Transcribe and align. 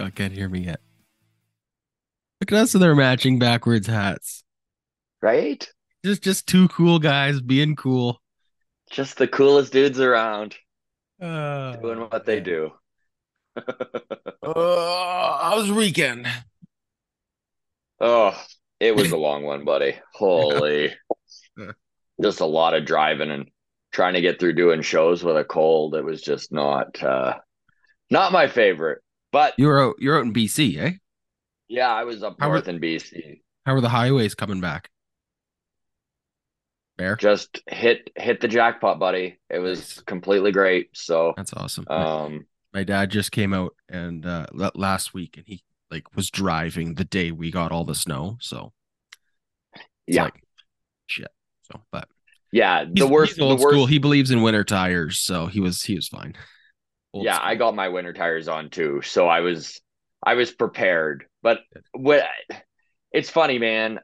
God 0.00 0.14
can't 0.14 0.32
hear 0.32 0.48
me 0.48 0.60
yet. 0.60 0.80
Look 2.40 2.52
at 2.52 2.58
us 2.58 2.72
with 2.72 2.80
their 2.80 2.94
matching 2.96 3.38
backwards 3.38 3.86
hats. 3.86 4.42
Right? 5.20 5.70
Just 6.02 6.22
just 6.22 6.46
two 6.46 6.68
cool 6.68 6.98
guys 6.98 7.42
being 7.42 7.76
cool. 7.76 8.18
Just 8.90 9.18
the 9.18 9.28
coolest 9.28 9.74
dudes 9.74 10.00
around 10.00 10.56
Uh, 11.20 11.76
doing 11.76 12.00
what 12.00 12.24
they 12.24 12.40
do. 12.40 12.72
Uh, 14.42 15.50
how's 15.50 15.68
the 15.68 15.74
weekend? 15.74 16.26
Oh, 18.00 18.32
it 18.80 18.96
was 18.96 19.12
a 19.12 19.16
long 19.18 19.44
one, 19.44 19.64
buddy. 19.66 19.96
Holy. 20.14 20.94
Just 22.20 22.40
a 22.40 22.46
lot 22.46 22.72
of 22.74 22.86
driving 22.86 23.30
and 23.30 23.48
trying 23.92 24.14
to 24.14 24.22
get 24.22 24.40
through 24.40 24.54
doing 24.54 24.80
shows 24.80 25.22
with 25.22 25.36
a 25.36 25.44
cold. 25.44 25.94
It 25.94 26.04
was 26.04 26.22
just 26.22 26.50
not 26.52 27.00
uh 27.02 27.34
not 28.10 28.32
my 28.32 28.48
favorite. 28.48 29.02
But 29.32 29.54
You 29.58 29.66
were 29.68 29.80
out. 29.80 29.96
You're 29.98 30.18
out 30.18 30.24
in 30.24 30.32
BC, 30.32 30.78
eh? 30.78 30.92
yeah, 31.68 31.88
I 31.92 32.04
was 32.04 32.22
up 32.22 32.36
How 32.40 32.48
were- 32.48 32.54
north 32.56 32.68
in 32.68 32.80
BC. 32.80 33.40
How 33.66 33.74
are 33.74 33.80
the 33.80 33.88
highways 33.88 34.34
coming 34.34 34.60
back? 34.60 34.90
Bear. 36.96 37.16
Just 37.16 37.62
hit 37.66 38.10
hit 38.16 38.40
the 38.40 38.48
jackpot, 38.48 38.98
buddy. 38.98 39.38
It 39.48 39.58
was 39.58 39.78
Nice. 39.78 40.00
completely 40.00 40.52
great. 40.52 40.90
So 40.92 41.32
That's 41.36 41.52
awesome. 41.54 41.86
um 41.88 42.46
My 42.74 42.84
dad 42.84 43.10
just 43.10 43.32
came 43.32 43.54
out 43.54 43.74
and 43.88 44.24
uh 44.26 44.46
last 44.74 45.14
week, 45.14 45.36
and 45.36 45.46
he 45.46 45.62
like 45.90 46.14
was 46.14 46.30
driving 46.30 46.94
the 46.94 47.04
day 47.04 47.30
we 47.32 47.50
got 47.50 47.72
all 47.72 47.84
the 47.84 47.94
snow. 47.94 48.36
So 48.40 48.72
yeah. 50.06 50.24
like, 50.24 50.42
shit. 51.06 51.28
So, 51.72 51.80
but 51.92 52.08
Yeah, 52.52 52.84
the 52.90 53.06
worst 53.06 53.36
the 53.36 53.46
worst 53.46 53.62
school. 53.62 53.86
He 53.86 53.98
believes 53.98 54.30
in 54.30 54.42
winter 54.42 54.64
tires, 54.64 55.18
so 55.18 55.46
he 55.46 55.60
was 55.60 55.82
he 55.82 55.94
was 55.94 56.08
fine. 56.08 56.34
Yeah, 57.18 57.38
school. 57.38 57.40
I 57.40 57.56
got 57.56 57.74
my 57.74 57.88
winter 57.88 58.12
tires 58.12 58.48
on 58.48 58.70
too, 58.70 59.02
so 59.02 59.26
I 59.28 59.40
was 59.40 59.80
I 60.24 60.34
was 60.34 60.50
prepared. 60.52 61.24
But 61.42 61.60
what 61.92 62.24
it's 63.12 63.30
funny, 63.30 63.58
man. 63.58 64.00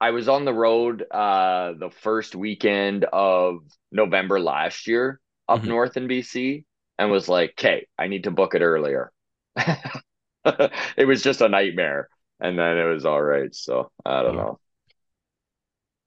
I 0.00 0.10
was 0.12 0.28
on 0.28 0.44
the 0.44 0.54
road 0.54 1.04
uh 1.10 1.74
the 1.78 1.90
first 1.90 2.36
weekend 2.36 3.04
of 3.12 3.60
November 3.92 4.40
last 4.40 4.86
year 4.88 5.20
up 5.48 5.64
Mhm. 5.64 5.66
north 5.66 5.96
in 5.96 6.08
BC 6.08 6.66
and 6.98 7.10
was 7.10 7.28
like, 7.28 7.52
"Okay, 7.52 7.86
I 7.98 8.08
need 8.08 8.24
to 8.24 8.30
book 8.32 8.54
it 8.54 8.62
earlier." 8.62 9.12
it 10.46 11.06
was 11.06 11.22
just 11.22 11.40
a 11.42 11.48
nightmare, 11.48 12.08
and 12.40 12.58
then 12.58 12.78
it 12.78 12.84
was 12.86 13.06
all 13.06 13.22
right. 13.22 13.54
So 13.54 13.90
I 14.06 14.22
don't 14.22 14.36
know. 14.36 14.60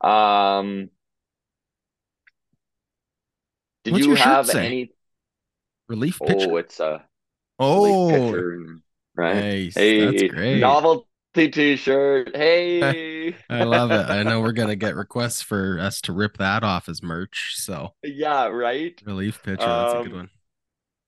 Um, 0.02 0.90
did 3.84 3.96
What's 3.96 4.08
you 4.08 4.16
have 4.16 4.50
any? 4.50 4.92
Relief 5.90 6.24
pitcher. 6.26 6.52
Oh, 6.52 6.56
it's 6.58 6.80
a 6.80 7.06
Oh, 7.60 8.10
pitcher, 8.10 8.78
right? 9.16 9.36
nice. 9.36 9.76
Hey, 9.76 10.00
That's 10.00 10.24
great. 10.24 10.60
novelty 10.60 11.06
T-shirt. 11.36 12.36
Hey, 12.36 13.36
I 13.50 13.64
love 13.64 13.92
it. 13.92 14.10
I 14.10 14.24
know 14.24 14.42
we're 14.42 14.52
gonna 14.54 14.76
get 14.76 14.96
requests 14.96 15.42
for 15.42 15.80
us 15.80 16.02
to 16.02 16.14
rip 16.14 16.38
that 16.38 16.64
off 16.64 16.90
as 16.90 17.04
merch. 17.04 17.56
So 17.58 17.96
yeah, 18.04 18.48
right. 18.48 19.00
relief 19.06 19.42
pitcher. 19.44 19.76
That's 19.76 19.94
a 19.94 19.98
good 19.98 20.12
Um, 20.12 20.14
one. 20.14 20.30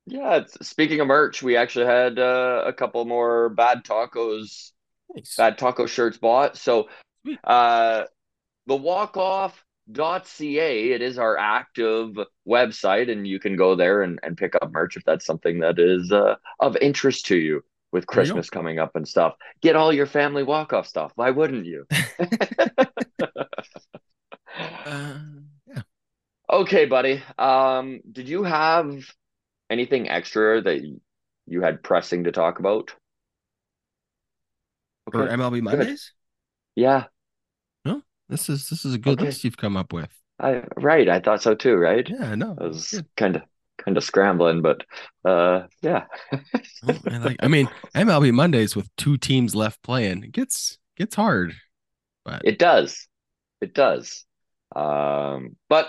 Yeah. 0.06 0.38
It's, 0.38 0.68
speaking 0.68 1.00
of 1.00 1.08
merch, 1.08 1.42
we 1.44 1.56
actually 1.58 1.86
had 1.86 2.20
uh, 2.20 2.64
a 2.66 2.74
couple 2.74 3.04
more 3.06 3.50
bad 3.50 3.84
tacos, 3.84 4.72
Nice. 5.16 5.36
bad 5.38 5.58
taco 5.58 5.86
shirts 5.86 6.18
bought. 6.18 6.58
So, 6.58 6.90
uh, 7.44 8.06
the 8.68 8.76
walkoff.ca, 9.96 10.92
it 10.92 11.02
is 11.02 11.18
our 11.18 11.38
active 11.38 12.18
website, 12.48 13.12
and 13.12 13.28
you 13.28 13.40
can 13.40 13.56
go 13.56 13.76
there 13.76 14.04
and, 14.04 14.20
and 14.24 14.38
pick 14.38 14.56
up 14.56 14.72
merch 14.72 14.98
if 14.98 15.04
that's 15.06 15.26
something 15.26 15.60
that 15.60 15.80
is 15.80 16.12
uh, 16.12 16.36
of 16.60 16.76
interest 16.78 17.28
to 17.28 17.38
you. 17.38 17.64
With 17.92 18.06
There 18.12 18.24
you. 18.24 18.26
Christmas 18.36 18.50
coming 18.50 18.80
up 18.80 18.96
and 18.96 19.06
stuff, 19.06 19.34
get 19.62 19.76
all 19.76 19.92
your 19.92 20.06
family 20.06 20.44
walk 20.44 20.72
off 20.72 20.88
stuff. 20.88 21.12
Why 21.16 21.32
wouldn't 21.32 21.66
you? 21.66 21.86
Uh, 24.86 25.20
yeah. 25.68 25.82
Okay, 26.50 26.86
buddy. 26.86 27.22
Um, 27.38 28.02
did 28.12 28.28
you 28.28 28.44
have 28.44 29.06
anything 29.70 30.10
extra 30.10 30.62
that 30.62 30.82
you 31.48 31.62
had 31.62 31.84
pressing 31.84 32.26
to 32.26 32.32
talk 32.32 32.60
about? 32.60 32.94
For 35.12 35.28
MLB 35.28 35.62
Mondays, 35.62 36.14
Yeah, 36.76 37.06
this 38.32 38.50
is 38.50 38.70
this 38.70 38.86
is 38.86 38.96
a 38.96 38.98
good 38.98 39.20
Okay. 39.20 39.26
list 39.26 39.44
you've 39.44 39.58
come 39.58 39.78
up 39.78 39.94
with. 39.94 40.10
I 40.40 40.64
right. 40.78 41.08
I 41.08 41.20
thought 41.20 41.44
so 41.44 41.54
too, 41.54 41.76
right? 41.76 42.10
Yeah, 42.10 42.34
no, 42.36 42.58
I 42.60 42.64
was 42.64 43.00
kind 43.16 43.36
of 43.36 43.44
kind 43.78 43.98
of 43.98 44.04
scrambling, 44.04 44.62
but 44.64 44.84
uh, 45.24 45.68
yeah. 45.82 46.06
I 46.84 47.18
like. 47.20 47.38
I 47.42 47.48
mean, 47.48 47.70
MLB 47.96 48.32
Mondays 48.34 48.76
with 48.76 48.90
two 48.96 49.18
teams 49.18 49.54
left 49.56 49.84
playing 49.84 50.24
it 50.24 50.32
gets 50.32 50.80
gets 50.98 51.16
hard. 51.16 51.54
But 52.26 52.42
It 52.46 52.58
does. 52.60 53.08
It 53.62 53.74
does. 53.74 54.26
Um, 54.76 55.56
but 55.70 55.88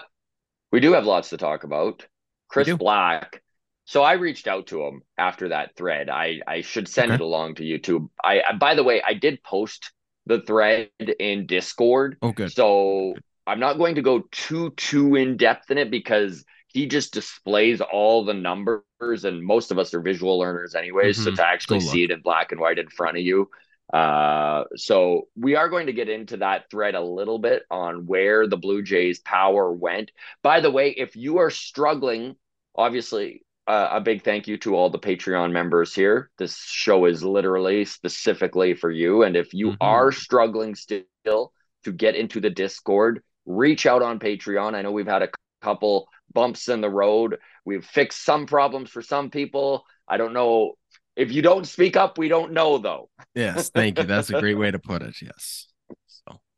we 0.70 0.80
do 0.80 0.92
have 0.92 1.06
lots 1.06 1.30
to 1.30 1.36
talk 1.36 1.64
about. 1.64 2.06
Chris. 2.48 2.70
Black. 2.74 3.42
So 3.84 4.02
I 4.02 4.14
reached 4.14 4.46
out 4.46 4.68
to 4.68 4.82
him 4.82 5.02
after 5.18 5.48
that 5.48 5.76
thread. 5.76 6.08
I 6.10 6.40
I 6.46 6.60
should 6.60 6.88
send 6.88 7.10
Okay. 7.10 7.14
it 7.16 7.20
along 7.20 7.56
to 7.56 7.62
YouTube. 7.64 8.08
I, 8.22 8.42
I 8.42 8.52
by 8.56 8.74
the 8.74 8.84
way, 8.84 9.02
I 9.02 9.14
did 9.14 9.42
post 9.42 9.92
the 10.26 10.40
thread 10.42 10.90
in 11.18 11.46
Discord. 11.46 12.16
oh, 12.22 12.32
good. 12.32 12.52
So 12.52 13.14
I'm 13.46 13.60
not 13.60 13.78
going 13.78 13.96
to 13.96 14.02
go 14.02 14.24
too 14.30 14.70
too 14.76 15.16
in 15.16 15.36
depth 15.36 15.70
in 15.70 15.78
it 15.78 15.90
because 15.90 16.44
he 16.68 16.86
just 16.86 17.12
displays 17.12 17.80
all 17.80 18.24
the 18.24 18.34
numbers 18.34 19.24
and 19.24 19.42
most 19.42 19.70
of 19.70 19.78
us 19.78 19.92
are 19.94 20.00
visual 20.00 20.38
learners 20.38 20.74
anyways. 20.74 21.18
So 21.22 21.30
Mhm. 21.30 21.36
to 21.36 21.46
actually 21.46 21.80
see 21.80 22.04
it 22.04 22.10
in 22.10 22.20
black 22.22 22.52
and 22.52 22.60
white 22.60 22.78
in 22.78 22.88
front 22.88 23.18
of 23.18 23.22
you. 23.22 23.50
Uh, 23.92 24.64
so 24.76 25.28
we 25.36 25.54
are 25.54 25.68
going 25.68 25.86
to 25.86 25.92
get 25.92 26.08
into 26.08 26.38
that 26.38 26.70
thread 26.70 26.94
a 26.94 27.00
little 27.02 27.38
bit 27.38 27.64
on 27.70 28.06
where 28.06 28.46
the 28.46 28.56
Blue 28.56 28.82
Jays 28.82 29.18
power 29.18 29.70
went. 29.70 30.10
By 30.42 30.60
the 30.60 30.70
way, 30.70 30.90
if 30.90 31.14
you 31.14 31.38
are 31.38 31.50
struggling, 31.50 32.36
obviously 32.74 33.44
uh, 33.66 33.88
a 33.92 34.00
big 34.00 34.24
thank 34.24 34.48
you 34.48 34.56
to 34.58 34.74
all 34.74 34.90
the 34.90 34.98
Patreon 34.98 35.52
members 35.52 35.94
here. 35.94 36.30
This 36.38 36.56
show 36.58 37.04
is 37.04 37.22
literally 37.22 37.84
specifically 37.84 38.74
for 38.74 38.90
you. 38.90 39.22
And 39.22 39.36
if 39.36 39.54
you 39.54 39.72
Mhm. 39.72 39.76
are 39.80 40.12
struggling 40.12 40.74
still 40.74 41.52
to 41.84 41.92
get 41.92 42.16
into 42.16 42.40
the 42.40 42.50
Discord, 42.50 43.22
reach 43.46 43.86
out 43.86 44.02
on 44.02 44.18
Patreon. 44.18 44.74
I 44.74 44.82
know 44.82 44.92
we've 44.92 45.06
had 45.06 45.22
a 45.22 45.30
couple 45.62 46.08
bumps 46.32 46.68
in 46.68 46.80
the 46.80 46.90
road. 46.90 47.38
We've 47.64 47.84
fixed 47.84 48.24
some 48.24 48.46
problems 48.46 48.90
for 48.90 49.02
some 49.02 49.30
people. 49.30 49.84
I 50.08 50.16
don't 50.16 50.32
know. 50.32 50.74
If 51.14 51.30
you 51.30 51.42
don't 51.42 51.66
speak 51.66 51.96
up, 51.96 52.18
we 52.18 52.28
don't 52.28 52.52
know 52.52 52.78
though. 52.78 53.10
Yes, 53.34 53.70
thank 53.70 53.98
you. 53.98 54.04
That's 54.04 54.30
a 54.30 54.40
great 54.40 54.56
way 54.58 54.70
to 54.70 54.78
put 54.78 55.02
it. 55.02 55.20
Yes. 55.22 55.68
So 56.06 56.40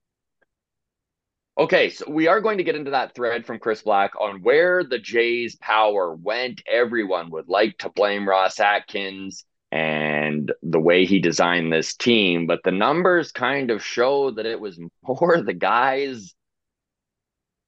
Okay, 1.56 1.90
so 1.90 2.10
we 2.10 2.26
are 2.26 2.40
going 2.40 2.58
to 2.58 2.64
get 2.64 2.74
into 2.74 2.90
that 2.90 3.14
thread 3.14 3.46
from 3.46 3.60
Chris 3.60 3.82
Black 3.82 4.20
on 4.20 4.42
where 4.42 4.82
the 4.82 4.98
Jays' 4.98 5.54
power 5.54 6.12
went. 6.12 6.62
Everyone 6.66 7.30
would 7.30 7.48
like 7.48 7.78
to 7.78 7.90
blame 7.90 8.28
Ross 8.28 8.58
Atkins 8.58 9.44
and 9.70 10.52
the 10.64 10.80
way 10.80 11.04
he 11.04 11.20
designed 11.20 11.72
this 11.72 11.94
team, 11.94 12.48
but 12.48 12.60
the 12.64 12.72
numbers 12.72 13.30
kind 13.30 13.70
of 13.70 13.84
show 13.84 14.32
that 14.32 14.46
it 14.46 14.60
was 14.60 14.80
more 15.06 15.40
the 15.40 15.54
guys 15.54 16.34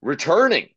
returning 0.01 0.67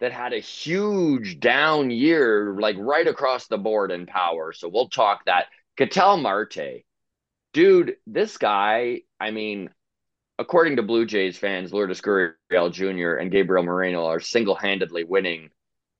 that 0.00 0.12
had 0.12 0.32
a 0.32 0.40
huge 0.40 1.38
down 1.38 1.90
year, 1.90 2.56
like 2.58 2.76
right 2.78 3.06
across 3.06 3.46
the 3.46 3.58
board 3.58 3.90
in 3.90 4.06
power. 4.06 4.54
So 4.54 4.68
we'll 4.68 4.88
talk 4.88 5.26
that. 5.26 5.46
Ketel 5.76 6.16
Marte, 6.16 6.84
dude, 7.52 7.96
this 8.06 8.38
guy, 8.38 9.02
I 9.20 9.32
mean, 9.32 9.70
according 10.38 10.76
to 10.76 10.82
Blue 10.82 11.04
Jays 11.04 11.36
fans, 11.36 11.72
Lourdes 11.72 12.00
Gurriel 12.00 12.72
Jr. 12.72 13.14
and 13.14 13.30
Gabriel 13.30 13.64
Moreno 13.64 14.06
are 14.06 14.20
single-handedly 14.20 15.04
winning 15.04 15.50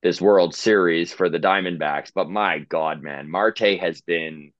this 0.03 0.21
World 0.21 0.55
Series 0.55 1.13
for 1.13 1.29
the 1.29 1.41
Diamondbacks. 1.41 2.13
But 2.15 2.31
my 2.31 2.61
God, 2.61 3.03
man, 3.03 3.29
Marte 3.29 3.79
has 3.81 4.01
been 4.01 4.53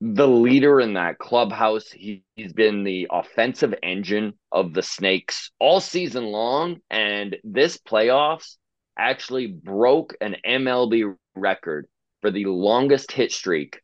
the 0.00 0.28
leader 0.28 0.80
in 0.80 0.94
that 0.94 1.18
clubhouse. 1.18 1.90
He, 1.90 2.22
he's 2.36 2.52
been 2.52 2.84
the 2.84 3.08
offensive 3.10 3.74
engine 3.82 4.34
of 4.52 4.72
the 4.72 4.82
Snakes 4.82 5.50
all 5.58 5.80
season 5.80 6.26
long. 6.26 6.78
And 6.90 7.36
this 7.42 7.78
playoffs 7.78 8.56
actually 8.96 9.48
broke 9.48 10.14
an 10.20 10.36
MLB 10.46 11.16
record 11.34 11.86
for 12.22 12.30
the 12.30 12.46
longest 12.46 13.10
hit 13.10 13.32
streak 13.32 13.80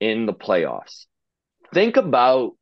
in 0.00 0.26
the 0.26 0.32
playoffs. 0.32 1.06
Think 1.74 1.96
about 1.96 2.52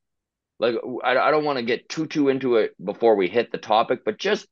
like 0.60 0.76
I, 1.02 1.16
I 1.16 1.30
don't 1.30 1.44
want 1.44 1.58
to 1.58 1.64
get 1.64 1.88
too 1.88 2.06
too 2.06 2.28
into 2.28 2.56
it 2.56 2.74
before 2.82 3.16
we 3.16 3.28
hit 3.28 3.50
the 3.50 3.58
topic, 3.58 4.04
but 4.04 4.18
just 4.18 4.46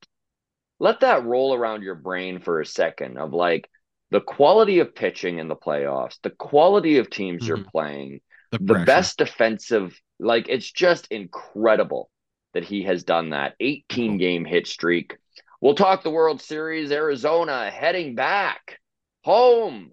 let 0.81 1.01
that 1.01 1.25
roll 1.25 1.55
around 1.55 1.83
your 1.83 1.95
brain 1.95 2.41
for 2.41 2.61
a 2.61 2.67
second 2.67 3.19
of 3.19 3.33
like 3.33 3.69
the 4.11 4.21
quality 4.21 4.79
of 4.79 4.95
pitching 4.95 5.39
in 5.39 5.49
the 5.49 5.57
playoffs, 5.57 6.19
the 6.23 6.31
quality 6.31 6.99
of 6.99 7.11
teams 7.11 7.43
mm-hmm. 7.43 7.49
you're 7.49 7.71
playing, 7.71 8.21
the, 8.53 8.59
the 8.59 8.85
best 8.87 9.19
defensive, 9.19 10.01
like 10.19 10.49
it's 10.49 10.71
just 10.71 11.09
incredible 11.09 12.11
that 12.55 12.65
he 12.65 12.85
has 12.85 13.05
done 13.05 13.31
that 13.31 13.55
18 13.61 14.11
mm-hmm. 14.11 14.17
game 14.19 14.45
hit 14.45 14.67
streak. 14.67 15.17
We'll 15.61 15.75
talk 15.75 16.03
the 16.03 16.11
World 16.11 16.41
Series, 16.41 16.91
Arizona 16.91 17.71
heading 17.71 18.15
back 18.15 18.79
home 19.25 19.93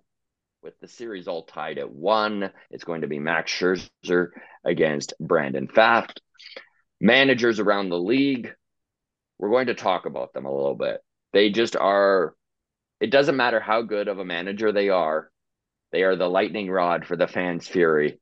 with 0.65 0.77
the 0.79 0.87
series 0.87 1.27
all 1.27 1.43
tied 1.43 1.77
at 1.77 1.91
one. 1.91 2.49
It's 2.71 2.83
going 2.83 3.01
to 3.01 3.07
be 3.07 3.19
Max 3.19 3.51
Scherzer 3.51 4.29
against 4.65 5.13
Brandon 5.19 5.67
Pfaadt. 5.67 6.17
Managers 6.99 7.59
around 7.59 7.89
the 7.89 7.99
league, 7.99 8.51
we're 9.37 9.51
going 9.51 9.67
to 9.67 9.75
talk 9.75 10.07
about 10.07 10.33
them 10.33 10.45
a 10.45 10.53
little 10.53 10.73
bit. 10.73 11.01
They 11.33 11.51
just 11.51 11.75
are, 11.75 12.33
it 12.99 13.11
doesn't 13.11 13.37
matter 13.37 13.59
how 13.59 13.83
good 13.83 14.07
of 14.07 14.17
a 14.17 14.25
manager 14.25 14.71
they 14.71 14.89
are, 14.89 15.29
they 15.91 16.01
are 16.01 16.15
the 16.15 16.27
lightning 16.27 16.71
rod 16.71 17.05
for 17.05 17.15
the 17.15 17.27
fans' 17.27 17.67
fury. 17.67 18.19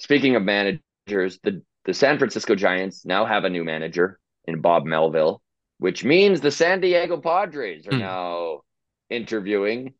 Speaking 0.00 0.34
of 0.34 0.42
managers, 0.42 1.38
the, 1.44 1.62
the 1.84 1.94
San 1.94 2.18
Francisco 2.18 2.56
Giants 2.56 3.06
now 3.06 3.24
have 3.24 3.44
a 3.44 3.50
new 3.50 3.62
manager 3.62 4.18
in 4.46 4.60
Bob 4.60 4.84
Melvin, 4.84 5.36
which 5.78 6.02
means 6.02 6.40
the 6.40 6.50
San 6.50 6.80
Diego 6.80 7.20
Padres 7.20 7.86
are 7.86 7.92
hmm. 7.92 8.00
now 8.00 8.60
interviewing 9.10 9.94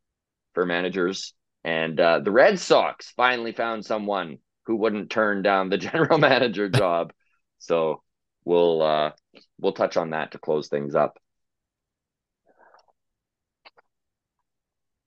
for 0.55 0.65
managers. 0.65 1.35
And 1.65 1.99
uh, 1.99 2.21
the 2.21 2.31
Red 2.31 2.59
Sox 2.59 3.13
finally 3.17 3.53
found 3.53 3.85
someone 3.85 4.39
who 4.67 4.77
wouldn't 4.77 5.11
turn 5.11 5.43
down 5.43 5.69
the 5.69 5.79
general 5.91 6.19
manager 6.19 6.69
job. 6.69 7.13
So 7.59 8.03
we'll 8.45 8.83
uh, 8.83 9.11
we'll 9.61 9.73
touch 9.73 9.97
on 9.97 10.11
that 10.11 10.33
to 10.33 10.39
close 10.39 10.69
things 10.69 10.95
up. 10.95 11.19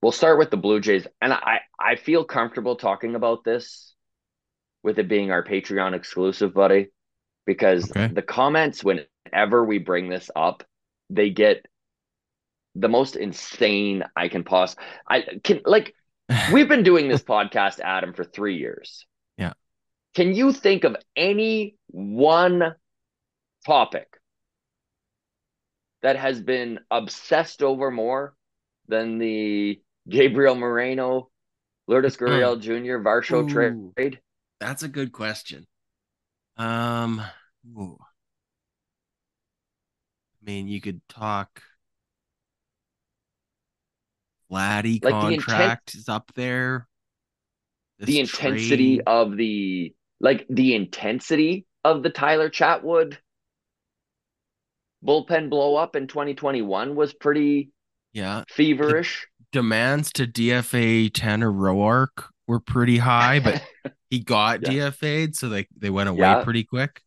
We'll 0.00 0.12
start 0.12 0.38
with 0.38 0.50
the 0.50 0.56
Blue 0.56 0.80
Jays, 0.80 1.06
and 1.20 1.32
I 1.32 1.60
I 1.78 1.96
feel 1.96 2.24
comfortable 2.24 2.76
talking 2.76 3.14
about 3.14 3.44
this 3.44 3.94
with 4.82 4.98
it 4.98 5.08
being 5.08 5.30
our 5.30 5.42
Patreon 5.42 5.94
exclusive, 5.94 6.54
buddy, 6.54 6.88
because 7.46 7.90
okay. 7.90 8.08
the 8.08 8.22
comments 8.22 8.84
whenever 8.84 9.64
we 9.64 9.78
bring 9.78 10.08
this 10.08 10.30
up, 10.36 10.62
they 11.10 11.30
get 11.30 11.66
the 12.74 12.88
most 12.88 13.16
insane 13.16 14.04
I 14.16 14.28
can 14.28 14.44
possibly. 14.44 14.84
I 15.08 15.24
can 15.42 15.60
like 15.64 15.94
we've 16.52 16.68
been 16.68 16.82
doing 16.82 17.08
this 17.08 17.22
podcast, 17.34 17.80
Adam, 17.80 18.12
for 18.12 18.24
three 18.24 18.56
years. 18.56 19.06
Yeah. 19.36 19.52
Can 20.14 20.34
you 20.34 20.52
think 20.52 20.84
of 20.84 20.96
any 21.16 21.76
one 21.88 22.74
topic 23.66 24.08
that 26.02 26.16
has 26.16 26.40
been 26.40 26.80
obsessed 26.90 27.62
over 27.62 27.90
more 27.90 28.34
than 28.86 29.18
the 29.18 29.80
Gabriel 30.08 30.54
Moreno, 30.54 31.30
Lourdes 31.86 32.16
hmm. 32.16 32.24
Gurriel 32.24 32.60
Jr. 32.60 33.02
Varsho 33.02 33.44
Ooh, 33.44 33.92
trade? 33.96 34.20
That's 34.60 34.82
a 34.82 34.88
good 34.88 35.12
question. 35.12 35.66
Um, 36.56 37.22
ooh. 37.76 37.98
I 40.40 40.44
mean, 40.44 40.68
you 40.68 40.80
could 40.80 41.00
talk 41.08 41.62
Vladdy 44.50 45.02
like 45.02 45.12
contract 45.12 45.92
inten- 45.92 45.98
is 45.98 46.08
up 46.08 46.30
there. 46.34 46.86
This 47.98 48.06
the 48.06 48.20
intensity 48.20 48.96
trade. 48.96 49.02
of 49.06 49.36
the 49.36 49.94
like 50.20 50.46
the 50.48 50.74
intensity 50.74 51.66
of 51.84 52.02
the 52.02 52.10
Tyler 52.10 52.48
Chatwood 52.48 53.16
bullpen 55.04 55.48
blow 55.48 55.76
up 55.76 55.96
in 55.96 56.06
2021 56.06 56.94
was 56.94 57.12
pretty 57.14 57.70
yeah 58.12 58.44
feverish. 58.48 59.26
The 59.52 59.60
demands 59.60 60.12
to 60.12 60.26
DFA 60.26 61.10
Tanner 61.12 61.50
Roark 61.50 62.24
were 62.46 62.60
pretty 62.60 62.98
high, 62.98 63.40
but 63.40 63.62
he 64.10 64.20
got 64.20 64.62
yeah. 64.62 64.90
DFA'd, 64.90 65.36
so 65.36 65.48
they 65.48 65.66
they 65.76 65.90
went 65.90 66.08
away 66.08 66.20
yeah. 66.20 66.44
pretty 66.44 66.64
quick. 66.64 67.02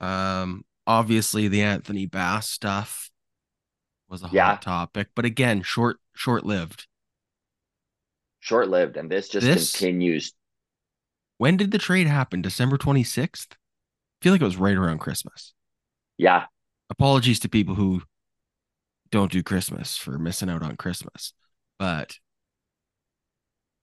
Um, 0.00 0.64
obviously 0.86 1.48
the 1.48 1.62
Anthony 1.62 2.06
Bass 2.06 2.48
stuff 2.48 3.10
was 4.12 4.22
a 4.22 4.26
hot 4.26 4.34
yeah. 4.34 4.56
topic, 4.60 5.08
but 5.16 5.24
again, 5.24 5.62
short 5.62 5.98
short 6.14 6.44
lived. 6.44 6.86
Short 8.38 8.68
lived, 8.68 8.96
and 8.96 9.10
this 9.10 9.28
just 9.28 9.46
this, 9.46 9.72
continues. 9.72 10.32
When 11.38 11.56
did 11.56 11.72
the 11.72 11.78
trade 11.78 12.06
happen? 12.06 12.42
December 12.42 12.76
twenty 12.76 13.02
sixth. 13.02 13.48
I 13.52 14.18
feel 14.22 14.32
like 14.32 14.42
it 14.42 14.44
was 14.44 14.56
right 14.56 14.76
around 14.76 14.98
Christmas. 14.98 15.54
Yeah. 16.18 16.44
Apologies 16.90 17.40
to 17.40 17.48
people 17.48 17.74
who 17.74 18.02
don't 19.10 19.32
do 19.32 19.42
Christmas 19.42 19.96
for 19.96 20.18
missing 20.18 20.50
out 20.50 20.62
on 20.62 20.76
Christmas, 20.76 21.32
but 21.78 22.18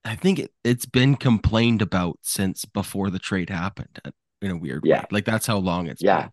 I 0.05 0.15
think 0.15 0.39
it, 0.39 0.51
it's 0.63 0.85
been 0.85 1.15
complained 1.15 1.81
about 1.81 2.19
since 2.21 2.65
before 2.65 3.09
the 3.09 3.19
trade 3.19 3.49
happened 3.49 3.99
uh, 4.05 4.11
in 4.41 4.51
a 4.51 4.57
weird 4.57 4.85
yeah. 4.85 5.01
way. 5.01 5.05
Like 5.11 5.25
that's 5.25 5.47
how 5.47 5.57
long 5.57 5.87
it's 5.87 6.01
yeah. 6.01 6.21
been 6.21 6.31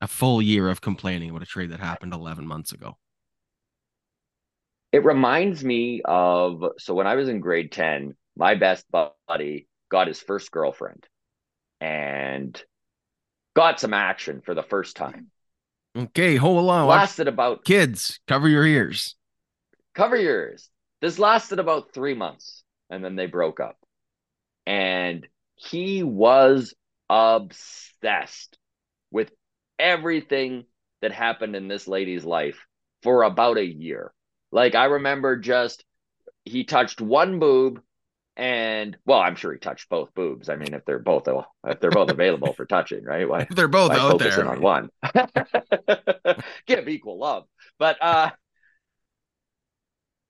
a 0.00 0.06
full 0.06 0.40
year 0.40 0.68
of 0.68 0.80
complaining 0.80 1.30
about 1.30 1.42
a 1.42 1.46
trade 1.46 1.70
that 1.70 1.80
happened 1.80 2.14
11 2.14 2.46
months 2.46 2.72
ago. 2.72 2.96
It 4.92 5.04
reminds 5.04 5.62
me 5.62 6.00
of 6.04 6.62
so 6.78 6.94
when 6.94 7.06
I 7.06 7.14
was 7.14 7.28
in 7.28 7.40
grade 7.40 7.72
10, 7.72 8.14
my 8.36 8.54
best 8.54 8.86
buddy 8.90 9.68
got 9.90 10.06
his 10.06 10.20
first 10.20 10.50
girlfriend 10.50 11.06
and 11.80 12.60
got 13.54 13.80
some 13.80 13.92
action 13.92 14.40
for 14.40 14.54
the 14.54 14.62
first 14.62 14.96
time. 14.96 15.30
Okay, 15.96 16.36
hold 16.36 16.70
on. 16.70 16.86
Lasted 16.86 17.28
about 17.28 17.64
kids, 17.64 18.20
cover 18.26 18.48
your 18.48 18.64
ears. 18.64 19.16
Cover 19.94 20.16
your 20.16 20.42
ears. 20.42 20.70
This 21.00 21.18
lasted 21.18 21.58
about 21.58 21.92
three 21.92 22.14
months 22.14 22.62
and 22.88 23.04
then 23.04 23.16
they 23.16 23.26
broke 23.26 23.60
up. 23.60 23.76
And 24.66 25.26
he 25.56 26.02
was 26.02 26.74
obsessed 27.10 28.58
with 29.10 29.30
everything 29.78 30.64
that 31.02 31.12
happened 31.12 31.56
in 31.56 31.68
this 31.68 31.88
lady's 31.88 32.24
life 32.24 32.66
for 33.02 33.22
about 33.22 33.58
a 33.58 33.64
year. 33.64 34.12
Like 34.50 34.74
I 34.74 34.86
remember 34.86 35.36
just 35.36 35.84
he 36.44 36.64
touched 36.64 37.00
one 37.00 37.38
boob 37.38 37.80
and 38.36 38.96
well, 39.04 39.18
I'm 39.18 39.34
sure 39.34 39.52
he 39.52 39.58
touched 39.58 39.88
both 39.88 40.14
boobs. 40.14 40.48
I 40.48 40.54
mean, 40.54 40.72
if 40.72 40.84
they're 40.84 41.00
both 41.00 41.26
if 41.66 41.80
they're 41.80 41.90
both 41.90 42.10
available 42.10 42.52
for 42.52 42.66
touching, 42.66 43.04
right? 43.04 43.28
Why 43.28 43.40
if 43.40 43.48
they're 43.48 43.66
both 43.66 43.90
why 43.90 43.98
out 43.98 44.18
there 44.20 44.48
on 44.48 44.60
one? 44.60 44.90
Give 46.66 46.88
equal 46.88 47.18
love, 47.18 47.44
but 47.78 47.96
uh, 48.00 48.30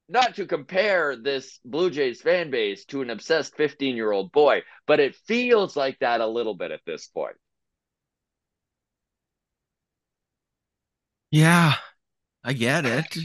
not 0.08 0.36
to 0.36 0.46
compare 0.46 1.16
this 1.16 1.60
Blue 1.66 1.90
Jays 1.90 2.22
fan 2.22 2.50
base 2.50 2.86
to 2.86 3.02
an 3.02 3.10
obsessed 3.10 3.54
15 3.56 3.94
year 3.94 4.10
old 4.10 4.32
boy, 4.32 4.62
but 4.86 5.00
it 5.00 5.14
feels 5.26 5.76
like 5.76 5.98
that 5.98 6.22
a 6.22 6.26
little 6.26 6.54
bit 6.54 6.70
at 6.70 6.80
this 6.86 7.06
point. 7.08 7.36
Yeah, 11.30 11.74
I 12.42 12.52
get 12.54 12.84
it. 12.86 13.16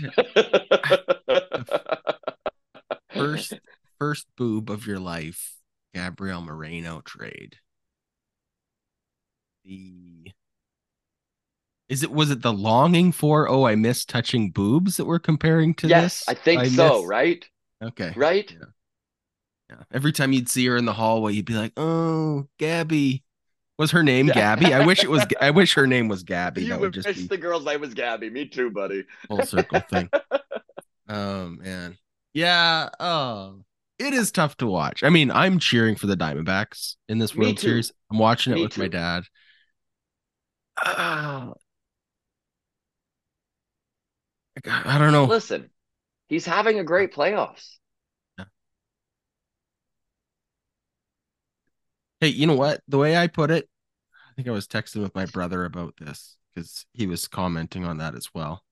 first 3.13 3.53
first 3.97 4.27
boob 4.35 4.69
of 4.69 4.85
your 4.85 4.99
life, 4.99 5.55
Gabriel 5.93 6.41
Moreno 6.41 7.01
trade. 7.01 7.57
The 9.63 10.31
is 11.87 12.03
it 12.03 12.11
was 12.11 12.31
it 12.31 12.41
the 12.41 12.51
longing 12.51 13.13
for 13.13 13.47
oh 13.47 13.65
I 13.65 13.75
miss 13.75 14.03
touching 14.03 14.51
boobs 14.51 14.97
that 14.97 15.05
we're 15.05 15.19
comparing 15.19 15.73
to 15.75 15.87
this? 15.87 15.91
yes, 15.91 16.25
this? 16.25 16.29
I 16.29 16.33
think 16.33 16.61
I 16.61 16.67
so, 16.67 16.99
miss... 16.99 17.07
right? 17.07 17.49
Okay. 17.81 18.13
Right? 18.15 18.51
Yeah. 18.51 18.65
yeah. 19.69 19.83
Every 19.93 20.11
time 20.11 20.33
you'd 20.33 20.49
see 20.49 20.65
her 20.67 20.75
in 20.75 20.85
the 20.85 20.93
hallway, 20.93 21.33
you'd 21.33 21.45
be 21.45 21.53
like, 21.53 21.73
"Oh, 21.77 22.47
Gabby." 22.59 23.23
Was 23.79 23.91
her 23.91 24.03
name 24.03 24.27
Gabby? 24.27 24.73
I 24.73 24.85
wish 24.85 25.03
it 25.03 25.09
was. 25.09 25.25
I 25.41 25.49
wish 25.51 25.73
her 25.73 25.87
name 25.87 26.07
was 26.07 26.23
Gabby. 26.23 26.63
You 26.63 26.69
that 26.69 26.79
would 26.79 26.93
just 26.93 27.07
be... 27.07 27.27
the 27.27 27.37
girl's 27.37 27.65
name 27.65 27.81
was 27.81 27.93
Gabby. 27.93 28.29
Me 28.29 28.45
too, 28.45 28.69
buddy. 28.69 29.05
Full 29.27 29.45
circle 29.45 29.79
thing. 29.79 30.09
oh 31.09 31.49
man, 31.49 31.97
yeah. 32.33 32.89
Oh, 32.99 33.61
it 33.97 34.13
is 34.13 34.31
tough 34.31 34.57
to 34.57 34.67
watch. 34.67 35.03
I 35.03 35.09
mean, 35.09 35.31
I'm 35.31 35.57
cheering 35.57 35.95
for 35.95 36.05
the 36.05 36.15
Diamondbacks 36.15 36.95
in 37.09 37.17
this 37.17 37.35
World 37.35 37.59
Series. 37.59 37.91
I'm 38.11 38.19
watching 38.19 38.53
it 38.53 38.57
Me 38.57 38.63
with 38.63 38.73
too. 38.73 38.81
my 38.81 38.87
dad. 38.89 39.23
Uh, 40.77 41.51
I 44.65 44.97
don't 44.99 45.11
know. 45.11 45.25
Listen, 45.25 45.71
he's 46.27 46.45
having 46.45 46.77
a 46.77 46.83
great 46.83 47.11
playoffs. 47.11 47.77
Hey, 52.23 52.29
you 52.29 52.47
know 52.47 52.55
what? 52.55 52.79
The 52.87 52.97
way 52.97 53.17
I 53.17 53.27
put 53.27 53.51
it, 53.51 53.67
I 54.15 54.33
think 54.33 54.47
I 54.47 54.51
was 54.51 54.65
texting 54.65 55.01
with 55.01 55.13
my 55.13 55.25
brother 55.25 55.65
about 55.65 55.95
this 55.97 56.37
because 56.55 56.85
he 56.93 57.05
was 57.05 57.27
commenting 57.27 57.83
on 57.83 57.97
that 57.97 58.15
as 58.15 58.29
well. 58.33 58.63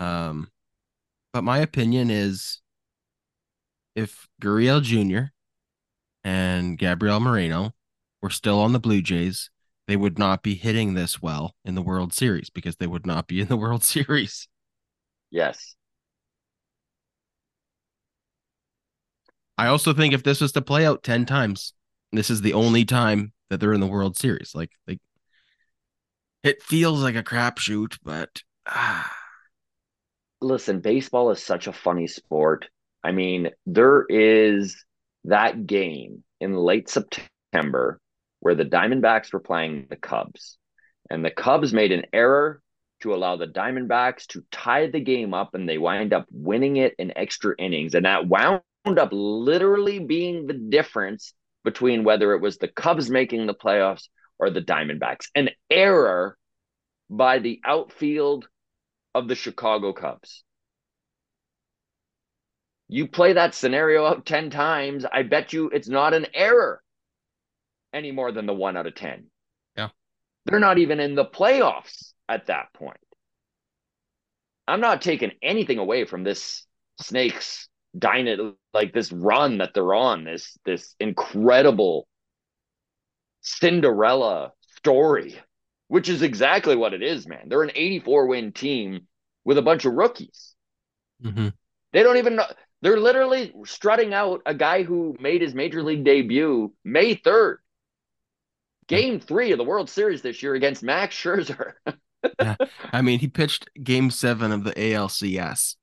Um, 0.00 0.50
but 1.32 1.44
my 1.44 1.58
opinion 1.58 2.10
is 2.10 2.60
if 3.94 4.26
Gurriel 4.42 4.82
Jr. 4.82 5.30
and 6.24 6.76
Gabriel 6.76 7.20
Moreno 7.20 7.70
were 8.20 8.30
still 8.30 8.58
on 8.58 8.72
the 8.72 8.80
Blue 8.80 9.00
Jays, 9.00 9.48
they 9.86 9.94
would 9.94 10.18
not 10.18 10.42
be 10.42 10.56
hitting 10.56 10.94
this 10.94 11.22
well 11.22 11.54
in 11.64 11.76
the 11.76 11.82
World 11.82 12.12
Series 12.12 12.50
because 12.50 12.74
they 12.78 12.88
would 12.88 13.06
not 13.06 13.28
be 13.28 13.40
in 13.40 13.46
the 13.46 13.56
World 13.56 13.84
Series. 13.84 14.48
Yes. 15.30 15.76
I 19.56 19.68
also 19.68 19.92
think 19.92 20.12
if 20.12 20.24
this 20.24 20.40
was 20.40 20.50
to 20.50 20.62
play 20.62 20.84
out 20.84 21.04
10 21.04 21.26
times, 21.26 21.74
this 22.12 22.30
is 22.30 22.42
the 22.42 22.52
only 22.52 22.84
time 22.84 23.32
that 23.50 23.60
they're 23.60 23.72
in 23.72 23.80
the 23.80 23.86
World 23.86 24.16
Series. 24.16 24.54
Like, 24.54 24.70
like 24.86 25.00
it 26.42 26.62
feels 26.62 27.02
like 27.02 27.16
a 27.16 27.22
crapshoot, 27.22 27.98
but 28.02 28.42
ah. 28.66 29.12
listen, 30.40 30.80
baseball 30.80 31.30
is 31.30 31.42
such 31.42 31.66
a 31.66 31.72
funny 31.72 32.06
sport. 32.06 32.68
I 33.02 33.12
mean, 33.12 33.50
there 33.66 34.04
is 34.08 34.84
that 35.24 35.66
game 35.66 36.24
in 36.40 36.54
late 36.54 36.88
September 36.88 38.00
where 38.40 38.54
the 38.54 38.64
Diamondbacks 38.64 39.32
were 39.32 39.40
playing 39.40 39.86
the 39.88 39.96
Cubs, 39.96 40.58
and 41.10 41.24
the 41.24 41.30
Cubs 41.30 41.72
made 41.72 41.92
an 41.92 42.04
error 42.12 42.60
to 43.00 43.14
allow 43.14 43.36
the 43.36 43.46
Diamondbacks 43.46 44.26
to 44.28 44.44
tie 44.50 44.88
the 44.88 45.00
game 45.00 45.34
up, 45.34 45.54
and 45.54 45.68
they 45.68 45.78
wind 45.78 46.12
up 46.12 46.26
winning 46.30 46.76
it 46.76 46.94
in 46.98 47.16
extra 47.16 47.54
innings, 47.58 47.94
and 47.94 48.04
that 48.04 48.26
wound 48.26 48.62
up 48.98 49.10
literally 49.12 49.98
being 50.00 50.46
the 50.46 50.54
difference 50.54 51.34
between 51.64 52.04
whether 52.04 52.32
it 52.32 52.40
was 52.40 52.58
the 52.58 52.68
Cubs 52.68 53.10
making 53.10 53.46
the 53.46 53.54
playoffs 53.54 54.08
or 54.38 54.50
the 54.50 54.62
Diamondbacks. 54.62 55.28
An 55.34 55.50
error 55.70 56.36
by 57.08 57.38
the 57.38 57.60
outfield 57.64 58.48
of 59.14 59.28
the 59.28 59.34
Chicago 59.34 59.92
Cubs. 59.92 60.44
You 62.88 63.08
play 63.08 63.34
that 63.34 63.54
scenario 63.54 64.04
out 64.04 64.26
10 64.26 64.50
times, 64.50 65.06
I 65.10 65.22
bet 65.22 65.52
you 65.52 65.70
it's 65.70 65.88
not 65.88 66.14
an 66.14 66.26
error 66.34 66.82
any 67.92 68.12
more 68.12 68.32
than 68.32 68.46
the 68.46 68.54
one 68.54 68.76
out 68.76 68.86
of 68.86 68.94
10. 68.94 69.26
Yeah. 69.76 69.88
They're 70.44 70.60
not 70.60 70.78
even 70.78 71.00
in 71.00 71.14
the 71.14 71.24
playoffs 71.24 72.12
at 72.28 72.46
that 72.46 72.72
point. 72.74 72.98
I'm 74.66 74.80
not 74.80 75.02
taking 75.02 75.32
anything 75.42 75.78
away 75.78 76.04
from 76.04 76.24
this 76.24 76.66
Snakes 77.00 77.68
dynamite 77.96 78.54
like 78.72 78.92
this 78.92 79.12
run 79.12 79.58
that 79.58 79.74
they're 79.74 79.94
on, 79.94 80.24
this 80.24 80.56
this 80.64 80.94
incredible 80.98 82.08
Cinderella 83.42 84.52
story, 84.76 85.38
which 85.88 86.08
is 86.08 86.22
exactly 86.22 86.76
what 86.76 86.94
it 86.94 87.02
is, 87.02 87.26
man. 87.26 87.48
They're 87.48 87.62
an 87.62 87.72
84 87.74 88.26
win 88.26 88.52
team 88.52 89.06
with 89.44 89.58
a 89.58 89.62
bunch 89.62 89.84
of 89.84 89.94
rookies. 89.94 90.54
Mm-hmm. 91.22 91.48
They 91.92 92.02
don't 92.02 92.16
even 92.16 92.36
know. 92.36 92.46
They're 92.80 92.98
literally 92.98 93.52
strutting 93.64 94.12
out 94.12 94.42
a 94.46 94.54
guy 94.54 94.82
who 94.82 95.16
made 95.20 95.40
his 95.40 95.54
major 95.54 95.82
league 95.82 96.04
debut 96.04 96.72
May 96.84 97.14
3rd. 97.14 97.56
Game 98.88 99.20
three 99.20 99.52
of 99.52 99.58
the 99.58 99.64
World 99.64 99.88
Series 99.88 100.22
this 100.22 100.42
year 100.42 100.54
against 100.54 100.82
Max 100.82 101.14
Scherzer. 101.14 101.74
yeah. 102.40 102.56
I 102.92 103.00
mean, 103.00 103.20
he 103.20 103.28
pitched 103.28 103.70
game 103.82 104.10
seven 104.10 104.50
of 104.50 104.64
the 104.64 104.72
ALCS 104.72 105.76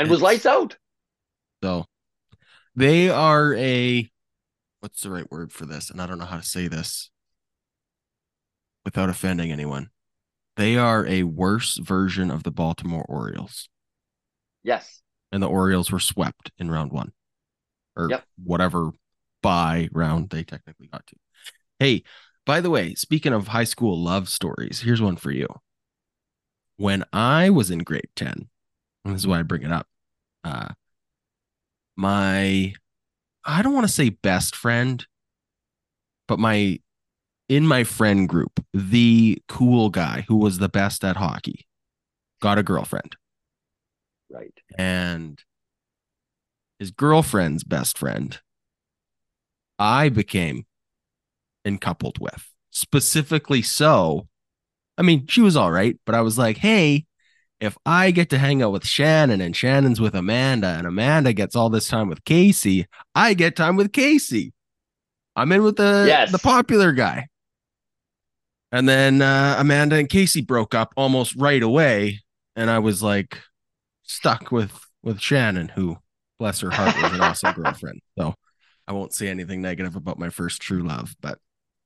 and 0.00 0.06
it's, 0.06 0.10
was 0.10 0.22
lights 0.22 0.46
out. 0.46 0.76
So 1.62 1.84
they 2.74 3.10
are 3.10 3.54
a 3.54 4.08
what's 4.80 5.02
the 5.02 5.10
right 5.10 5.30
word 5.30 5.52
for 5.52 5.66
this? 5.66 5.90
And 5.90 6.00
I 6.00 6.06
don't 6.06 6.18
know 6.18 6.24
how 6.24 6.38
to 6.38 6.42
say 6.42 6.68
this 6.68 7.10
without 8.84 9.10
offending 9.10 9.52
anyone. 9.52 9.90
They 10.56 10.76
are 10.76 11.06
a 11.06 11.22
worse 11.22 11.78
version 11.78 12.30
of 12.30 12.42
the 12.42 12.50
Baltimore 12.50 13.04
Orioles. 13.08 13.68
Yes. 14.62 15.02
And 15.30 15.42
the 15.42 15.48
Orioles 15.48 15.90
were 15.90 16.00
swept 16.00 16.50
in 16.58 16.70
round 16.70 16.92
one 16.92 17.12
or 17.96 18.08
yep. 18.10 18.24
whatever 18.42 18.90
by 19.42 19.88
round 19.92 20.30
they 20.30 20.44
technically 20.44 20.88
got 20.88 21.06
to. 21.06 21.16
Hey, 21.78 22.02
by 22.46 22.60
the 22.60 22.70
way, 22.70 22.94
speaking 22.94 23.32
of 23.32 23.48
high 23.48 23.64
school 23.64 23.98
love 23.98 24.28
stories, 24.28 24.80
here's 24.80 25.00
one 25.00 25.16
for 25.16 25.30
you. 25.30 25.46
When 26.76 27.04
I 27.12 27.50
was 27.50 27.70
in 27.70 27.80
grade 27.80 28.08
10, 28.16 28.48
this 29.04 29.16
is 29.16 29.26
why 29.26 29.38
I 29.38 29.42
bring 29.42 29.62
it 29.62 29.72
up, 29.72 29.86
uh, 30.44 30.68
my, 31.96 32.74
I 33.44 33.62
don't 33.62 33.74
want 33.74 33.86
to 33.86 33.92
say 33.92 34.10
best 34.10 34.56
friend, 34.56 35.06
but 36.28 36.38
my, 36.38 36.78
in 37.48 37.66
my 37.66 37.84
friend 37.84 38.28
group, 38.28 38.64
the 38.72 39.42
cool 39.48 39.90
guy 39.90 40.24
who 40.28 40.36
was 40.36 40.58
the 40.58 40.68
best 40.68 41.04
at 41.04 41.16
hockey 41.16 41.66
got 42.40 42.58
a 42.58 42.62
girlfriend. 42.62 43.16
Right. 44.30 44.54
And 44.78 45.42
his 46.78 46.90
girlfriend's 46.90 47.64
best 47.64 47.98
friend, 47.98 48.38
I 49.78 50.08
became 50.08 50.66
and 51.64 51.80
coupled 51.80 52.18
with. 52.18 52.50
Specifically 52.70 53.62
so, 53.62 54.28
I 54.96 55.02
mean, 55.02 55.26
she 55.26 55.40
was 55.40 55.56
all 55.56 55.72
right, 55.72 55.98
but 56.06 56.14
I 56.14 56.20
was 56.20 56.38
like, 56.38 56.58
hey, 56.58 57.06
if 57.60 57.76
I 57.84 58.10
get 58.10 58.30
to 58.30 58.38
hang 58.38 58.62
out 58.62 58.72
with 58.72 58.86
Shannon 58.86 59.40
and 59.40 59.54
Shannon's 59.54 60.00
with 60.00 60.14
Amanda 60.14 60.68
and 60.68 60.86
Amanda 60.86 61.32
gets 61.32 61.54
all 61.54 61.68
this 61.68 61.88
time 61.88 62.08
with 62.08 62.24
Casey, 62.24 62.86
I 63.14 63.34
get 63.34 63.54
time 63.54 63.76
with 63.76 63.92
Casey. 63.92 64.52
I'm 65.36 65.52
in 65.52 65.62
with 65.62 65.76
the 65.76 66.04
yes. 66.06 66.32
the 66.32 66.38
popular 66.38 66.92
guy. 66.92 67.28
And 68.72 68.88
then 68.88 69.20
uh, 69.20 69.56
Amanda 69.58 69.96
and 69.96 70.08
Casey 70.08 70.40
broke 70.40 70.74
up 70.74 70.92
almost 70.96 71.34
right 71.36 71.62
away, 71.62 72.20
and 72.56 72.70
I 72.70 72.78
was 72.78 73.02
like 73.02 73.38
stuck 74.04 74.50
with 74.50 74.72
with 75.02 75.20
Shannon, 75.20 75.68
who 75.68 75.98
bless 76.38 76.60
her 76.60 76.70
heart 76.70 76.96
was 77.02 77.12
an 77.12 77.20
awesome 77.20 77.52
girlfriend. 77.56 78.00
So 78.18 78.34
I 78.86 78.92
won't 78.92 79.12
say 79.12 79.28
anything 79.28 79.60
negative 79.60 79.96
about 79.96 80.18
my 80.18 80.30
first 80.30 80.62
true 80.62 80.82
love, 80.82 81.14
but 81.20 81.38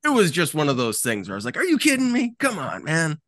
it 0.04 0.10
was 0.10 0.30
just 0.30 0.54
one 0.54 0.68
of 0.68 0.76
those 0.76 1.00
things 1.00 1.28
where 1.28 1.34
I 1.34 1.38
was 1.38 1.44
like, 1.44 1.56
"Are 1.56 1.64
you 1.64 1.78
kidding 1.78 2.12
me? 2.12 2.34
Come 2.38 2.58
on, 2.58 2.84
man!" 2.84 3.18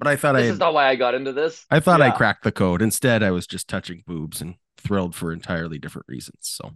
But 0.00 0.08
I 0.08 0.16
thought 0.16 0.34
I 0.34 0.40
this 0.40 0.50
I 0.50 0.52
is 0.54 0.58
not 0.58 0.72
why 0.72 0.88
I 0.88 0.96
got 0.96 1.14
into 1.14 1.32
this. 1.32 1.66
I 1.70 1.78
thought 1.78 2.00
yeah. 2.00 2.06
I 2.06 2.10
cracked 2.10 2.42
the 2.42 2.50
code. 2.50 2.80
Instead, 2.80 3.22
I 3.22 3.30
was 3.30 3.46
just 3.46 3.68
touching 3.68 4.02
boobs 4.06 4.40
and 4.40 4.54
thrilled 4.78 5.14
for 5.14 5.30
entirely 5.30 5.78
different 5.78 6.06
reasons. 6.08 6.38
So, 6.40 6.70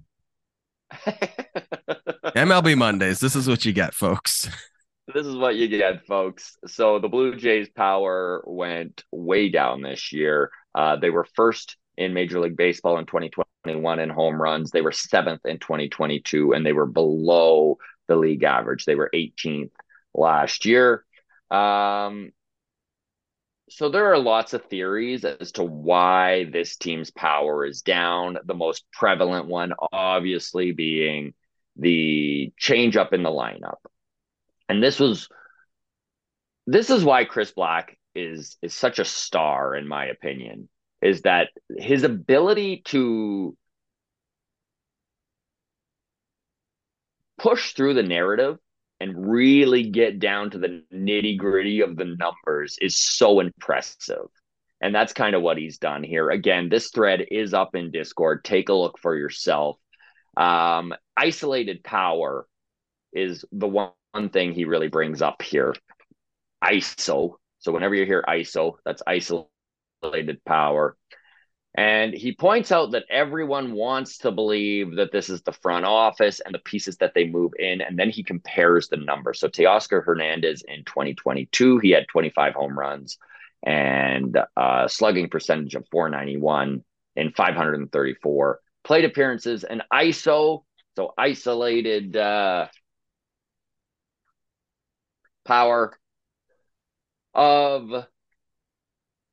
MLB 2.37 2.76
Mondays. 2.76 3.21
This 3.21 3.35
is 3.35 3.49
what 3.49 3.64
you 3.64 3.73
get, 3.73 3.95
folks. 3.95 4.50
This 5.12 5.26
is 5.26 5.37
what 5.37 5.57
you 5.57 5.69
get, 5.69 6.07
folks. 6.07 6.59
So 6.66 6.99
the 6.99 7.09
Blue 7.09 7.35
Jays' 7.37 7.69
power 7.69 8.43
went 8.47 9.02
way 9.11 9.49
down 9.49 9.81
this 9.81 10.12
year. 10.12 10.50
Uh, 10.75 10.97
they 10.97 11.11
were 11.11 11.26
first 11.35 11.76
in 11.97 12.12
Major 12.14 12.40
League 12.40 12.57
Baseball 12.57 12.99
in 12.99 13.07
2021 13.07 13.99
in 14.00 14.09
home 14.11 14.40
runs. 14.40 14.71
They 14.71 14.81
were 14.83 14.93
seventh 14.93 15.47
in 15.47 15.59
2022, 15.59 16.52
and 16.52 16.64
they 16.64 16.73
were 16.73 16.87
below 16.87 17.78
the 18.07 18.16
league 18.16 18.43
average. 18.43 18.85
They 18.85 18.95
were 18.95 19.11
18th 19.14 19.71
last 20.14 20.64
year. 20.64 21.04
Um, 21.50 22.33
so 23.75 23.88
there 23.88 24.12
are 24.12 24.19
lots 24.19 24.54
of 24.54 24.64
theories 24.66 25.25
as 25.25 25.50
to 25.50 25.64
why 25.64 26.45
this 26.45 26.76
team's 26.76 27.11
power 27.11 27.66
is 27.66 27.83
down. 27.83 28.38
The 28.45 28.54
most 28.54 28.85
prevalent 28.93 29.49
one, 29.49 29.73
obviously, 29.90 30.71
being 30.71 31.35
the 31.75 32.52
change 32.57 32.97
up 32.97 33.12
in 33.12 33.25
the 33.25 33.31
lineup. 33.31 33.78
And 34.69 34.81
this 34.81 35.00
was 35.00 35.28
this 36.69 36.88
is 36.88 37.04
why 37.04 37.25
Chris 37.25 37.50
Black 37.50 37.99
is 38.14 38.57
is 38.62 38.73
such 38.73 39.00
a 39.00 39.04
star, 39.04 39.75
in 39.75 39.88
my 39.88 40.07
opinion, 40.07 40.69
is 41.02 41.23
that 41.23 41.49
his 41.76 42.04
ability 42.04 42.83
to 42.85 43.57
push 47.38 47.73
through 47.73 47.95
the 47.95 48.04
narrative 48.04 48.57
and 49.04 49.30
really 49.30 49.90
get 49.90 50.18
down 50.18 50.49
to 50.49 50.56
the 50.56 50.82
nitty 50.90 51.37
gritty 51.37 51.82
of 51.82 51.94
the 51.94 52.06
numbers 52.06 52.78
is 52.80 52.96
so 52.96 53.38
impressive. 53.40 54.28
And 54.80 54.94
that's 54.94 55.12
kind 55.12 55.34
of 55.34 55.42
what 55.42 55.58
he's 55.58 55.76
done 55.76 56.02
here. 56.02 56.30
Again, 56.30 56.70
this 56.70 56.88
thread 56.88 57.26
is 57.30 57.52
up 57.52 57.75
in 57.75 57.90
Discord. 57.90 58.44
Take 58.44 58.70
a 58.70 58.73
look 58.73 58.99
for 58.99 59.14
yourself. 59.14 59.76
Um, 60.38 60.94
isolated 61.14 61.84
power 61.84 62.46
is 63.12 63.44
the 63.52 63.68
one, 63.68 63.90
one 64.12 64.30
thing 64.30 64.54
he 64.54 64.64
really 64.64 64.88
brings 64.88 65.20
up 65.20 65.42
here. 65.42 65.75
ISO. 66.64 67.34
So 67.58 67.73
whenever 67.73 67.94
you 67.94 68.06
hear 68.06 68.25
ISO, 68.26 68.76
that's 68.87 69.02
isolated 69.06 70.42
power. 70.46 70.96
And 71.76 72.14
he 72.14 72.33
points 72.33 72.71
out 72.71 72.93
that 72.93 73.04
everyone 73.11 73.73
wants 73.73 74.19
to 74.19 74.31
believe 74.31 74.95
that 74.95 75.11
this 75.11 75.28
is 75.28 75.43
the 75.43 75.52
front 75.52 75.85
office 75.85 76.38
and 76.38 76.54
the 76.54 76.61
pieces 76.61 76.99
that 76.99 77.14
they 77.14 77.26
move 77.26 77.52
in. 77.59 77.81
And 77.81 77.99
then 77.99 78.11
he 78.11 78.23
compares 78.23 78.88
the 78.88 78.97
numbers. 78.97 79.40
So 79.40 79.49
Teoscar 79.49 80.04
Hernandez 80.04 80.62
in 80.69 80.85
2022, 80.85 81.78
he 81.78 81.90
had 81.90 82.07
25 82.09 82.54
home 82.54 82.78
runs 82.78 83.19
and 83.64 84.38
a 84.57 84.88
slugging 84.88 85.28
percentage 85.28 85.75
of 85.75 85.88
491 85.90 86.85
in 87.16 87.33
534 87.33 88.61
plate 88.85 89.04
appearances 89.04 89.64
and 89.64 89.83
ISO. 89.93 90.62
So 90.95 91.12
isolated 91.19 92.16
uh, 92.16 92.69
power 95.45 95.99
of 97.35 98.07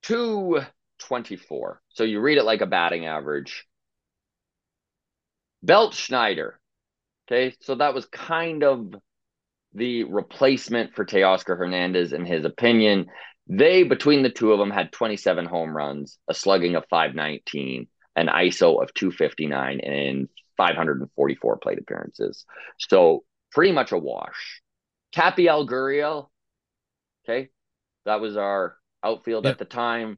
two 0.01 0.62
24. 1.01 1.81
So 1.89 2.03
you 2.03 2.20
read 2.20 2.38
it 2.38 2.46
like 2.46 2.62
a 2.62 2.65
batting 2.65 3.05
average. 3.05 3.65
Belt 5.63 5.93
Schneider. 5.93 6.60
Okay, 7.27 7.55
so 7.62 7.75
that 7.75 7.93
was 7.93 8.05
kind 8.08 8.63
of 8.63 8.93
the 9.74 10.03
replacement 10.03 10.96
for 10.96 11.05
Teoscar 11.05 11.58
Hernandez, 11.58 12.13
in 12.13 12.25
his 12.25 12.46
opinion. 12.46 13.08
They, 13.48 13.84
between 13.84 14.24
the 14.24 14.29
two 14.29 14.51
of 14.51 14.60
them, 14.60 14.72
had 14.72 14.91
27 14.91 15.46
home 15.46 15.75
runs, 15.75 16.17
a 16.27 16.34
slugging 16.34 16.75
of 16.75 16.86
519, 16.89 17.88
an 18.15 18.27
ISO 18.27 18.81
of 18.81 18.93
259, 18.93 19.79
and 19.79 20.29
544 20.58 21.58
plate 21.58 21.79
appearances. 21.79 22.46
So 22.77 23.24
pretty 23.51 23.72
much 23.72 23.91
a 23.91 23.98
wash. 23.98 24.62
Tapia 25.12 25.53
Gurriel, 25.65 26.27
okay, 27.25 27.50
that 28.05 28.22
was 28.22 28.38
our 28.38 28.77
outfield 29.03 29.46
yep. 29.46 29.53
at 29.53 29.60
the 29.60 29.65
time. 29.65 30.17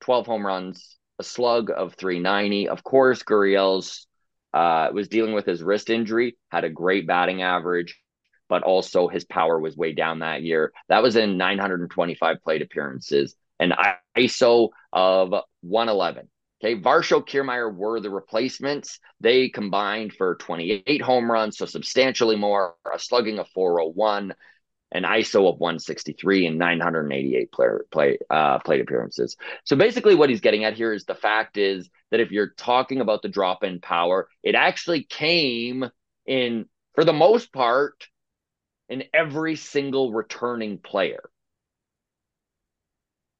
12 0.00 0.26
home 0.26 0.46
runs, 0.46 0.96
a 1.18 1.24
slug 1.24 1.70
of 1.70 1.94
390. 1.94 2.68
Of 2.68 2.82
course, 2.84 3.22
Gurriel's 3.22 4.06
uh, 4.52 4.90
was 4.92 5.08
dealing 5.08 5.34
with 5.34 5.46
his 5.46 5.62
wrist 5.62 5.90
injury, 5.90 6.36
had 6.48 6.64
a 6.64 6.70
great 6.70 7.06
batting 7.06 7.42
average, 7.42 8.00
but 8.48 8.62
also 8.62 9.08
his 9.08 9.24
power 9.24 9.58
was 9.58 9.76
way 9.76 9.92
down 9.92 10.20
that 10.20 10.42
year. 10.42 10.72
That 10.88 11.02
was 11.02 11.16
in 11.16 11.36
925 11.36 12.36
plate 12.42 12.62
appearances, 12.62 13.34
an 13.58 13.72
ISO 14.16 14.68
of 14.92 15.34
111. 15.62 16.28
Okay, 16.62 16.80
Varsho 16.80 17.20
Kiermaier 17.26 17.74
were 17.74 18.00
the 18.00 18.10
replacements. 18.10 18.98
They 19.20 19.48
combined 19.48 20.14
for 20.14 20.36
28 20.36 21.02
home 21.02 21.30
runs, 21.30 21.58
so 21.58 21.66
substantially 21.66 22.36
more, 22.36 22.76
a 22.90 22.98
slugging 22.98 23.38
of 23.38 23.48
401, 23.48 24.34
an 24.92 25.02
ISO 25.02 25.48
of 25.48 25.58
163, 25.58 26.46
and 26.46 26.58
988 26.58 27.52
player, 27.52 27.84
play, 27.90 28.18
uh, 28.30 28.58
plate 28.60 28.80
appearances. 28.80 29.36
So 29.64 29.76
basically, 29.76 30.14
what 30.14 30.30
he's 30.30 30.40
getting 30.40 30.64
at 30.64 30.74
here 30.74 30.92
is 30.92 31.04
the 31.04 31.14
fact 31.14 31.56
is 31.56 31.90
that 32.10 32.20
if 32.20 32.30
you're 32.30 32.54
talking 32.56 33.00
about 33.00 33.22
the 33.22 33.28
drop 33.28 33.64
in 33.64 33.80
power, 33.80 34.28
it 34.42 34.54
actually 34.54 35.02
came 35.04 35.84
in, 36.26 36.66
for 36.94 37.04
the 37.04 37.12
most 37.12 37.52
part, 37.52 38.06
in 38.88 39.04
every 39.12 39.56
single 39.56 40.12
returning 40.12 40.78
player. 40.78 41.28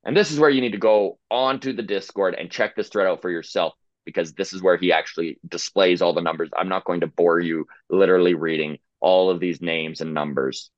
And 0.05 0.17
this 0.17 0.31
is 0.31 0.39
where 0.39 0.51
you 0.51 0.61
need 0.61 0.73
to 0.73 0.79
go 0.79 1.19
onto 1.31 1.73
the 1.73 1.83
Discord 1.83 2.35
and 2.35 2.51
check 2.51 2.77
this 2.77 2.89
thread 2.89 3.07
out 3.07 3.23
for 3.23 3.31
yourself 3.31 3.75
because 4.05 4.35
this 4.35 4.53
is 4.53 4.63
where 4.63 4.77
he 4.77 4.93
actually 4.93 5.39
displays 5.49 6.03
all 6.03 6.13
the 6.13 6.21
numbers. 6.21 6.51
I'm 6.57 6.69
not 6.69 6.85
going 6.85 7.01
to 7.01 7.07
bore 7.07 7.41
you 7.41 7.67
literally 7.89 8.35
reading 8.35 8.79
all 9.01 9.31
of 9.31 9.41
these 9.41 9.63
names 9.63 10.01
and 10.01 10.13
numbers. 10.13 10.71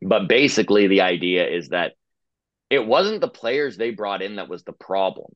But 0.00 0.28
basically, 0.28 0.86
the 0.86 1.00
idea 1.02 1.48
is 1.48 1.70
that 1.70 1.94
it 2.70 2.86
wasn't 2.86 3.20
the 3.20 3.28
players 3.28 3.76
they 3.76 3.90
brought 3.90 4.22
in 4.22 4.36
that 4.36 4.48
was 4.48 4.62
the 4.62 4.72
problem. 4.72 5.32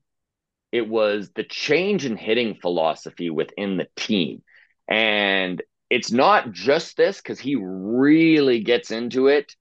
It 0.71 0.87
was 0.87 1.31
the 1.35 1.43
change 1.43 2.05
in 2.05 2.17
hitting 2.17 2.55
philosophy 2.55 3.29
within 3.29 3.77
the 3.77 3.87
team. 3.95 4.43
And 4.87 5.61
it's 5.89 6.11
not 6.11 6.51
just 6.51 6.97
this 6.97 7.17
because 7.17 7.39
he 7.39 7.55
really 7.55 8.61
gets 8.61 8.91
into 8.91 9.27
it, 9.27 9.55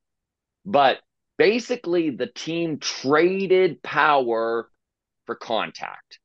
but 0.64 0.98
basically 1.36 2.10
the 2.10 2.26
team 2.26 2.78
traded 2.78 3.82
power 3.82 4.70
for 5.26 5.34
contact. 5.34 6.18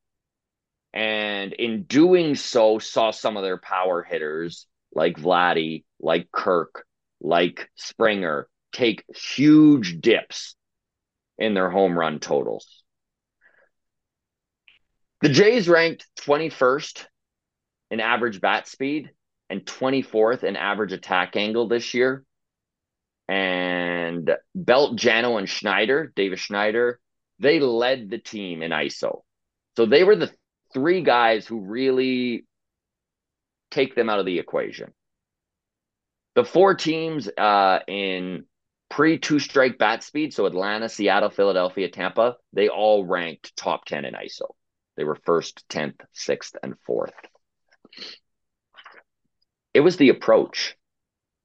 And 0.94 1.54
in 1.54 1.84
doing 1.84 2.36
so, 2.36 2.80
saw 2.80 3.12
some 3.12 3.38
of 3.38 3.44
their 3.44 3.58
power 3.58 4.04
hitters 4.04 4.68
like 4.94 5.18
Vladdy, 5.18 5.84
like 6.00 6.32
Kirk, 6.32 6.86
like 7.20 7.70
Springer 7.76 8.48
take 8.78 9.04
huge 9.16 10.00
dips 10.02 10.56
in 11.40 11.56
their 11.56 11.70
home 11.70 11.98
run 11.98 12.20
totals. 12.20 12.84
The 15.22 15.30
Jays 15.30 15.68
ranked 15.68 16.06
21st 16.22 17.06
in 17.90 18.00
average 18.00 18.40
bat 18.40 18.68
speed 18.68 19.10
and 19.50 19.66
24th 19.66 20.44
in 20.44 20.56
average 20.56 20.92
attack 20.92 21.36
angle 21.36 21.68
this 21.68 21.96
year. 21.96 22.24
And 23.28 24.32
Belt, 24.54 24.96
Jansen, 24.96 25.38
and 25.38 25.50
Schneider, 25.50 26.14
Davis 26.16 26.40
Schneider, 26.40 27.00
they 27.40 27.60
led 27.60 28.12
the 28.12 28.20
team 28.20 28.62
in 28.62 28.72
ISO. 28.72 29.22
So 29.76 29.88
they 29.88 30.04
were 30.04 30.16
the 30.16 30.32
three 30.72 31.02
guys 31.02 31.48
who 31.48 31.62
really 31.62 32.46
take 33.72 33.96
them 33.96 34.10
out 34.10 34.20
of 34.20 34.26
the 34.28 34.38
equation. 34.38 34.94
The 36.36 36.46
four 36.46 36.76
teams 36.76 37.28
uh, 37.28 37.80
in 37.88 38.46
pre 38.90 39.18
two 39.18 39.40
strike 39.40 39.78
bat 39.78 40.04
speed, 40.04 40.34
so 40.34 40.46
Atlanta, 40.46 40.90
Seattle, 40.90 41.30
Philadelphia, 41.30 41.90
Tampa, 41.90 42.38
they 42.54 42.70
all 42.70 43.06
ranked 43.06 43.56
top 43.56 43.86
10 43.86 44.06
in 44.06 44.14
ISO. 44.14 44.56
They 44.96 45.04
were 45.04 45.16
first, 45.16 45.64
10th, 45.70 46.02
sixth, 46.14 46.56
and 46.64 46.76
fourth 46.86 47.14
it 49.78 49.82
was 49.82 49.98
the 49.98 50.10
approach. 50.10 50.76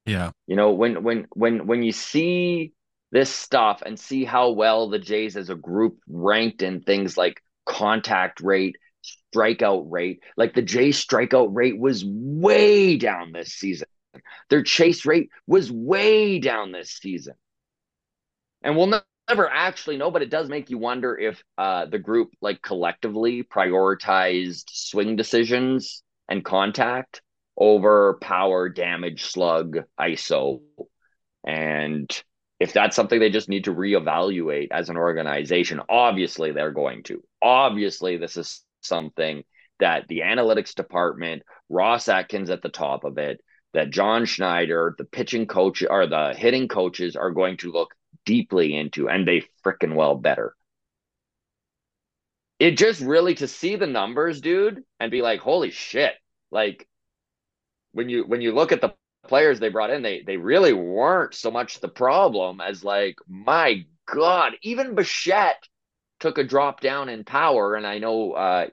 Yeah. 0.06 0.30
You 0.46 0.56
know, 0.56 0.72
when 0.72 1.02
when 1.02 1.26
when 1.34 1.66
when 1.66 1.82
you 1.82 1.92
see 1.92 2.72
this 3.10 3.28
stuff 3.28 3.82
and 3.84 4.00
see 4.00 4.24
how 4.24 4.52
well 4.52 4.88
the 4.88 4.98
Jays 4.98 5.36
as 5.36 5.50
a 5.50 5.54
group 5.54 5.98
ranked 6.08 6.62
in 6.62 6.80
things 6.80 7.18
like 7.18 7.42
contact 7.66 8.40
rate, 8.40 8.76
strikeout 9.34 9.84
rate, 9.90 10.20
like 10.38 10.54
the 10.54 10.62
Jays 10.62 11.04
strikeout 11.04 11.50
rate 11.52 11.78
was 11.78 12.04
way 12.06 12.96
down 12.96 13.32
this 13.32 13.52
season. 13.52 13.88
Their 14.52 14.62
chase 14.62 15.06
rate 15.06 15.30
was 15.46 15.72
way 15.72 16.38
down 16.38 16.72
this 16.72 16.90
season. 16.90 17.32
And 18.62 18.76
we'll 18.76 19.00
never 19.30 19.48
actually 19.48 19.96
know, 19.96 20.10
but 20.10 20.20
it 20.20 20.28
does 20.28 20.50
make 20.50 20.68
you 20.68 20.76
wonder 20.76 21.16
if 21.16 21.42
uh, 21.56 21.86
the 21.86 21.98
group 21.98 22.32
like 22.42 22.60
collectively 22.60 23.44
prioritized 23.44 24.64
swing 24.68 25.16
decisions 25.16 26.02
and 26.28 26.44
contact 26.44 27.22
over 27.56 28.18
power, 28.20 28.68
damage, 28.68 29.24
slug, 29.24 29.78
ISO. 29.98 30.60
And 31.46 32.10
if 32.60 32.74
that's 32.74 32.94
something 32.94 33.20
they 33.20 33.30
just 33.30 33.48
need 33.48 33.64
to 33.64 33.74
reevaluate 33.74 34.68
as 34.70 34.90
an 34.90 34.98
organization, 34.98 35.80
obviously 35.88 36.52
they're 36.52 36.72
going 36.72 37.04
to. 37.04 37.24
Obviously, 37.40 38.18
this 38.18 38.36
is 38.36 38.62
something 38.82 39.44
that 39.80 40.08
the 40.08 40.20
analytics 40.20 40.74
department, 40.74 41.42
Ross 41.70 42.06
Atkins 42.06 42.50
at 42.50 42.60
the 42.60 42.68
top 42.68 43.04
of 43.04 43.16
it, 43.16 43.40
that 43.72 43.90
John 43.90 44.26
Schneider, 44.26 44.94
the 44.98 45.04
pitching 45.04 45.46
coach 45.46 45.82
or 45.88 46.06
the 46.06 46.34
hitting 46.34 46.68
coaches 46.68 47.16
are 47.16 47.30
going 47.30 47.56
to 47.58 47.72
look 47.72 47.94
deeply 48.24 48.76
into, 48.76 49.08
and 49.08 49.26
they 49.26 49.44
freaking 49.64 49.94
well 49.94 50.14
better. 50.14 50.54
It 52.58 52.76
just 52.76 53.00
really 53.00 53.34
to 53.36 53.48
see 53.48 53.76
the 53.76 53.86
numbers, 53.86 54.40
dude, 54.40 54.84
and 55.00 55.10
be 55.10 55.22
like, 55.22 55.40
holy 55.40 55.70
shit, 55.70 56.14
like 56.50 56.86
when 57.92 58.08
you 58.08 58.24
when 58.24 58.40
you 58.40 58.52
look 58.52 58.72
at 58.72 58.80
the 58.80 58.94
players 59.26 59.58
they 59.58 59.68
brought 59.68 59.90
in, 59.90 60.02
they 60.02 60.22
they 60.22 60.36
really 60.36 60.72
weren't 60.72 61.34
so 61.34 61.50
much 61.50 61.80
the 61.80 61.88
problem 61.88 62.60
as 62.60 62.84
like, 62.84 63.16
my 63.26 63.84
God, 64.06 64.54
even 64.62 64.94
Bichette 64.94 65.66
took 66.20 66.38
a 66.38 66.44
drop 66.44 66.80
down 66.80 67.08
in 67.08 67.24
power. 67.24 67.74
And 67.74 67.86
I 67.86 67.98
know 67.98 68.32
uh, 68.32 68.66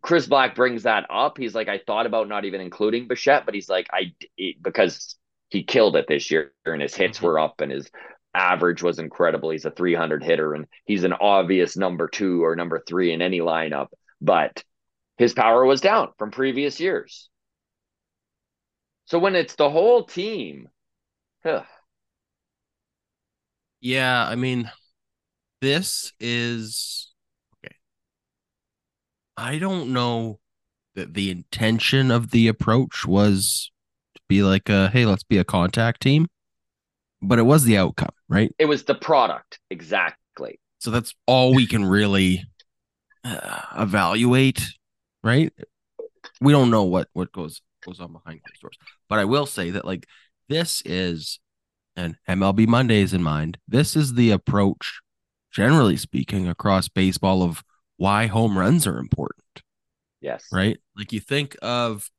Chris 0.00 0.26
Black 0.26 0.54
brings 0.54 0.84
that 0.84 1.06
up. 1.10 1.36
He's 1.38 1.54
like, 1.54 1.68
I 1.68 1.78
thought 1.78 2.06
about 2.06 2.28
not 2.28 2.44
even 2.44 2.60
including 2.60 3.08
Bichette, 3.08 3.44
but 3.44 3.54
he's 3.54 3.68
like, 3.68 3.88
I 3.92 4.14
because 4.62 5.16
he 5.50 5.62
killed 5.64 5.96
it 5.96 6.06
this 6.08 6.30
year 6.30 6.52
and 6.64 6.80
his 6.80 6.94
hits 6.94 7.18
mm-hmm. 7.18 7.26
were 7.26 7.38
up 7.38 7.60
and 7.60 7.70
his 7.70 7.90
average 8.34 8.82
was 8.82 8.98
incredible. 8.98 9.50
He's 9.50 9.66
a 9.66 9.70
300 9.70 10.24
hitter 10.24 10.54
and 10.54 10.66
he's 10.86 11.04
an 11.04 11.12
obvious 11.12 11.76
number 11.76 12.08
two 12.08 12.42
or 12.42 12.56
number 12.56 12.82
three 12.86 13.12
in 13.12 13.20
any 13.20 13.40
lineup, 13.40 13.88
but 14.20 14.64
his 15.18 15.34
power 15.34 15.64
was 15.64 15.82
down 15.82 16.08
from 16.18 16.30
previous 16.30 16.80
years. 16.80 17.28
So 19.04 19.18
when 19.18 19.36
it's 19.36 19.56
the 19.56 19.68
whole 19.68 20.04
team, 20.04 20.68
ugh. 21.44 21.66
yeah, 23.80 24.26
I 24.26 24.36
mean, 24.36 24.70
this 25.60 26.12
is. 26.18 27.11
I 29.42 29.58
don't 29.58 29.92
know 29.92 30.38
that 30.94 31.14
the 31.14 31.28
intention 31.28 32.12
of 32.12 32.30
the 32.30 32.46
approach 32.46 33.04
was 33.04 33.72
to 34.14 34.20
be 34.28 34.44
like 34.44 34.68
a 34.68 34.88
hey, 34.90 35.04
let's 35.04 35.24
be 35.24 35.38
a 35.38 35.44
contact 35.44 36.00
team, 36.00 36.28
but 37.20 37.40
it 37.40 37.42
was 37.42 37.64
the 37.64 37.76
outcome, 37.76 38.14
right? 38.28 38.54
It 38.60 38.66
was 38.66 38.84
the 38.84 38.94
product, 38.94 39.58
exactly. 39.68 40.60
So 40.78 40.92
that's 40.92 41.12
all 41.26 41.54
we 41.54 41.66
can 41.66 41.84
really 41.84 42.44
uh, 43.24 43.62
evaluate, 43.78 44.62
right? 45.24 45.52
We 46.40 46.52
don't 46.52 46.70
know 46.70 46.84
what 46.84 47.08
what 47.12 47.32
goes 47.32 47.62
goes 47.84 47.98
on 47.98 48.12
behind 48.12 48.44
closed 48.44 48.60
doors. 48.62 48.78
But 49.08 49.18
I 49.18 49.24
will 49.24 49.46
say 49.46 49.70
that 49.70 49.84
like 49.84 50.06
this 50.48 50.84
is 50.84 51.40
and 51.96 52.14
MLB 52.28 52.68
Mondays 52.68 53.12
in 53.12 53.24
mind, 53.24 53.58
this 53.66 53.96
is 53.96 54.14
the 54.14 54.30
approach, 54.30 55.00
generally 55.50 55.96
speaking, 55.96 56.46
across 56.46 56.88
baseball 56.88 57.42
of 57.42 57.64
why 58.02 58.26
home 58.26 58.58
runs 58.58 58.84
are 58.88 58.98
important. 58.98 59.62
Yes. 60.20 60.44
Right? 60.50 60.76
Like 60.96 61.12
you 61.12 61.20
think 61.20 61.56
of 61.62 62.10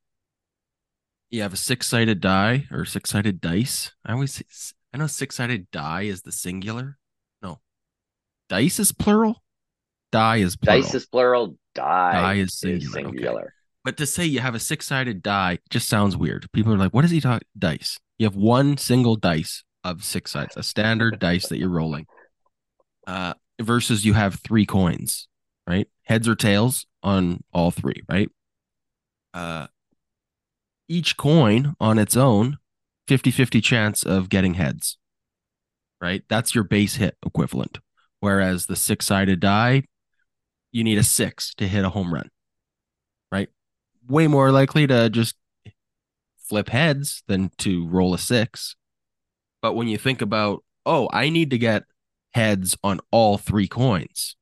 you 1.28 1.42
have 1.42 1.52
a 1.52 1.58
six-sided 1.58 2.22
die 2.22 2.66
or 2.72 2.86
six-sided 2.86 3.38
dice. 3.38 3.92
I 4.06 4.12
always 4.12 4.42
I 4.94 4.96
know 4.96 5.06
six-sided 5.06 5.70
die 5.70 6.02
is 6.02 6.22
the 6.22 6.32
singular. 6.32 6.96
No. 7.42 7.60
Dice 8.48 8.78
is 8.78 8.92
plural. 8.92 9.42
Die 10.10 10.36
is 10.36 10.56
plural. 10.56 10.80
Dice 10.80 10.94
is 10.94 11.06
plural. 11.06 11.58
Die, 11.74 12.12
die 12.12 12.34
is 12.34 12.58
singular. 12.58 12.86
Is 12.86 12.92
singular. 12.92 13.40
Okay. 13.42 13.50
But 13.84 13.98
to 13.98 14.06
say 14.06 14.24
you 14.24 14.40
have 14.40 14.54
a 14.54 14.60
six 14.60 14.86
sided 14.86 15.22
die 15.22 15.58
just 15.68 15.88
sounds 15.88 16.16
weird. 16.16 16.50
People 16.52 16.72
are 16.72 16.78
like, 16.78 16.94
what 16.94 17.04
is 17.04 17.10
he 17.10 17.20
talking? 17.20 17.46
Dice. 17.58 18.00
You 18.16 18.24
have 18.24 18.36
one 18.36 18.78
single 18.78 19.16
dice 19.16 19.64
of 19.82 20.02
six 20.02 20.30
sides, 20.30 20.56
a 20.56 20.62
standard 20.62 21.18
dice 21.18 21.48
that 21.48 21.58
you're 21.58 21.68
rolling. 21.68 22.06
Uh, 23.06 23.34
versus 23.60 24.02
you 24.06 24.14
have 24.14 24.36
three 24.36 24.64
coins, 24.64 25.28
right? 25.66 25.88
Heads 26.04 26.28
or 26.28 26.34
tails 26.34 26.86
on 27.02 27.42
all 27.52 27.70
three, 27.70 28.02
right? 28.08 28.28
Uh, 29.32 29.66
each 30.88 31.16
coin 31.16 31.74
on 31.80 31.98
its 31.98 32.16
own, 32.16 32.58
50 33.08 33.30
50 33.30 33.60
chance 33.60 34.02
of 34.02 34.28
getting 34.28 34.54
heads, 34.54 34.98
right? 36.00 36.22
That's 36.28 36.54
your 36.54 36.64
base 36.64 36.96
hit 36.96 37.16
equivalent. 37.24 37.78
Whereas 38.20 38.66
the 38.66 38.76
six 38.76 39.06
sided 39.06 39.40
die, 39.40 39.84
you 40.72 40.84
need 40.84 40.98
a 40.98 41.02
six 41.02 41.54
to 41.56 41.68
hit 41.68 41.84
a 41.84 41.90
home 41.90 42.12
run, 42.12 42.30
right? 43.30 43.48
Way 44.08 44.26
more 44.26 44.50
likely 44.50 44.86
to 44.86 45.10
just 45.10 45.36
flip 46.38 46.68
heads 46.68 47.22
than 47.26 47.50
to 47.58 47.86
roll 47.88 48.14
a 48.14 48.18
six. 48.18 48.76
But 49.62 49.74
when 49.74 49.88
you 49.88 49.98
think 49.98 50.20
about, 50.20 50.62
oh, 50.84 51.08
I 51.12 51.28
need 51.30 51.50
to 51.50 51.58
get 51.58 51.84
heads 52.32 52.76
on 52.82 53.00
all 53.10 53.38
three 53.38 53.68
coins 53.68 54.36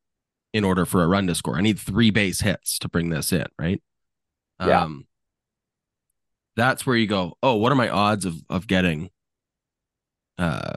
in 0.52 0.64
order 0.64 0.84
for 0.84 1.02
a 1.02 1.08
run 1.08 1.26
to 1.26 1.34
score. 1.34 1.56
I 1.56 1.62
need 1.62 1.78
three 1.78 2.10
base 2.10 2.40
hits 2.40 2.78
to 2.80 2.88
bring 2.88 3.08
this 3.08 3.32
in, 3.32 3.46
right? 3.58 3.82
Yeah. 4.60 4.82
Um, 4.82 5.06
that's 6.56 6.86
where 6.86 6.96
you 6.96 7.06
go, 7.06 7.36
oh, 7.42 7.56
what 7.56 7.72
are 7.72 7.76
my 7.76 7.88
odds 7.88 8.24
of 8.24 8.36
of 8.50 8.66
getting 8.66 9.10
uh 10.38 10.74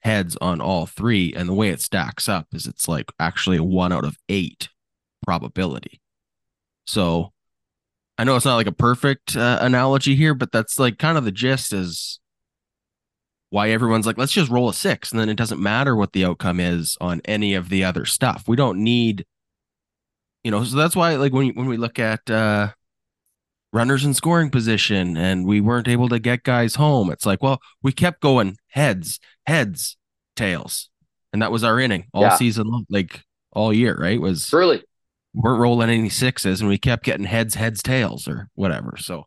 heads 0.00 0.36
on 0.40 0.60
all 0.60 0.86
three? 0.86 1.32
And 1.34 1.48
the 1.48 1.54
way 1.54 1.68
it 1.68 1.80
stacks 1.80 2.28
up 2.28 2.48
is 2.52 2.66
it's 2.66 2.88
like 2.88 3.10
actually 3.20 3.56
a 3.58 3.64
one 3.64 3.92
out 3.92 4.04
of 4.04 4.16
eight 4.28 4.68
probability. 5.24 6.00
So 6.86 7.32
I 8.18 8.24
know 8.24 8.36
it's 8.36 8.44
not 8.44 8.56
like 8.56 8.66
a 8.66 8.72
perfect 8.72 9.36
uh, 9.36 9.58
analogy 9.60 10.16
here, 10.16 10.34
but 10.34 10.52
that's 10.52 10.78
like 10.78 10.98
kind 10.98 11.16
of 11.16 11.24
the 11.24 11.32
gist 11.32 11.72
is 11.72 12.20
why 13.52 13.68
everyone's 13.68 14.06
like, 14.06 14.16
let's 14.16 14.32
just 14.32 14.50
roll 14.50 14.70
a 14.70 14.72
six. 14.74 15.10
And 15.10 15.20
then 15.20 15.28
it 15.28 15.36
doesn't 15.36 15.60
matter 15.60 15.94
what 15.94 16.14
the 16.14 16.24
outcome 16.24 16.58
is 16.58 16.96
on 17.02 17.20
any 17.26 17.52
of 17.52 17.68
the 17.68 17.84
other 17.84 18.06
stuff. 18.06 18.44
We 18.48 18.56
don't 18.56 18.82
need, 18.82 19.26
you 20.42 20.50
know, 20.50 20.64
so 20.64 20.74
that's 20.74 20.96
why, 20.96 21.16
like, 21.16 21.34
when, 21.34 21.50
when 21.50 21.66
we 21.66 21.76
look 21.76 21.98
at 21.98 22.30
uh, 22.30 22.70
runners 23.70 24.06
in 24.06 24.14
scoring 24.14 24.48
position 24.48 25.18
and 25.18 25.44
we 25.44 25.60
weren't 25.60 25.86
able 25.86 26.08
to 26.08 26.18
get 26.18 26.44
guys 26.44 26.76
home, 26.76 27.10
it's 27.10 27.26
like, 27.26 27.42
well, 27.42 27.60
we 27.82 27.92
kept 27.92 28.22
going 28.22 28.56
heads, 28.68 29.20
heads, 29.44 29.98
tails. 30.34 30.88
And 31.34 31.42
that 31.42 31.52
was 31.52 31.62
our 31.62 31.78
inning 31.78 32.06
all 32.14 32.22
Yeah. 32.22 32.36
season 32.36 32.68
long, 32.68 32.86
like 32.88 33.22
all 33.52 33.70
year, 33.70 33.94
right? 34.00 34.18
Was 34.18 34.50
really 34.50 34.82
weren't 35.34 35.60
rolling 35.60 35.90
any 35.90 36.08
sixes 36.08 36.62
and 36.62 36.70
we 36.70 36.78
kept 36.78 37.04
getting 37.04 37.26
heads, 37.26 37.54
heads, 37.54 37.82
tails, 37.82 38.26
or 38.26 38.48
whatever. 38.54 38.96
So, 38.98 39.26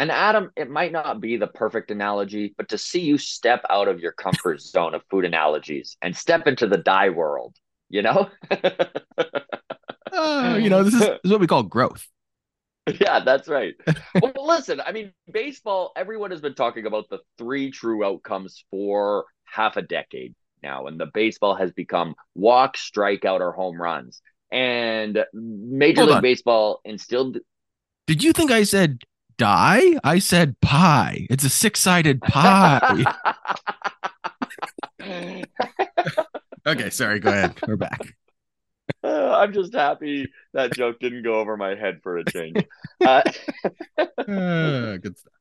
And 0.00 0.10
Adam, 0.10 0.50
it 0.56 0.70
might 0.70 0.92
not 0.92 1.20
be 1.20 1.36
the 1.36 1.46
perfect 1.46 1.90
analogy, 1.90 2.54
but 2.56 2.70
to 2.70 2.78
see 2.78 3.00
you 3.00 3.18
step 3.18 3.60
out 3.68 3.86
of 3.86 4.00
your 4.00 4.12
comfort 4.12 4.58
zone 4.62 4.94
of 4.94 5.02
food 5.10 5.26
analogies 5.26 5.98
and 6.00 6.16
step 6.16 6.46
into 6.46 6.66
the 6.66 6.78
die 6.78 7.10
world, 7.10 7.54
you 7.90 8.00
know? 8.00 8.30
uh, 10.10 10.58
you 10.58 10.70
know, 10.70 10.84
this 10.84 10.94
is, 10.94 11.00
this 11.00 11.18
is 11.22 11.30
what 11.30 11.40
we 11.42 11.46
call 11.46 11.64
growth. 11.64 12.08
yeah, 12.98 13.20
that's 13.20 13.46
right. 13.46 13.74
well, 14.22 14.46
listen, 14.46 14.80
I 14.80 14.92
mean, 14.92 15.12
baseball, 15.30 15.92
everyone 15.94 16.30
has 16.30 16.40
been 16.40 16.54
talking 16.54 16.86
about 16.86 17.10
the 17.10 17.18
three 17.36 17.70
true 17.70 18.02
outcomes 18.02 18.64
for 18.70 19.26
half 19.44 19.76
a 19.76 19.82
decade 19.82 20.34
now, 20.62 20.86
and 20.86 20.98
the 20.98 21.10
baseball 21.12 21.56
has 21.56 21.72
become 21.72 22.14
walk, 22.34 22.78
strikeout, 22.78 23.40
or 23.40 23.52
home 23.52 23.78
runs. 23.78 24.22
And 24.50 25.26
Major 25.34 26.00
Hold 26.00 26.08
League 26.08 26.16
on. 26.16 26.22
Baseball 26.22 26.80
instilled 26.86 27.36
Did 28.06 28.24
you 28.24 28.32
think 28.32 28.50
I 28.50 28.62
said 28.62 29.00
die? 29.40 29.98
I 30.04 30.18
said 30.18 30.60
pie. 30.60 31.26
It's 31.30 31.44
a 31.44 31.48
six 31.50 31.80
sided 31.80 32.20
pie. 32.22 33.06
okay, 36.66 36.90
sorry. 36.90 37.20
Go 37.20 37.30
ahead. 37.30 37.54
We're 37.66 37.76
back. 37.76 38.16
Uh, 39.02 39.32
I'm 39.38 39.52
just 39.52 39.72
happy 39.74 40.28
that 40.52 40.72
joke 40.74 40.98
didn't 41.00 41.22
go 41.22 41.34
over 41.40 41.56
my 41.56 41.74
head 41.74 42.00
for 42.02 42.18
a 42.18 42.24
change. 42.24 42.66
Uh, 43.04 43.22
Uh, 44.28 44.96
good 44.98 45.18
stuff. 45.18 45.32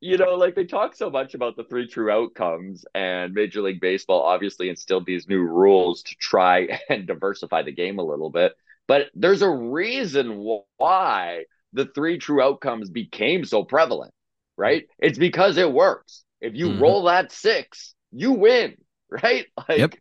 you 0.00 0.18
know, 0.18 0.34
like 0.34 0.54
they 0.54 0.64
talk 0.64 0.94
so 0.94 1.08
much 1.10 1.34
about 1.34 1.56
the 1.56 1.64
three 1.64 1.86
true 1.88 2.10
outcomes, 2.10 2.84
and 2.94 3.32
Major 3.32 3.62
League 3.62 3.80
Baseball 3.80 4.22
obviously 4.22 4.68
instilled 4.68 5.06
these 5.06 5.28
new 5.28 5.40
rules 5.40 6.02
to 6.02 6.14
try 6.16 6.78
and 6.88 7.06
diversify 7.06 7.62
the 7.62 7.72
game 7.72 7.98
a 7.98 8.02
little 8.04 8.30
bit. 8.30 8.52
But 8.86 9.06
there's 9.14 9.40
a 9.42 9.48
reason 9.48 10.44
why 10.76 11.44
the 11.74 11.86
three 11.94 12.18
true 12.18 12.40
outcomes 12.42 12.88
became 12.90 13.44
so 13.44 13.64
prevalent, 13.64 14.14
right? 14.56 14.84
It's 14.98 15.18
because 15.18 15.58
it 15.58 15.70
works. 15.72 16.24
If 16.40 16.54
you 16.54 16.70
Mhm. 16.70 16.80
roll 16.80 17.04
that 17.04 17.32
six, 17.32 17.94
you 18.12 18.32
win, 18.32 18.76
right? 19.10 19.46
Like, 19.68 19.78
Yep. 19.78 19.94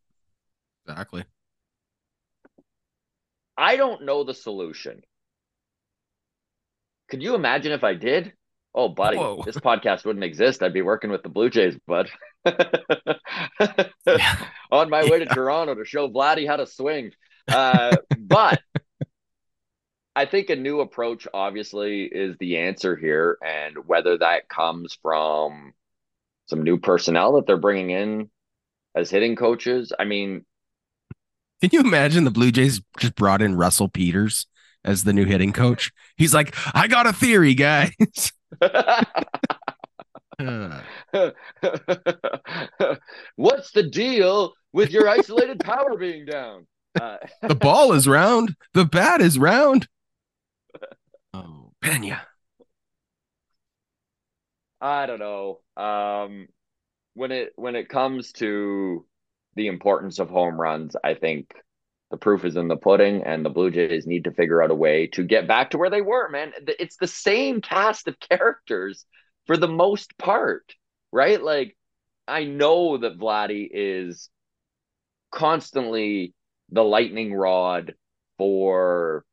Exactly. 0.87 1.25
I 3.57 3.75
don't 3.77 4.03
know 4.05 4.23
the 4.23 4.33
solution. 4.33 5.01
Could 7.09 7.21
you 7.21 7.35
imagine 7.35 7.71
if 7.71 7.83
I 7.83 7.93
did? 7.93 8.33
Oh, 8.75 8.89
buddy, 8.89 9.17
Whoa. 9.17 9.43
this 9.45 9.57
podcast 9.57 10.03
wouldn't 10.03 10.25
exist. 10.25 10.63
I'd 10.63 10.73
be 10.73 10.81
working 10.81 11.11
with 11.11 11.21
the 11.21 11.29
Blue 11.29 11.49
Jays, 11.49 11.77
bud. 11.87 12.09
Yeah. 14.05 14.35
On 14.71 14.89
my 14.89 15.03
way 15.05 15.19
to 15.19 15.27
Toronto 15.27 15.75
to 15.75 15.85
show 15.85 16.09
Vladdy 16.09 16.47
how 16.47 16.55
to 16.57 16.65
swing. 16.65 17.11
Uh, 17.51 17.97
but 18.17 18.59
I 20.15 20.25
think 20.25 20.49
a 20.49 20.55
new 20.55 20.79
approach, 20.81 21.27
obviously, 21.33 22.03
is 22.03 22.37
the 22.37 22.57
answer 22.57 22.95
here. 22.95 23.37
And 23.43 23.87
whether 23.87 24.17
that 24.19 24.47
comes 24.47 24.97
from 25.01 25.73
some 26.47 26.63
new 26.63 26.77
personnel 26.77 27.33
that 27.33 27.47
they're 27.47 27.57
bringing 27.57 27.89
in 27.89 28.29
as 28.95 29.09
hitting 29.09 29.35
coaches, 29.35 29.91
I 29.97 30.05
mean, 30.05 30.45
Can 31.61 31.69
you 31.71 31.79
imagine 31.79 32.25
the 32.25 32.31
Blue 32.31 32.51
Jays 32.51 32.81
just 32.99 33.15
brought 33.15 33.41
in 33.41 33.55
Russell 33.55 33.87
Peters 33.89 34.45
as 34.83 35.03
the 35.03 35.13
new 35.13 35.25
hitting 35.25 35.53
coach? 35.53 35.91
He's 36.17 36.33
like, 36.33 36.53
I 36.75 36.87
got 36.87 37.07
a 37.07 37.13
theory, 37.13 37.53
guys. 37.55 37.91
What's 40.39 40.81
the 43.71 43.83
deal 43.89 44.53
with 44.73 44.91
your 44.91 45.07
isolated 45.07 45.59
power 45.59 45.97
being 45.97 46.25
down? 46.25 46.67
Uh, 46.99 47.17
the 47.41 47.55
ball 47.55 47.93
is 47.93 48.07
round. 48.07 48.55
The 48.73 48.85
bat 48.85 49.21
is 49.21 49.39
round. 49.39 49.87
Pena. 51.83 52.25
I 54.79 55.05
don't 55.05 55.19
know. 55.19 55.59
Um, 55.77 56.47
when 57.13 57.31
it 57.31 57.51
when 57.55 57.75
it 57.75 57.89
comes 57.89 58.31
to 58.33 59.05
the 59.55 59.67
importance 59.67 60.19
of 60.19 60.29
home 60.29 60.59
runs, 60.59 60.95
I 61.03 61.13
think 61.13 61.53
the 62.09 62.17
proof 62.17 62.45
is 62.45 62.55
in 62.55 62.69
the 62.69 62.77
pudding, 62.77 63.23
and 63.23 63.45
the 63.45 63.49
Blue 63.49 63.69
Jays 63.69 64.07
need 64.07 64.23
to 64.23 64.31
figure 64.31 64.63
out 64.63 64.71
a 64.71 64.75
way 64.75 65.07
to 65.07 65.23
get 65.23 65.47
back 65.47 65.71
to 65.71 65.77
where 65.77 65.89
they 65.89 66.01
were. 66.01 66.29
Man, 66.29 66.53
it's 66.67 66.97
the 66.97 67.07
same 67.07 67.59
cast 67.59 68.07
of 68.07 68.19
characters 68.19 69.05
for 69.45 69.57
the 69.57 69.67
most 69.67 70.17
part, 70.17 70.73
right? 71.11 71.41
Like, 71.41 71.77
I 72.27 72.45
know 72.45 72.97
that 72.97 73.19
Vladdy 73.19 73.67
is 73.69 74.29
constantly 75.31 76.33
the 76.69 76.83
lightning 76.83 77.33
rod 77.33 77.93
for 78.37 79.25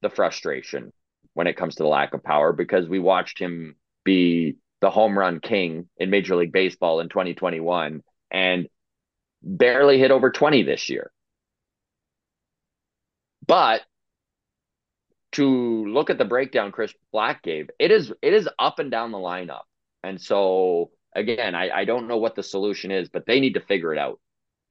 the 0.00 0.08
frustration 0.08 0.92
when 1.40 1.46
it 1.46 1.56
comes 1.56 1.76
to 1.76 1.82
the 1.82 1.88
lack 1.88 2.12
of 2.12 2.22
power 2.22 2.52
because 2.52 2.86
we 2.86 2.98
watched 2.98 3.38
him 3.38 3.74
be 4.04 4.58
the 4.82 4.90
home 4.90 5.18
run 5.18 5.40
king 5.40 5.88
in 5.96 6.10
Major 6.10 6.36
League 6.36 6.52
Baseball 6.52 7.00
in 7.00 7.08
2021 7.08 8.02
and 8.30 8.68
barely 9.42 9.98
hit 9.98 10.10
over 10.10 10.30
20 10.30 10.64
this 10.64 10.90
year. 10.90 11.10
But 13.46 13.80
to 15.32 15.86
look 15.86 16.10
at 16.10 16.18
the 16.18 16.26
breakdown 16.26 16.72
Chris 16.72 16.92
Black 17.10 17.42
gave, 17.42 17.70
it 17.78 17.90
is 17.90 18.12
it 18.20 18.34
is 18.34 18.46
up 18.58 18.78
and 18.78 18.90
down 18.90 19.10
the 19.10 19.16
lineup. 19.16 19.62
And 20.02 20.20
so 20.20 20.90
again, 21.16 21.54
I, 21.54 21.70
I 21.70 21.84
don't 21.86 22.06
know 22.06 22.18
what 22.18 22.34
the 22.34 22.42
solution 22.42 22.90
is, 22.90 23.08
but 23.08 23.24
they 23.24 23.40
need 23.40 23.54
to 23.54 23.60
figure 23.60 23.94
it 23.94 23.98
out. 23.98 24.20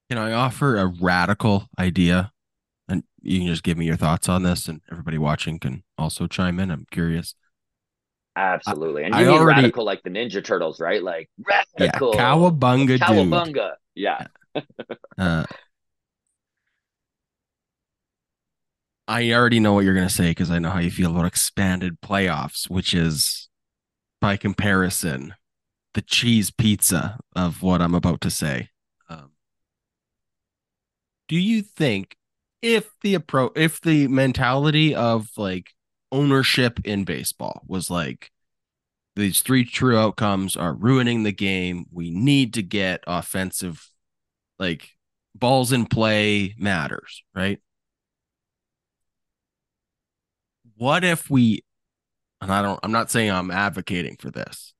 Can 0.08 0.19
I 0.19 0.34
offer 0.34 0.77
a 0.77 0.86
radical 0.86 1.67
idea? 1.79 2.32
You 3.21 3.39
can 3.39 3.47
just 3.47 3.63
give 3.63 3.77
me 3.77 3.86
your 3.86 3.97
thoughts 3.97 4.29
on 4.29 4.43
this, 4.43 4.67
and 4.67 4.82
everybody 4.91 5.17
watching 5.17 5.60
can 5.60 5.84
also 5.97 6.27
chime 6.27 6.60
in. 6.60 6.71
I'm 6.71 6.86
curious. 6.91 7.36
Absolutely. 8.36 9.03
And 9.03 9.13
I 9.13 9.21
you 9.21 9.27
mean 9.27 9.39
already- 9.39 9.62
radical 9.62 9.84
like 9.84 10.01
the 10.03 10.10
Ninja 10.10 10.43
Turtles, 10.43 10.79
right? 10.79 11.03
Like 11.03 11.29
radical, 11.45 11.75
Yeah, 11.79 11.86
radical. 11.88 12.13
cowabunga, 12.13 12.88
dude. 12.88 13.01
Cowabunga. 13.01 13.73
Yeah. 13.95 14.27
Uh, 15.17 15.43
I 19.08 19.32
already 19.34 19.60
know 19.60 19.73
what 19.73 19.84
you're 19.86 19.95
gonna 19.95 20.10
say 20.10 20.29
because 20.32 20.51
I 20.51 20.60
know 20.60 20.69
how 20.69 20.79
you 20.79 20.91
feel 20.91 21.12
about 21.12 21.25
expanded 21.25 21.99
playoffs, 22.01 22.69
which 22.69 22.93
is, 22.93 23.49
by 24.21 24.38
comparison, 24.38 25.34
the 25.95 26.01
cheese 26.01 26.51
pizza 26.51 27.19
of 27.36 27.62
what 27.63 27.82
I'm 27.82 27.95
about 27.95 28.21
to 28.21 28.29
say. 28.29 28.69
Um, 29.10 29.32
do 31.27 31.36
you 31.38 31.62
think 31.63 32.15
if 32.61 32.89
the 33.01 33.15
approach, 33.15 33.53
if 33.55 33.81
the 33.81 34.07
mentality 34.07 34.93
of 34.93 35.29
like 35.37 35.71
ownership 36.11 36.79
in 36.83 37.03
baseball 37.03 37.61
was 37.67 37.89
like 37.89 38.31
these 39.15 39.41
three 39.41 39.65
true 39.65 39.97
outcomes 39.97 40.55
are 40.55 40.73
ruining 40.73 41.23
the 41.23 41.31
game. 41.31 41.85
We 41.91 42.09
need 42.09 42.53
to 42.55 42.63
get 42.63 43.03
offensive, 43.05 43.89
like 44.57 44.89
balls 45.35 45.71
in 45.71 45.85
play 45.85 46.55
matters, 46.57 47.23
right? 47.35 47.59
What 50.77 51.03
if 51.03 51.29
we, 51.29 51.63
and 52.39 52.51
I 52.51 52.61
don't, 52.61 52.79
I'm 52.81 52.93
not 52.93 53.11
saying 53.11 53.31
I'm 53.31 53.51
advocating 53.51 54.15
for 54.17 54.31
this, 54.31 54.73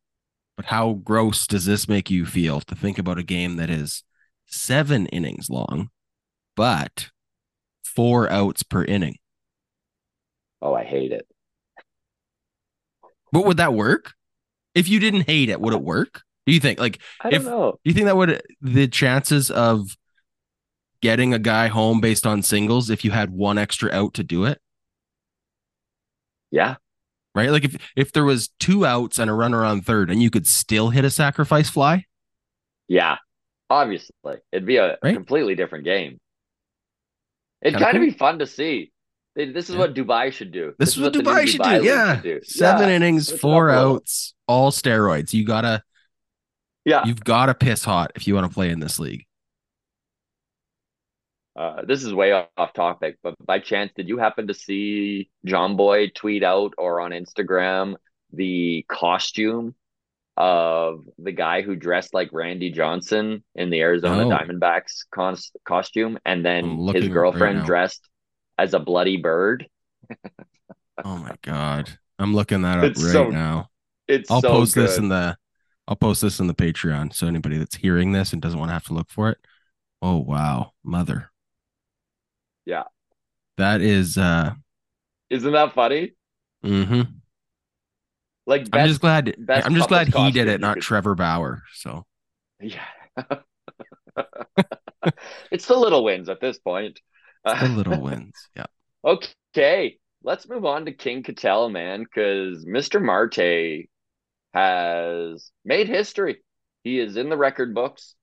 but 0.56 0.66
how 0.66 0.94
gross 0.94 1.46
does 1.46 1.66
this 1.66 1.90
make 1.90 2.10
you 2.10 2.26
feel 2.26 2.62
to 2.62 2.76
think 2.76 2.98
about 2.98 3.20
a 3.20 3.24
game 3.24 3.58
that 3.58 3.70
is 3.70 4.04
seven 4.46 5.08
innings 5.08 5.50
long, 5.50 5.90
but 6.56 7.10
four 7.96 8.30
outs 8.32 8.64
per 8.64 8.84
inning? 8.84 9.18
Oh, 10.62 10.74
I 10.74 10.84
hate 10.84 11.12
it. 11.12 11.28
But 13.32 13.46
would 13.46 13.58
that 13.58 13.74
work? 13.74 14.14
If 14.76 14.88
you 14.88 15.00
didn't 15.00 15.28
hate 15.28 15.50
it, 15.50 15.62
would 15.62 15.74
it 15.74 15.82
work? 15.82 16.22
Do 16.46 16.54
you 16.54 16.60
think? 16.60 16.80
Like, 16.80 17.00
I 17.22 17.30
don't 17.30 17.42
if 17.42 17.46
know. 17.46 17.72
do 17.84 17.90
you 17.90 17.94
think 17.94 18.06
that 18.06 18.18
would 18.18 18.42
the 18.62 18.88
chances 18.88 19.52
of 19.52 19.96
getting 21.02 21.34
a 21.34 21.40
guy 21.40 21.68
home 21.68 22.02
based 22.02 22.26
on 22.26 22.42
singles 22.42 22.90
if 22.90 23.06
you 23.06 23.12
had 23.12 23.30
one 23.32 23.58
extra 23.58 23.92
out 23.92 24.14
to 24.16 24.24
do 24.24 24.46
it? 24.46 24.60
Yeah. 26.52 26.76
Right? 27.36 27.52
Like 27.52 27.64
if 27.64 27.78
if 27.96 28.12
there 28.12 28.26
was 28.26 28.50
two 28.60 28.86
outs 28.86 29.20
and 29.20 29.30
a 29.30 29.34
runner 29.34 29.64
on 29.64 29.82
third 29.82 30.10
and 30.10 30.22
you 30.22 30.30
could 30.32 30.48
still 30.48 30.90
hit 30.90 31.06
a 31.06 31.10
sacrifice 31.12 31.70
fly, 31.70 32.06
Yeah. 32.88 33.18
Obviously. 33.70 34.38
It'd 34.52 34.66
be 34.66 34.78
a 34.78 34.98
Right? 35.04 35.14
completely 35.14 35.54
different 35.56 35.86
game. 35.86 36.20
It'd 37.62 37.78
Kinda 37.78 37.92
cool. 38.00 38.02
be 38.02 38.12
fun 38.12 38.40
to 38.40 38.46
see. 38.48 38.92
This 39.36 39.70
is 39.70 39.76
Yeah. 39.76 39.80
what 39.82 39.94
Dubai 39.94 40.32
should 40.34 40.52
do. 40.52 40.74
this, 40.80 40.90
is 40.98 41.00
what 41.02 41.14
new 41.14 41.22
Dubai 41.22 41.48
should 41.48 41.62
do. 41.62 41.84
Yeah. 41.84 42.16
should 42.16 42.24
do. 42.24 42.40
Seven 42.44 42.90
Yeah. 42.90 42.96
innings, 42.96 43.28
Switch 43.30 43.40
four 43.42 43.70
outs, 43.70 44.34
all 44.48 44.72
steroids. 44.72 45.34
You 45.34 45.46
gotta 45.46 45.84
Yeah. 46.86 47.06
you've 47.06 47.24
gotta 47.24 47.54
piss 47.54 47.84
hot 47.84 48.12
if 48.16 48.28
you 48.28 48.34
want 48.36 48.48
to 48.48 48.54
play 48.54 48.70
in 48.70 48.80
this 48.80 49.00
league. 49.00 49.26
Uh, 51.56 51.84
this 51.86 52.04
is 52.04 52.14
way 52.14 52.32
off 52.58 52.74
topic, 52.74 53.18
but 53.22 53.36
by 53.46 53.60
chance, 53.60 53.92
did 53.96 54.08
you 54.08 54.18
happen 54.18 54.48
to 54.48 54.54
see 54.54 55.30
John 55.46 55.76
Boy 55.76 56.08
tweet 56.10 56.44
out 56.44 56.74
or 56.78 57.02
on 57.02 57.12
Instagram 57.12 57.96
the 58.32 58.86
costume 58.88 59.76
of 60.40 61.06
the 61.20 61.34
guy 61.34 61.62
who 61.64 61.76
dressed 61.76 62.14
like 62.16 62.30
Randy 62.34 62.72
Johnson 62.72 63.44
in 63.56 63.70
the 63.72 63.82
Arizona 63.82 64.26
No. 64.26 64.30
Diamondbacks 64.38 65.06
cons- 65.14 65.52
costume, 65.66 66.20
and 66.26 66.46
then 66.46 66.82
his 66.94 67.10
girlfriend 67.10 67.60
now. 67.60 67.66
dressed 67.66 68.08
as 68.58 68.74
a 68.74 68.80
bloody 68.80 69.18
bird? 69.18 69.68
Oh 71.04 71.18
my 71.18 71.36
god. 71.42 71.90
I'm 72.18 72.34
looking 72.36 72.62
that 72.64 72.80
up 72.80 72.84
It's 72.84 73.04
right 73.04 73.12
so 73.12 73.30
now. 73.30 73.70
It's 74.08 74.30
I'll 74.30 74.42
so 74.42 74.50
post 74.50 74.76
this 74.76 74.98
in 74.98 75.10
the 75.10 75.38
I'll 75.88 75.96
post 75.96 76.22
this 76.22 76.40
in 76.40 76.48
the 76.48 76.54
Patreon. 76.54 77.14
So 77.14 77.28
anybody 77.28 77.58
that's 77.58 77.76
hearing 77.76 78.12
this 78.12 78.34
and 78.34 78.42
doesn't 78.42 78.60
want 78.60 78.70
to 78.70 78.74
have 78.74 78.86
to 78.86 78.94
look 78.94 79.10
for 79.10 79.30
it. 79.30 79.38
Oh 80.02 80.18
wow, 80.18 80.74
mother. 80.84 81.32
Yeah. 82.66 82.84
That 83.58 83.82
is 83.82 84.18
uh 84.18 84.54
Isn't 85.30 85.54
that 85.54 85.74
funny? 85.74 86.14
hmm 86.64 87.20
Like 88.50 88.68
I'm 88.74 88.88
just 88.88 89.00
glad 89.00 89.36
best 89.38 89.68
I'm 89.68 89.76
just 89.76 89.90
glad 89.90 90.08
he 90.08 90.32
did 90.32 90.48
it, 90.48 90.60
not 90.60 90.78
could- 90.78 90.84
Trevor 90.84 91.14
Bauer. 91.14 91.62
So 91.76 92.04
yeah. 92.60 92.84
it's 95.52 95.68
the 95.68 95.76
little 95.76 96.04
wins 96.04 96.30
at 96.30 96.42
this 96.42 96.58
point. 96.58 97.00
the 97.46 97.70
little 97.70 98.02
wins. 98.02 98.36
Yeah. 98.56 98.66
Okay, 99.02 99.98
let's 100.24 100.50
move 100.50 100.66
on 100.66 100.84
to 100.84 100.92
King 100.92 101.24
Ketel, 101.24 101.70
man, 101.70 102.04
because 102.04 102.66
Mr. 102.66 103.02
Marte 103.02 103.88
has 104.54 105.52
made 105.64 105.88
history. 105.88 106.44
He 106.84 107.00
is 107.00 107.16
in 107.16 107.30
the 107.30 107.38
record 107.38 107.74
books, 107.74 108.16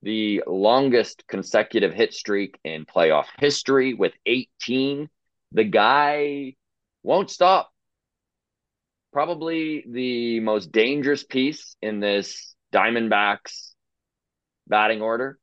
the 0.00 0.42
longest 0.46 1.24
consecutive 1.28 1.92
hit 1.92 2.14
streak 2.14 2.58
in 2.64 2.86
playoff 2.86 3.26
history 3.38 3.92
with 3.92 4.14
18. 4.24 5.10
The 5.52 5.64
guy 5.64 6.54
won't 7.02 7.30
stop. 7.30 7.70
Probably 9.16 9.82
the 9.88 10.40
most 10.40 10.72
dangerous 10.72 11.24
piece 11.24 11.74
in 11.80 12.00
this 12.00 12.54
Diamondbacks 12.70 13.72
batting 14.68 15.00
order. 15.00 15.38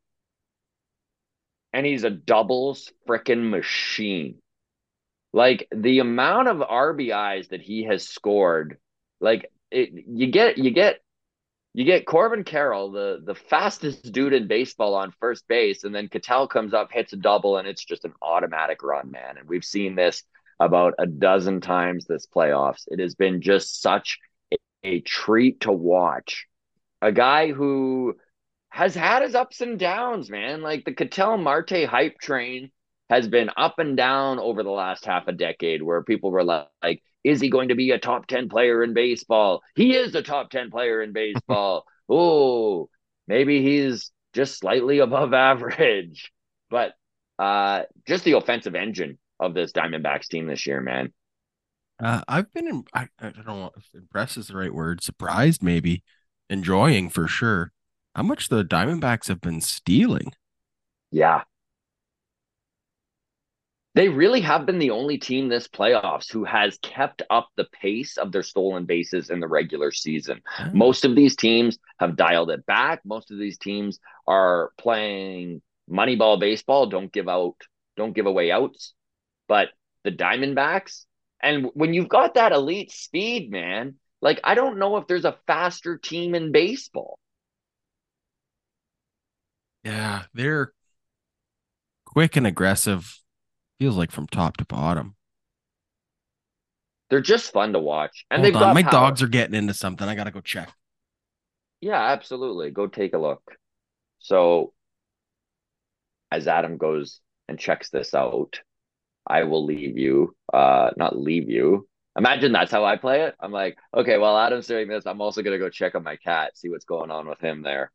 And 1.73 1.83
he's 1.83 2.03
a 2.03 2.11
doubles 2.11 2.91
frickin' 3.09 3.49
machine. 3.49 4.35
Like 5.33 5.67
the 5.75 5.97
amount 5.97 6.49
of 6.49 6.57
RBIs 6.57 7.49
that 7.49 7.61
he 7.61 7.85
has 7.85 8.07
scored, 8.07 8.77
like 9.19 9.49
it, 9.71 9.89
you 10.07 10.27
get 10.27 10.59
you 10.59 10.69
get 10.69 10.99
you 11.73 11.83
get 11.83 12.05
Corbin 12.05 12.43
Carroll, 12.43 12.91
the 12.91 13.23
the 13.25 13.33
fastest 13.33 14.11
dude 14.11 14.33
in 14.33 14.47
baseball 14.47 14.93
on 14.93 15.15
first 15.19 15.47
base, 15.47 15.83
and 15.83 15.95
then 15.95 16.09
Ketel 16.09 16.47
comes 16.47 16.75
up, 16.75 16.91
hits 16.91 17.13
a 17.13 17.15
double, 17.15 17.57
and 17.57 17.67
it's 17.67 17.83
just 17.83 18.05
an 18.05 18.13
automatic 18.21 18.83
run, 18.83 19.09
man. 19.09 19.39
And 19.39 19.49
we've 19.49 19.65
seen 19.65 19.95
this 19.95 20.21
about 20.65 20.93
a 20.97 21.05
dozen 21.05 21.61
times 21.61 22.05
this 22.05 22.27
playoffs. 22.27 22.83
It 22.87 22.99
has 22.99 23.15
been 23.15 23.41
just 23.41 23.81
such 23.81 24.19
a, 24.51 24.57
a 24.83 25.01
treat 25.01 25.61
to 25.61 25.71
watch. 25.71 26.47
A 27.01 27.11
guy 27.11 27.51
who 27.51 28.15
has 28.69 28.95
had 28.95 29.21
his 29.21 29.35
ups 29.35 29.61
and 29.61 29.77
downs, 29.77 30.29
man. 30.29 30.61
Like 30.61 30.85
the 30.85 30.93
Ketel 30.93 31.37
Marte 31.37 31.85
hype 31.85 32.17
train 32.19 32.71
has 33.09 33.27
been 33.27 33.51
up 33.55 33.77
and 33.77 33.95
down 33.95 34.39
over 34.39 34.63
the 34.63 34.71
last 34.71 35.05
half 35.05 35.27
a 35.27 35.31
decade 35.31 35.83
where 35.83 36.01
people 36.01 36.31
were 36.31 36.43
like, 36.43 37.03
is 37.23 37.39
he 37.39 37.49
going 37.49 37.69
to 37.69 37.75
be 37.75 37.91
a 37.91 37.99
top 37.99 38.27
10 38.27 38.49
player 38.49 38.83
in 38.83 38.93
baseball? 38.93 39.61
He 39.75 39.95
is 39.95 40.15
a 40.15 40.23
top 40.23 40.49
10 40.49 40.71
player 40.71 41.01
in 41.01 41.13
baseball. 41.13 41.85
oh, 42.09 42.89
maybe 43.27 43.61
he's 43.61 44.11
just 44.33 44.57
slightly 44.57 44.99
above 44.99 45.33
average. 45.35 46.31
But 46.69 46.93
uh, 47.37 47.83
just 48.07 48.23
the 48.23 48.37
offensive 48.37 48.75
engine 48.75 49.19
of 49.43 49.53
this 49.53 49.71
Diamondbacks 49.71 50.27
team 50.27 50.47
this 50.47 50.65
year, 50.65 50.81
man. 50.81 51.13
Uh, 52.01 52.21
I've 52.27 52.51
been 52.53 52.67
in, 52.67 52.83
I, 52.93 53.07
I 53.19 53.29
don't 53.29 53.45
know 53.45 53.71
if 53.77 53.93
impressed 53.93 54.37
is 54.37 54.47
the 54.47 54.57
right 54.57 54.73
word, 54.73 55.03
surprised 55.03 55.61
maybe, 55.61 56.03
enjoying 56.49 57.09
for 57.09 57.27
sure. 57.27 57.71
How 58.15 58.23
much 58.23 58.49
the 58.49 58.63
Diamondbacks 58.63 59.27
have 59.27 59.41
been 59.41 59.61
stealing. 59.61 60.33
Yeah. 61.11 61.43
They 63.95 64.09
really 64.09 64.41
have 64.41 64.65
been 64.65 64.79
the 64.79 64.89
only 64.89 65.19
team 65.19 65.49
this 65.49 65.67
playoffs 65.67 66.31
who 66.31 66.45
has 66.45 66.79
kept 66.81 67.21
up 67.29 67.49
the 67.55 67.65
pace 67.65 68.17
of 68.17 68.31
their 68.31 68.41
stolen 68.41 68.85
bases 68.85 69.29
in 69.29 69.39
the 69.39 69.47
regular 69.47 69.91
season. 69.91 70.41
Yeah. 70.59 70.71
Most 70.73 71.05
of 71.05 71.15
these 71.15 71.35
teams 71.35 71.77
have 71.99 72.15
dialed 72.15 72.49
it 72.49 72.65
back. 72.65 73.01
Most 73.05 73.29
of 73.29 73.37
these 73.37 73.59
teams 73.59 73.99
are 74.27 74.71
playing 74.79 75.61
moneyball 75.89 76.39
baseball, 76.39 76.87
don't 76.87 77.11
give 77.11 77.29
out, 77.29 77.55
don't 77.95 78.13
give 78.13 78.25
away 78.25 78.51
outs. 78.51 78.93
But 79.47 79.69
the 80.03 80.11
Diamondbacks, 80.11 81.05
and 81.41 81.69
when 81.73 81.93
you've 81.93 82.09
got 82.09 82.35
that 82.35 82.51
elite 82.51 82.91
speed, 82.91 83.51
man, 83.51 83.95
like 84.21 84.39
I 84.43 84.55
don't 84.55 84.79
know 84.79 84.97
if 84.97 85.07
there's 85.07 85.25
a 85.25 85.37
faster 85.47 85.97
team 85.97 86.35
in 86.35 86.51
baseball. 86.51 87.19
Yeah, 89.83 90.25
they're 90.33 90.73
quick 92.05 92.35
and 92.35 92.47
aggressive. 92.47 93.19
Feels 93.79 93.97
like 93.97 94.11
from 94.11 94.27
top 94.27 94.57
to 94.57 94.65
bottom. 94.65 95.15
They're 97.09 97.21
just 97.21 97.53
fun 97.53 97.71
to 97.73 97.79
watch. 97.79 98.25
And 98.29 98.41
Hold 98.41 98.43
they've 98.43 98.55
on, 98.55 98.59
got 98.59 98.73
my 98.73 98.83
power. 98.83 98.91
dogs 98.91 99.21
are 99.21 99.27
getting 99.27 99.55
into 99.55 99.73
something. 99.73 100.07
I 100.07 100.15
gotta 100.15 100.31
go 100.31 100.41
check. 100.41 100.73
Yeah, 101.81 102.01
absolutely. 102.01 102.71
Go 102.71 102.87
take 102.87 103.13
a 103.13 103.17
look. 103.17 103.43
So, 104.19 104.73
as 106.31 106.47
Adam 106.47 106.77
goes 106.77 107.21
and 107.47 107.57
checks 107.59 107.89
this 107.89 108.13
out, 108.13 108.59
I 109.27 109.43
will 109.43 109.65
leave 109.65 109.97
you. 109.97 110.35
Uh, 110.51 110.91
not 110.97 111.17
leave 111.17 111.49
you. 111.49 111.87
Imagine 112.17 112.51
that's 112.51 112.71
how 112.71 112.85
I 112.85 112.97
play 112.97 113.21
it. 113.23 113.35
I'm 113.39 113.51
like, 113.51 113.77
okay, 113.93 114.17
while 114.17 114.37
Adam's 114.37 114.67
doing 114.67 114.87
this, 114.87 115.05
I'm 115.05 115.21
also 115.21 115.41
gonna 115.41 115.57
go 115.57 115.69
check 115.69 115.95
on 115.95 116.03
my 116.03 116.15
cat, 116.17 116.57
see 116.57 116.69
what's 116.69 116.85
going 116.85 117.11
on 117.11 117.27
with 117.27 117.39
him 117.39 117.63
there. 117.63 117.91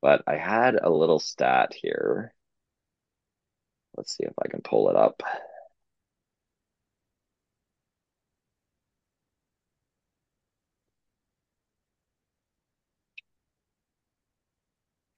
But 0.00 0.22
I 0.26 0.36
had 0.36 0.76
a 0.76 0.90
little 0.90 1.18
stat 1.18 1.74
here. 1.74 2.32
Let's 3.96 4.16
see 4.16 4.24
if 4.24 4.32
I 4.42 4.48
can 4.48 4.62
pull 4.62 4.90
it 4.90 4.96
up. 4.96 5.22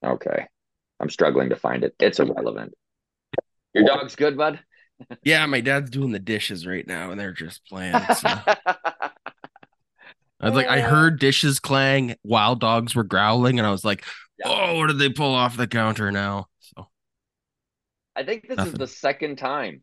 Okay. 0.04 0.46
I'm 0.98 1.10
struggling 1.10 1.50
to 1.50 1.56
find 1.56 1.84
it. 1.84 1.94
It's 1.98 2.20
irrelevant. 2.20 2.74
Your 3.74 3.84
dog's 3.84 4.16
good, 4.16 4.36
bud? 4.36 4.60
Yeah, 5.24 5.44
my 5.46 5.60
dad's 5.60 5.90
doing 5.90 6.12
the 6.12 6.18
dishes 6.18 6.66
right 6.66 6.86
now, 6.86 7.10
and 7.10 7.20
they're 7.20 7.32
just 7.32 7.64
playing. 7.66 7.94
So. 8.14 8.28
I 10.40 10.46
was 10.46 10.54
like, 10.54 10.68
I 10.68 10.80
heard 10.88 11.18
dishes 11.18 11.60
clang 11.60 12.16
while 12.22 12.56
dogs 12.56 12.94
were 12.94 13.04
growling, 13.04 13.58
and 13.58 13.66
I 13.66 13.70
was 13.70 13.84
like, 13.84 14.04
"Oh, 14.44 14.78
what 14.78 14.86
did 14.88 14.98
they 14.98 15.10
pull 15.10 15.34
off 15.34 15.56
the 15.56 15.66
counter 15.66 16.10
now?" 16.10 16.46
So 16.60 16.88
I 18.16 18.24
think 18.24 18.48
this 18.48 18.66
is 18.66 18.74
the 18.74 18.86
second 18.86 19.36
time 19.36 19.82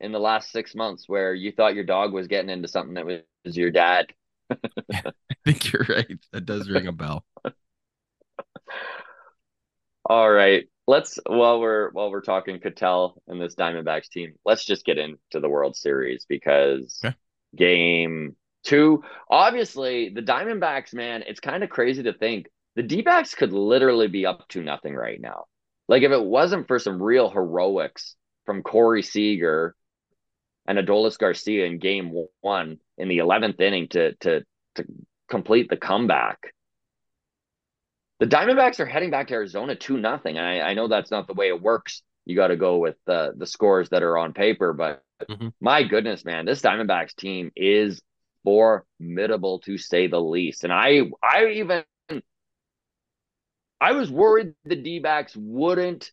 in 0.00 0.12
the 0.12 0.20
last 0.20 0.50
six 0.50 0.74
months 0.74 1.04
where 1.06 1.34
you 1.34 1.52
thought 1.52 1.74
your 1.74 1.84
dog 1.84 2.12
was 2.12 2.26
getting 2.26 2.50
into 2.50 2.68
something 2.68 2.94
that 2.94 3.06
was 3.06 3.56
your 3.56 3.70
dad. 3.70 4.06
I 4.50 5.12
think 5.44 5.72
you're 5.72 5.86
right. 5.88 6.18
That 6.32 6.46
does 6.46 6.68
ring 6.68 6.86
a 6.86 6.92
bell. 6.92 7.24
All 10.10 10.28
right. 10.28 10.64
Let's 10.88 11.20
while 11.24 11.60
we're 11.60 11.90
while 11.92 12.10
we're 12.10 12.20
talking 12.20 12.58
Ketel 12.58 13.22
and 13.28 13.40
this 13.40 13.54
Diamondbacks 13.54 14.08
team, 14.08 14.32
let's 14.44 14.64
just 14.64 14.84
get 14.84 14.98
into 14.98 15.38
the 15.38 15.48
World 15.48 15.76
Series 15.76 16.26
because 16.28 16.98
Okay. 17.04 17.14
game 17.54 18.34
two, 18.64 19.04
obviously 19.30 20.08
the 20.08 20.20
Diamondbacks, 20.20 20.92
man, 20.92 21.22
it's 21.28 21.38
kind 21.38 21.62
of 21.62 21.70
crazy 21.70 22.02
to 22.02 22.12
think 22.12 22.48
the 22.74 22.82
D-backs 22.82 23.36
could 23.36 23.52
literally 23.52 24.08
be 24.08 24.26
up 24.26 24.48
to 24.48 24.64
nothing 24.64 24.96
right 24.96 25.20
now. 25.20 25.44
Like 25.88 26.02
if 26.02 26.10
it 26.10 26.24
wasn't 26.24 26.66
for 26.66 26.80
some 26.80 27.00
real 27.00 27.30
heroics 27.30 28.16
from 28.46 28.64
Corey 28.64 29.04
Seager 29.04 29.76
and 30.66 30.76
Adolis 30.76 31.18
Garcia 31.18 31.66
in 31.66 31.78
game 31.78 32.12
one 32.40 32.78
in 32.98 33.06
the 33.06 33.18
eleventh 33.18 33.60
inning 33.60 33.86
to 33.90 34.16
to 34.16 34.44
to 34.74 34.84
complete 35.28 35.70
the 35.70 35.76
comeback. 35.76 36.52
The 38.20 38.26
Diamondbacks 38.26 38.80
are 38.80 38.86
heading 38.86 39.10
back 39.10 39.28
to 39.28 39.34
Arizona 39.34 39.74
two 39.74 39.96
nothing. 39.96 40.38
And 40.38 40.46
I, 40.46 40.60
I 40.60 40.74
know 40.74 40.88
that's 40.88 41.10
not 41.10 41.26
the 41.26 41.34
way 41.34 41.48
it 41.48 41.60
works. 41.60 42.02
You 42.26 42.36
got 42.36 42.48
to 42.48 42.56
go 42.56 42.78
with 42.78 42.96
the 43.06 43.32
the 43.36 43.46
scores 43.46 43.88
that 43.88 44.02
are 44.02 44.16
on 44.18 44.32
paper, 44.34 44.72
but 44.72 45.02
Mhm. 45.28 45.52
my 45.60 45.82
goodness, 45.82 46.24
man, 46.24 46.46
this 46.46 46.62
Diamondbacks 46.62 47.14
team 47.14 47.50
is 47.56 48.00
formidable 48.44 49.58
to 49.60 49.76
say 49.76 50.06
the 50.06 50.20
least. 50.20 50.64
And 50.64 50.72
I 50.72 51.10
I 51.22 51.46
even 51.46 51.84
I 53.80 53.92
was 53.92 54.10
worried 54.10 54.54
the 54.64 54.76
D-backs 54.76 55.34
wouldn't 55.36 56.12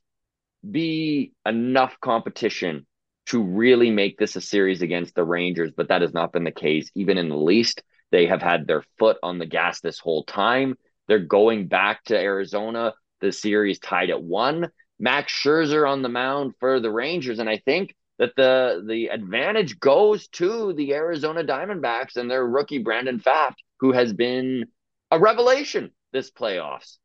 be 0.69 1.33
enough 1.45 1.97
competition 1.99 2.85
to 3.27 3.43
really 3.43 3.91
make 3.91 4.17
this 4.17 4.37
a 4.37 4.41
series 4.41 4.81
against 4.81 5.15
the 5.15 5.23
Rangers, 5.23 5.71
but 5.75 5.89
that 5.89 6.01
has 6.01 6.13
not 6.13 6.31
been 6.31 6.45
the 6.45 6.51
case, 6.51 6.89
even 6.95 7.17
in 7.17 7.27
the 7.29 7.37
least. 7.37 7.83
They 8.11 8.27
have 8.27 8.41
had 8.41 8.67
their 8.67 8.83
foot 8.97 9.17
on 9.21 9.37
the 9.37 9.45
gas 9.45 9.81
this 9.81 9.99
whole 9.99 10.23
time. 10.23 10.77
They're 11.07 11.19
going 11.19 11.67
back 11.67 12.03
to 12.05 12.17
Arizona. 12.17 12.93
The 13.21 13.31
series 13.31 13.79
tied 13.79 14.09
at 14.09 14.21
one. 14.21 14.69
Max 14.99 15.31
Scherzer 15.31 15.89
on 15.89 16.01
the 16.01 16.09
mound 16.09 16.53
for 16.59 16.79
the 16.79 16.91
Rangers, 16.91 17.39
and 17.39 17.49
I 17.49 17.57
think 17.57 17.95
that 18.17 18.35
the 18.35 18.83
the 18.87 19.07
advantage 19.07 19.79
goes 19.79 20.27
to 20.29 20.73
the 20.73 20.93
Arizona 20.93 21.43
Diamondbacks 21.43 22.17
and 22.17 22.29
their 22.29 22.45
rookie 22.45 22.79
Brandon 22.79 23.19
Pfaadt, 23.19 23.53
who 23.79 23.91
has 23.91 24.11
been 24.11 24.65
a 25.11 25.19
revelation 25.19 25.91
this 26.11 26.31
playoffs. 26.31 26.97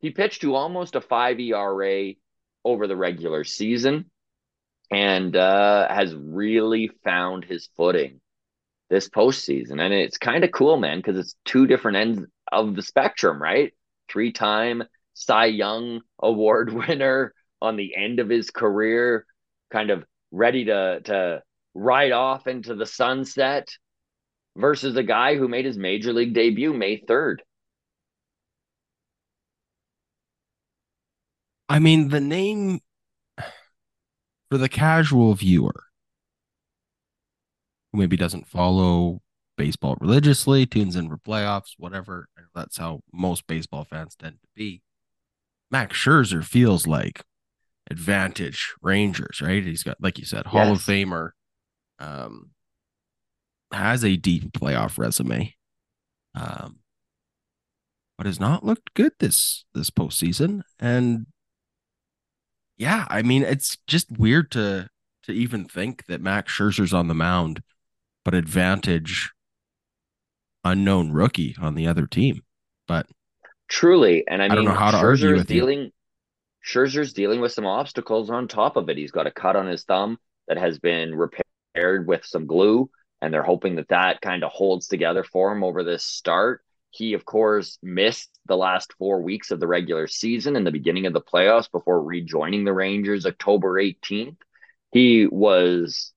He 0.00 0.10
pitched 0.10 0.42
to 0.42 0.54
almost 0.54 0.96
a 0.96 1.00
five 1.00 1.38
ERA 1.38 2.14
over 2.64 2.86
the 2.86 2.96
regular 2.96 3.44
season 3.44 4.10
and 4.90 5.36
uh, 5.36 5.88
has 5.88 6.14
really 6.14 6.90
found 7.04 7.44
his 7.44 7.68
footing 7.76 8.20
this 8.90 9.08
postseason. 9.08 9.80
And 9.80 9.94
it's 9.94 10.18
kind 10.18 10.44
of 10.44 10.52
cool, 10.52 10.76
man, 10.76 10.98
because 10.98 11.18
it's 11.18 11.36
two 11.44 11.66
different 11.66 11.96
ends 11.96 12.20
of 12.52 12.74
the 12.74 12.82
spectrum, 12.82 13.40
right? 13.40 13.72
Three 14.10 14.32
time 14.32 14.82
Cy 15.14 15.46
Young 15.46 16.00
Award 16.20 16.72
winner 16.88 17.32
on 17.62 17.76
the 17.76 17.94
end 17.96 18.18
of 18.18 18.28
his 18.28 18.50
career, 18.50 19.24
kind 19.70 19.90
of 19.90 20.04
ready 20.32 20.66
to, 20.66 21.00
to 21.04 21.42
ride 21.74 22.12
off 22.12 22.46
into 22.46 22.74
the 22.74 22.86
sunset 22.86 23.68
versus 24.56 24.96
a 24.96 25.02
guy 25.02 25.36
who 25.36 25.48
made 25.48 25.64
his 25.64 25.78
major 25.78 26.12
league 26.12 26.34
debut 26.34 26.72
May 26.72 27.00
3rd. 27.00 27.36
I 31.68 31.78
mean, 31.78 32.08
the 32.08 32.20
name 32.20 32.80
for 34.50 34.58
the 34.58 34.68
casual 34.68 35.34
viewer 35.34 35.89
who 37.92 37.98
maybe 37.98 38.16
doesn't 38.16 38.46
follow 38.46 39.20
baseball 39.56 39.96
religiously, 40.00 40.66
tunes 40.66 40.96
in 40.96 41.08
for 41.08 41.18
playoffs, 41.18 41.74
whatever. 41.76 42.28
That's 42.54 42.78
how 42.78 43.00
most 43.12 43.46
baseball 43.46 43.84
fans 43.84 44.16
tend 44.16 44.40
to 44.40 44.48
be. 44.54 44.82
Max 45.70 45.96
Scherzer 45.96 46.44
feels 46.44 46.86
like 46.86 47.24
advantage 47.90 48.74
Rangers, 48.80 49.40
right? 49.40 49.62
He's 49.62 49.82
got, 49.82 49.98
like 50.00 50.18
you 50.18 50.24
said, 50.24 50.46
Hall 50.46 50.72
of. 50.72 50.78
Famer, 50.78 51.30
um, 51.98 52.50
has 53.72 54.04
a 54.04 54.16
deep 54.16 54.52
playoff 54.52 54.98
resume, 54.98 55.54
um, 56.34 56.78
but 58.16 58.26
has 58.26 58.40
not 58.40 58.64
looked 58.64 58.94
good 58.94 59.12
this 59.20 59.64
this 59.74 59.90
postseason. 59.90 60.62
And 60.78 61.26
yeah, 62.76 63.06
I 63.08 63.22
mean, 63.22 63.42
it's 63.42 63.76
just 63.86 64.10
weird 64.10 64.50
to 64.52 64.88
to 65.24 65.32
even 65.32 65.66
think 65.66 66.06
that 66.06 66.20
Max 66.20 66.52
Scherzer's 66.52 66.94
on 66.94 67.08
the 67.08 67.14
mound, 67.14 67.62
but 68.24 68.34
advantage 68.34 69.30
unknown 70.64 71.12
rookie 71.12 71.56
on 71.60 71.74
the 71.74 71.86
other 71.86 72.06
team. 72.06 72.42
But 72.86 73.06
Truly, 73.68 74.24
and 74.26 74.42
I, 74.42 74.48
don't 74.48 74.64
know 74.64 74.74
how 74.74 74.90
to 74.90 74.96
argue 74.96 75.28
Scherzer's 75.28 75.38
with 75.38 75.50
you. 75.50 75.60
dealing. 75.60 75.92
Scherzer's 76.66 77.12
dealing 77.12 77.40
with 77.40 77.52
some 77.52 77.66
obstacles 77.66 78.28
on 78.28 78.48
top 78.48 78.76
of 78.76 78.88
it. 78.88 78.98
He's 78.98 79.12
got 79.12 79.26
a 79.26 79.30
cut 79.30 79.56
on 79.56 79.66
his 79.66 79.84
thumb 79.84 80.18
that 80.48 80.58
has 80.58 80.78
been 80.78 81.14
repaired 81.14 82.06
with 82.06 82.24
some 82.24 82.46
glue, 82.46 82.90
and 83.22 83.32
they're 83.32 83.42
hoping 83.44 83.76
that 83.76 83.88
that 83.88 84.20
kind 84.20 84.42
of 84.42 84.50
holds 84.50 84.88
together 84.88 85.22
for 85.22 85.52
him 85.52 85.62
over 85.62 85.84
this 85.84 86.04
start. 86.04 86.62
He, 86.90 87.14
of 87.14 87.24
course, 87.24 87.78
missed 87.80 88.30
the 88.46 88.56
last 88.56 88.92
four 88.98 89.22
weeks 89.22 89.52
of 89.52 89.60
the 89.60 89.68
regular 89.68 90.08
season 90.08 90.56
and 90.56 90.66
the 90.66 90.72
beginning 90.72 91.06
of 91.06 91.12
the 91.12 91.20
playoffs 91.20 91.70
before 91.70 92.02
rejoining 92.02 92.64
the 92.64 92.72
Rangers 92.72 93.24
October 93.24 93.74
18th. 93.80 94.36
He 94.90 95.28
was 95.28 96.12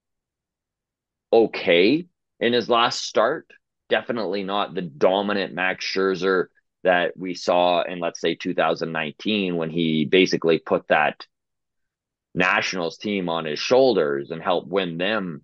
okay 1.34 2.06
in 2.40 2.54
his 2.54 2.70
last 2.70 3.04
start. 3.04 3.48
Definitely 3.90 4.44
not 4.44 4.74
the 4.74 4.82
dominant 4.82 5.54
Max 5.54 5.86
Scherzer 5.86 6.46
that 6.84 7.18
we 7.18 7.34
saw 7.34 7.84
in, 7.84 8.00
let's 8.00 8.22
say, 8.22 8.36
2019 8.36 9.56
when 9.56 9.70
he 9.70 10.06
basically 10.06 10.60
put 10.60 10.88
that 10.90 11.26
Nationals 12.36 12.98
team 12.98 13.30
on 13.30 13.46
his 13.46 13.60
shoulders 13.60 14.32
and 14.32 14.42
helped 14.42 14.68
win 14.68 14.98
them 14.98 15.44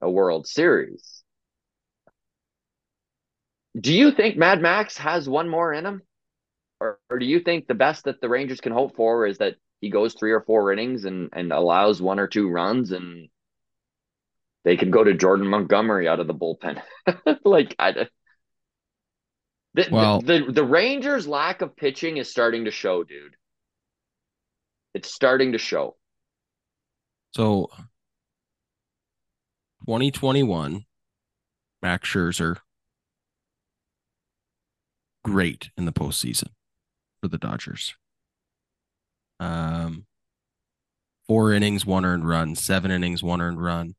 a 0.00 0.10
World 0.10 0.46
Series. 0.46 1.22
Do 3.78 3.92
you 3.92 4.10
think 4.12 4.36
Mad 4.36 4.60
Max 4.60 4.96
has 4.98 5.28
one 5.28 5.48
more 5.48 5.72
in 5.72 5.86
him? 5.86 6.02
Or, 6.80 6.98
or 7.10 7.18
do 7.18 7.26
you 7.26 7.40
think 7.40 7.66
the 7.66 7.74
best 7.74 8.04
that 8.04 8.20
the 8.20 8.28
Rangers 8.28 8.60
can 8.60 8.72
hope 8.72 8.94
for 8.96 9.26
is 9.26 9.38
that 9.38 9.56
he 9.80 9.90
goes 9.90 10.14
three 10.14 10.32
or 10.32 10.40
four 10.40 10.72
innings 10.72 11.04
and, 11.04 11.30
and 11.32 11.52
allows 11.52 12.00
one 12.00 12.18
or 12.18 12.26
two 12.26 12.48
runs 12.48 12.92
and 12.92 13.28
they 14.68 14.76
can 14.76 14.90
go 14.90 15.02
to 15.02 15.14
Jordan 15.14 15.46
Montgomery 15.46 16.06
out 16.08 16.20
of 16.20 16.26
the 16.26 16.34
bullpen? 16.34 16.82
like, 17.42 17.74
I, 17.78 18.06
the, 19.72 19.88
Well- 19.90 20.20
the, 20.20 20.44
the 20.44 20.52
the 20.52 20.64
Rangers' 20.64 21.26
lack 21.26 21.62
of 21.62 21.74
pitching 21.74 22.18
is 22.18 22.30
starting 22.30 22.66
to 22.66 22.70
show, 22.70 23.02
dude. 23.02 23.34
It's 24.92 25.10
starting 25.10 25.52
to 25.52 25.58
show. 25.58 25.96
so 27.34 27.70
2021, 29.86 30.84
Max 31.80 32.06
Scherzer, 32.06 32.58
great 35.24 35.70
in 35.78 35.86
the 35.86 35.92
postseason 35.92 36.48
for 37.22 37.28
the 37.28 37.38
Dodgers. 37.38 37.94
Um, 39.40 40.04
four 41.26 41.54
innings, 41.54 41.86
one 41.86 42.04
earned 42.04 42.28
run, 42.28 42.54
seven 42.54 42.90
innings, 42.90 43.22
one 43.22 43.40
earned 43.40 43.62
run, 43.62 43.94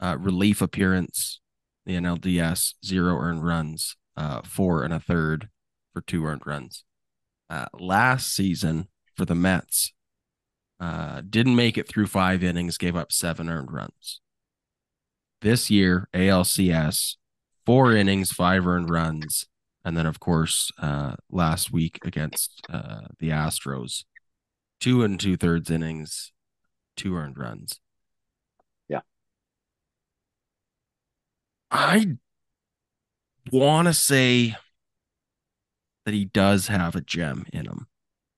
uh, 0.00 0.16
relief 0.18 0.60
appearance, 0.60 1.40
the 1.86 1.94
NLDS, 1.94 2.74
zero 2.84 3.16
earned 3.16 3.44
runs, 3.44 3.96
uh, 4.16 4.42
four 4.42 4.84
and 4.84 4.92
a 4.92 5.00
third 5.00 5.48
for 5.92 6.00
two 6.00 6.24
earned 6.24 6.42
runs. 6.44 6.84
Uh, 7.50 7.66
last 7.78 8.34
season 8.34 8.88
for 9.16 9.24
the 9.24 9.34
Mets, 9.34 9.92
uh, 10.80 11.22
didn't 11.28 11.56
make 11.56 11.78
it 11.78 11.88
through 11.88 12.06
five 12.06 12.42
innings, 12.42 12.78
gave 12.78 12.96
up 12.96 13.12
seven 13.12 13.48
earned 13.48 13.72
runs. 13.72 14.20
This 15.40 15.70
year, 15.70 16.08
ALCS, 16.14 17.16
four 17.64 17.92
innings, 17.92 18.32
five 18.32 18.66
earned 18.66 18.90
runs. 18.90 19.46
And 19.84 19.96
then, 19.96 20.06
of 20.06 20.18
course, 20.18 20.72
uh, 20.78 21.16
last 21.30 21.70
week 21.70 21.98
against 22.04 22.62
uh, 22.70 23.02
the 23.18 23.28
Astros, 23.28 24.04
two 24.80 25.02
and 25.04 25.20
two 25.20 25.36
thirds 25.36 25.70
innings, 25.70 26.32
two 26.96 27.16
earned 27.16 27.38
runs. 27.38 27.80
I 31.74 32.16
want 33.52 33.88
to 33.88 33.94
say 33.94 34.54
that 36.04 36.14
he 36.14 36.24
does 36.26 36.68
have 36.68 36.94
a 36.94 37.00
gem 37.00 37.46
in 37.52 37.66
him. 37.66 37.86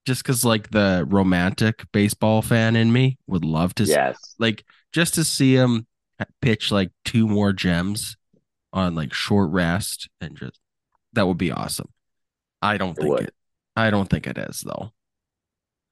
Just 0.07 0.23
because, 0.23 0.45
like, 0.45 0.71
the 0.71 1.05
romantic 1.09 1.85
baseball 1.93 2.41
fan 2.41 2.77
in 2.77 2.93
me 2.93 3.19
would 3.27 3.45
love 3.45 3.75
to, 3.77 3.85
Yes. 3.85 4.35
like, 4.39 4.65
just 4.93 5.15
to 5.15 5.25
see 5.25 5.55
him 5.55 5.87
pitch 6.41 6.73
like 6.73 6.91
two 7.05 7.27
more 7.27 7.53
gems 7.53 8.17
on 8.73 8.95
like 8.95 9.13
short 9.13 9.51
rest 9.51 10.09
and 10.21 10.37
just 10.37 10.59
that 11.13 11.27
would 11.27 11.37
be 11.39 11.53
awesome. 11.53 11.89
I 12.63 12.79
don't 12.79 12.97
It 12.97 13.01
think 13.03 13.11
would. 13.11 13.23
it. 13.25 13.35
I 13.75 13.91
don't 13.91 14.09
think 14.09 14.27
it 14.27 14.39
is 14.39 14.61
though. 14.61 14.93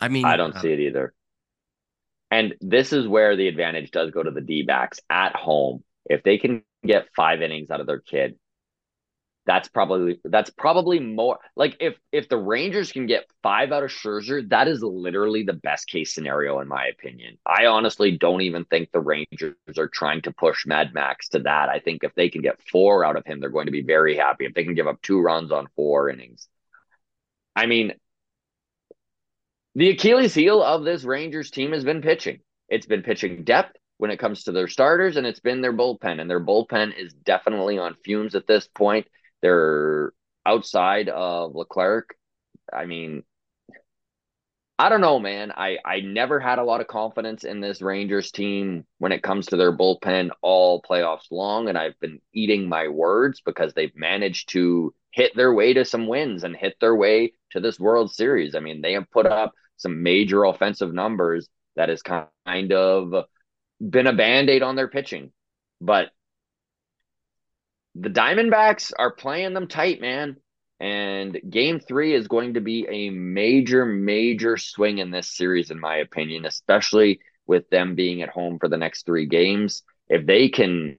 I 0.00 0.08
mean, 0.08 0.24
I 0.24 0.36
don't 0.36 0.56
uh, 0.56 0.60
see 0.62 0.72
it 0.72 0.80
either. 0.80 1.12
And 2.30 2.54
this 2.60 2.92
is 2.92 3.06
where 3.06 3.36
the 3.36 3.48
advantage 3.48 3.90
does 3.90 4.10
go 4.10 4.22
to 4.22 4.30
the 4.30 4.40
D 4.40 4.62
backs 4.62 5.00
at 5.10 5.36
home. 5.36 5.84
If 6.06 6.22
they 6.22 6.38
can 6.38 6.62
get 6.84 7.08
five 7.16 7.42
innings 7.42 7.70
out 7.70 7.80
of 7.80 7.86
their 7.86 8.00
kid, 8.00 8.36
that's 9.46 9.68
probably 9.68 10.20
that's 10.24 10.50
probably 10.50 10.98
more 11.00 11.38
like 11.54 11.76
if 11.80 11.94
if 12.12 12.28
the 12.28 12.36
Rangers 12.36 12.92
can 12.92 13.06
get 13.06 13.26
five 13.42 13.72
out 13.72 13.82
of 13.82 13.90
Scherzer, 13.90 14.48
that 14.48 14.68
is 14.68 14.82
literally 14.82 15.42
the 15.42 15.52
best 15.52 15.86
case 15.86 16.14
scenario 16.14 16.60
in 16.60 16.68
my 16.68 16.86
opinion. 16.86 17.36
I 17.44 17.66
honestly 17.66 18.16
don't 18.16 18.40
even 18.40 18.64
think 18.64 18.90
the 18.90 19.00
Rangers 19.00 19.54
are 19.76 19.88
trying 19.88 20.22
to 20.22 20.32
push 20.32 20.66
Mad 20.66 20.94
Max 20.94 21.28
to 21.30 21.40
that. 21.40 21.68
I 21.68 21.80
think 21.80 22.04
if 22.04 22.14
they 22.14 22.30
can 22.30 22.40
get 22.40 22.60
four 22.70 23.04
out 23.04 23.16
of 23.16 23.26
him, 23.26 23.40
they're 23.40 23.50
going 23.50 23.66
to 23.66 23.72
be 23.72 23.82
very 23.82 24.16
happy. 24.16 24.46
If 24.46 24.54
they 24.54 24.64
can 24.64 24.74
give 24.74 24.86
up 24.86 25.02
two 25.02 25.20
runs 25.20 25.52
on 25.52 25.68
four 25.76 26.08
innings, 26.08 26.48
I 27.54 27.66
mean, 27.66 27.92
the 29.74 29.90
Achilles 29.90 30.34
heel 30.34 30.62
of 30.62 30.84
this 30.84 31.04
Rangers 31.04 31.50
team 31.50 31.72
has 31.72 31.84
been 31.84 32.00
pitching. 32.00 32.40
It's 32.68 32.86
been 32.86 33.02
pitching 33.02 33.44
depth 33.44 33.76
when 33.98 34.10
it 34.10 34.18
comes 34.18 34.44
to 34.44 34.52
their 34.52 34.68
starters, 34.68 35.16
and 35.16 35.26
it's 35.26 35.40
been 35.40 35.60
their 35.60 35.72
bullpen. 35.72 36.20
And 36.20 36.28
their 36.28 36.44
bullpen 36.44 36.96
is 36.96 37.12
definitely 37.12 37.78
on 37.78 37.96
fumes 38.04 38.34
at 38.34 38.46
this 38.46 38.66
point. 38.66 39.06
They're 39.42 40.12
outside 40.46 41.08
of 41.08 41.54
Leclerc. 41.54 42.16
I 42.72 42.86
mean, 42.86 43.22
I 44.78 44.88
don't 44.88 45.00
know, 45.00 45.20
man. 45.20 45.52
I 45.56 45.78
I 45.84 46.00
never 46.00 46.40
had 46.40 46.58
a 46.58 46.64
lot 46.64 46.80
of 46.80 46.88
confidence 46.88 47.44
in 47.44 47.60
this 47.60 47.80
Rangers 47.80 48.32
team 48.32 48.84
when 48.98 49.12
it 49.12 49.22
comes 49.22 49.46
to 49.46 49.56
their 49.56 49.76
bullpen 49.76 50.30
all 50.42 50.82
playoffs 50.82 51.30
long, 51.30 51.68
and 51.68 51.78
I've 51.78 51.98
been 52.00 52.20
eating 52.32 52.68
my 52.68 52.88
words 52.88 53.40
because 53.44 53.72
they've 53.72 53.94
managed 53.94 54.48
to 54.50 54.92
hit 55.12 55.36
their 55.36 55.54
way 55.54 55.74
to 55.74 55.84
some 55.84 56.08
wins 56.08 56.42
and 56.42 56.56
hit 56.56 56.76
their 56.80 56.96
way 56.96 57.34
to 57.52 57.60
this 57.60 57.78
World 57.78 58.12
Series. 58.12 58.56
I 58.56 58.60
mean, 58.60 58.82
they 58.82 58.94
have 58.94 59.10
put 59.12 59.26
up 59.26 59.52
some 59.76 60.02
major 60.02 60.44
offensive 60.44 60.92
numbers 60.92 61.48
that 61.76 61.88
is 61.90 62.02
kind 62.02 62.72
of 62.72 63.26
been 63.88 64.06
a 64.06 64.12
band-aid 64.12 64.62
on 64.62 64.76
their 64.76 64.88
pitching. 64.88 65.32
But 65.80 66.10
the 67.94 68.10
Diamondbacks 68.10 68.92
are 68.98 69.12
playing 69.12 69.54
them 69.54 69.68
tight, 69.68 70.00
man. 70.00 70.36
And 70.80 71.38
game 71.48 71.80
three 71.80 72.14
is 72.14 72.26
going 72.26 72.54
to 72.54 72.60
be 72.60 72.86
a 72.88 73.10
major, 73.10 73.86
major 73.86 74.56
swing 74.56 74.98
in 74.98 75.10
this 75.10 75.34
series, 75.34 75.70
in 75.70 75.78
my 75.78 75.96
opinion, 75.96 76.44
especially 76.44 77.20
with 77.46 77.68
them 77.70 77.94
being 77.94 78.22
at 78.22 78.28
home 78.28 78.58
for 78.58 78.68
the 78.68 78.76
next 78.76 79.06
three 79.06 79.26
games. 79.26 79.82
If 80.08 80.26
they 80.26 80.48
can, 80.48 80.98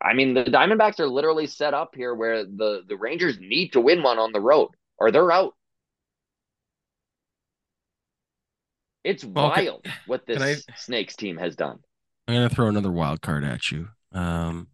I 0.00 0.12
mean, 0.12 0.34
the 0.34 0.44
Diamondbacks 0.44 1.00
are 1.00 1.08
literally 1.08 1.46
set 1.46 1.72
up 1.72 1.94
here 1.96 2.14
where 2.14 2.44
the, 2.44 2.82
the 2.86 2.96
Rangers 2.96 3.38
need 3.40 3.72
to 3.72 3.80
win 3.80 4.02
one 4.02 4.18
on 4.18 4.32
the 4.32 4.40
road 4.40 4.70
or 4.98 5.10
they're 5.10 5.32
out. 5.32 5.54
It's 9.06 9.24
Well, 9.24 9.52
can- 9.52 9.64
wild 9.66 9.86
what 10.06 10.26
this 10.26 10.42
I- 10.42 10.72
Snakes 10.76 11.14
team 11.14 11.36
has 11.38 11.54
done. 11.54 11.78
I'm 12.26 12.34
gonna 12.34 12.48
throw 12.48 12.66
another 12.68 12.90
wild 12.90 13.22
card 13.22 13.44
at 13.44 13.70
you. 13.70 13.88
Um, 14.10 14.68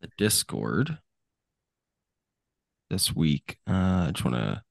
the 0.00 0.10
Discord 0.18 0.98
this 2.90 3.14
week. 3.16 3.58
Uh, 3.66 4.08
I 4.08 4.10
just 4.12 4.24
want 4.26 4.36
to. 4.36 4.62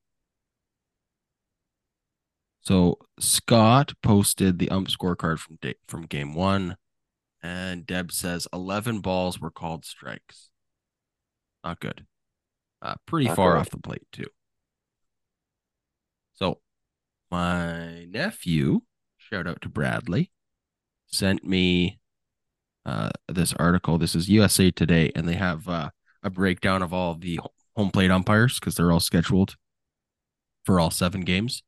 So 2.62 3.00
Scott 3.20 3.94
posted 4.04 4.60
the 4.60 4.70
ump 4.70 4.88
scorecard 4.88 5.40
from 5.40 5.58
day, 5.62 5.76
from 5.88 6.04
game 6.06 6.34
one, 6.36 6.78
and 7.42 7.86
Deb 7.88 8.12
says 8.12 8.48
eleven 8.54 9.00
balls 9.02 9.40
were 9.40 9.52
called 9.52 9.84
strikes. 9.84 10.50
Not 11.64 11.80
good. 11.80 12.06
Uh, 12.84 12.96
pretty 13.08 13.28
Not 13.28 13.36
far 13.36 13.54
good. 13.54 13.60
off 13.62 13.70
the 13.72 13.78
plate 13.80 14.06
too. 14.12 14.28
My 17.34 18.06
nephew, 18.12 18.82
shout 19.18 19.48
out 19.48 19.60
to 19.62 19.68
Bradley, 19.68 20.32
sent 21.08 21.44
me 21.44 22.00
uh, 22.86 23.10
this 23.28 23.56
article. 23.56 23.98
This 23.98 24.14
is 24.14 24.30
USA 24.30 24.70
Today, 24.70 25.12
and 25.16 25.28
they 25.28 25.34
have 25.34 25.68
uh, 25.68 25.90
a 26.22 26.30
breakdown 26.30 26.84
of 26.84 26.94
all 26.94 27.16
the 27.16 27.40
home 27.76 27.90
plate 27.90 28.12
umpires 28.12 28.60
because 28.60 28.76
they're 28.76 28.92
all 28.92 29.00
scheduled 29.00 29.56
for 30.64 30.80
all 30.80 30.92
seven 30.92 31.22
games. 31.22 31.64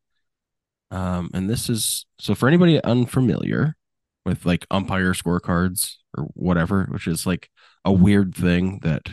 Um, 0.92 1.32
and 1.34 1.50
this 1.50 1.68
is 1.68 2.06
so 2.20 2.36
for 2.36 2.48
anybody 2.48 2.80
unfamiliar 2.84 3.76
with 4.24 4.46
like 4.46 4.68
umpire 4.70 5.14
scorecards 5.14 5.96
or 6.16 6.26
whatever, 6.36 6.84
which 6.92 7.08
is 7.08 7.26
like 7.26 7.50
a 7.84 7.92
weird 7.92 8.36
thing 8.36 8.82
that 8.84 9.10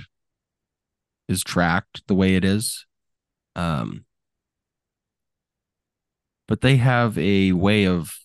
is 1.31 1.43
tracked 1.43 2.07
the 2.09 2.15
way 2.15 2.35
it 2.35 2.45
is. 2.45 2.85
Um, 3.57 4.05
but 6.49 6.61
they 6.61 6.77
have 6.77 7.17
a 7.19 7.53
way 7.53 7.87
of 7.87 8.19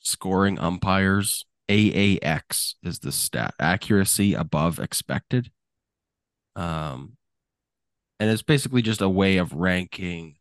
scoring 0.00 0.58
umpires. 0.58 1.44
AAX 1.68 2.74
is 2.82 3.00
the 3.00 3.10
stat 3.10 3.54
accuracy 3.58 4.34
above 4.34 4.78
expected. 4.78 5.50
Um, 6.54 7.16
and 8.18 8.30
it's 8.30 8.42
basically 8.42 8.82
just 8.82 9.00
a 9.00 9.08
way 9.08 9.36
of 9.36 9.52
ranking. 9.52 10.36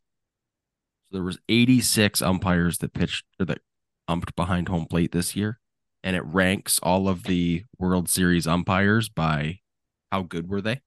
So 1.10 1.18
there 1.18 1.24
was 1.24 1.40
86 1.50 2.22
umpires 2.22 2.78
that 2.80 2.94
pitched 2.94 3.26
or 3.40 3.46
that 3.46 3.60
umped 4.10 4.36
behind 4.36 4.70
home 4.70 4.86
plate 4.86 5.12
this 5.12 5.36
year, 5.36 5.60
and 6.04 6.16
it 6.16 6.24
ranks 6.26 6.80
all 6.82 7.10
of 7.10 7.24
the 7.24 7.66
World 7.78 8.08
Series 8.08 8.48
umpires 8.48 9.10
by 9.10 9.60
how 10.12 10.24
good 10.24 10.48
were 10.48 10.62
they. 10.62 10.82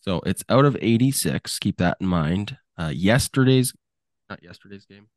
So 0.00 0.20
it's 0.26 0.44
out 0.48 0.64
of 0.64 0.76
86. 0.80 1.58
Keep 1.60 1.78
that 1.78 1.96
in 2.00 2.06
mind. 2.06 2.58
Uh, 2.76 2.92
yesterday's, 2.94 3.72
not 4.28 4.42
yesterday's 4.42 4.86
game, 4.86 5.08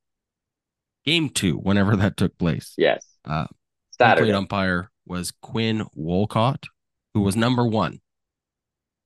game 1.06 1.30
two, 1.30 1.56
whenever 1.56 1.96
that 1.96 2.18
took 2.18 2.38
place. 2.38 2.74
Yes. 2.78 3.06
Uh, 3.26 3.48
Saturday. 3.92 4.32
umpire 4.32 4.92
was 5.06 5.32
Quinn 5.42 5.86
Wolcott, 5.94 6.66
who 7.14 7.22
was 7.22 7.36
number 7.36 7.66
one 7.66 8.00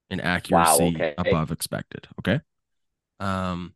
in 0.09 0.19
accuracy 0.19 0.93
okay. 0.95 1.13
above 1.17 1.51
expected. 1.51 2.07
Okay. 2.19 2.41
Um, 3.19 3.73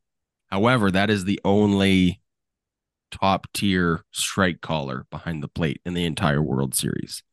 however, 0.51 0.91
that 0.91 1.09
is 1.09 1.25
the 1.25 1.39
only 1.45 2.21
top 3.11 3.47
tier 3.53 4.03
strike 4.11 4.61
caller 4.61 5.05
behind 5.09 5.41
the 5.41 5.47
plate 5.47 5.79
in 5.85 5.93
the 5.93 6.05
entire 6.05 6.41
World 6.41 6.75
Series. 6.75 7.23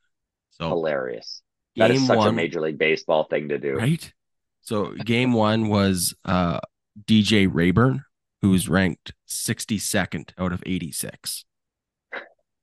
So 0.51 0.69
Hilarious. 0.69 1.43
That 1.77 1.91
is 1.91 2.07
such 2.07 2.19
one, 2.19 2.29
a 2.29 2.33
Major 2.33 2.61
League 2.61 2.79
Baseball 2.79 3.25
thing 3.25 3.49
to 3.49 3.59
do. 3.59 3.77
right? 3.77 4.13
So 4.61 4.93
game 4.93 5.33
one 5.33 5.69
was 5.69 6.15
uh 6.25 6.61
DJ 7.05 7.49
Reyburn, 7.51 8.05
who's 8.43 8.69
ranked 8.69 9.15
62nd 9.29 10.31
out 10.37 10.53
of 10.53 10.63
86. 10.67 11.45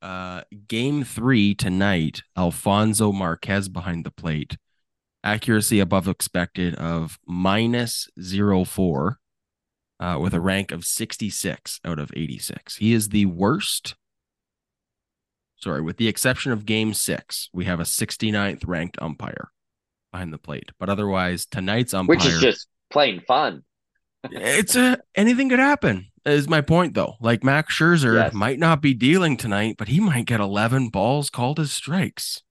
Uh, 0.01 0.41
game 0.67 1.03
three 1.03 1.55
tonight, 1.55 2.21
Alfonso 2.37 3.11
Marquez 3.11 3.67
behind 3.67 4.05
the 4.05 4.11
plate, 4.11 4.57
accuracy 5.23 5.79
above 5.79 6.07
expected 6.07 6.75
of 6.75 7.17
minus 7.25 8.07
04, 8.17 9.19
uh, 9.99 10.17
with 10.21 10.33
a 10.33 10.39
rank 10.39 10.71
of 10.71 10.85
66 10.85 11.79
out 11.83 11.99
of 11.99 12.11
86. 12.15 12.77
He 12.77 12.93
is 12.93 13.09
the 13.09 13.25
worst. 13.25 13.95
Sorry, 15.57 15.81
with 15.81 15.97
the 15.97 16.07
exception 16.07 16.53
of 16.53 16.65
game 16.65 16.93
six, 16.93 17.49
we 17.53 17.65
have 17.65 17.81
a 17.81 17.83
69th 17.83 18.65
ranked 18.65 18.97
umpire 19.01 19.51
behind 20.13 20.31
the 20.31 20.37
plate. 20.37 20.69
But 20.79 20.89
otherwise, 20.89 21.45
tonight's 21.45 21.93
umpire 21.93 22.15
Which 22.15 22.25
is 22.25 22.39
just 22.39 22.67
plain 22.89 23.21
fun. 23.27 23.63
It's 24.31 24.75
a 24.75 24.99
anything 25.15 25.49
could 25.49 25.59
happen. 25.59 26.07
Is 26.25 26.47
my 26.49 26.61
point 26.61 26.93
though. 26.93 27.15
Like 27.21 27.43
Max 27.43 27.73
Scherzer 27.77 28.15
Yes. 28.15 28.33
might 28.33 28.59
not 28.59 28.81
be 28.81 28.93
dealing 28.93 29.37
tonight, 29.37 29.75
but 29.77 29.87
he 29.87 29.99
might 29.99 30.25
get 30.25 30.39
11 30.39 30.89
balls 30.89 31.29
called 31.29 31.59
as 31.59 31.71
strikes. 31.71 32.41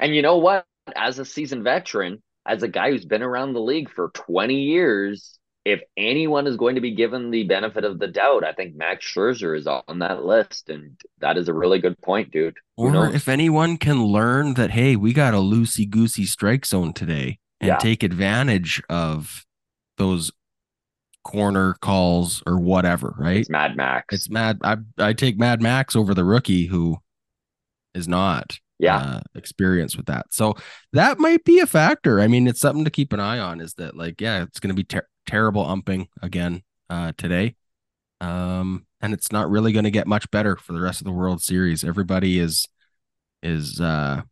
And 0.00 0.14
you 0.14 0.22
know 0.22 0.36
what? 0.38 0.66
As 0.96 1.18
a 1.18 1.24
seasoned 1.24 1.64
veteran, 1.64 2.22
as 2.46 2.62
a 2.62 2.68
guy 2.68 2.90
who's 2.90 3.04
been 3.04 3.22
around 3.22 3.52
the 3.52 3.60
league 3.60 3.90
for 3.90 4.10
20 4.14 4.54
years, 4.54 5.38
if 5.64 5.80
anyone 5.96 6.46
is 6.46 6.56
going 6.56 6.76
to 6.76 6.80
be 6.80 6.94
given 6.94 7.30
the 7.30 7.44
benefit 7.44 7.84
of 7.84 7.98
the 7.98 8.06
doubt, 8.06 8.42
I 8.44 8.52
think 8.52 8.74
Max 8.74 9.04
Scherzer 9.06 9.56
is 9.56 9.66
on 9.66 9.98
that 9.98 10.24
list. 10.24 10.70
And 10.70 10.98
that 11.20 11.36
is 11.36 11.48
a 11.48 11.54
really 11.54 11.78
good 11.78 12.00
point, 12.00 12.30
dude. 12.30 12.56
Who 12.76 12.84
Or 12.86 12.92
knows? 12.92 13.14
if 13.14 13.28
anyone 13.28 13.76
can 13.76 14.04
learn 14.04 14.54
that, 14.54 14.70
hey, 14.70 14.96
we 14.96 15.12
got 15.12 15.34
a 15.34 15.38
loosey 15.38 15.88
goosey 15.88 16.24
strike 16.24 16.64
zone 16.64 16.92
today 16.94 17.38
and 17.60 17.68
Yeah. 17.68 17.76
take 17.76 18.02
advantage 18.02 18.82
of 18.88 19.44
those 19.98 20.32
corner 21.24 21.74
calls 21.82 22.42
or 22.46 22.58
whatever, 22.58 23.14
right? 23.18 23.38
It's 23.38 23.50
Mad 23.50 23.76
Max. 23.76 24.14
It's 24.14 24.30
Mad. 24.30 24.58
I 24.62 24.76
I 24.96 25.12
take 25.12 25.38
Mad 25.38 25.60
Max 25.60 25.94
over 25.94 26.14
the 26.14 26.24
rookie 26.24 26.66
who 26.66 26.98
is 27.94 28.08
not 28.08 28.58
yeah. 28.78 28.96
uh, 28.96 29.20
experience 29.34 29.96
with 29.96 30.06
that. 30.06 30.26
So 30.30 30.54
that 30.92 31.18
might 31.18 31.44
be 31.44 31.58
a 31.60 31.66
factor. 31.66 32.20
I 32.20 32.28
mean, 32.28 32.46
it's 32.46 32.60
something 32.60 32.84
to 32.84 32.90
keep 32.90 33.12
an 33.12 33.20
eye 33.20 33.38
on. 33.38 33.60
Is 33.60 33.74
that 33.74 33.96
like, 33.96 34.20
yeah, 34.20 34.42
it's 34.42 34.60
going 34.60 34.74
to 34.74 34.74
be 34.74 34.84
ter- 34.84 35.08
terrible 35.26 35.66
umping 35.66 36.08
again 36.22 36.62
uh, 36.88 37.12
today, 37.18 37.56
um, 38.20 38.86
and 39.00 39.12
it's 39.12 39.30
not 39.30 39.50
really 39.50 39.72
going 39.72 39.84
to 39.84 39.90
get 39.90 40.06
much 40.06 40.30
better 40.30 40.56
for 40.56 40.72
the 40.72 40.80
rest 40.80 41.00
of 41.00 41.04
the 41.04 41.12
World 41.12 41.42
Series. 41.42 41.84
Everybody 41.84 42.38
is 42.38 42.66
is 43.42 43.80
uh, 43.80 44.22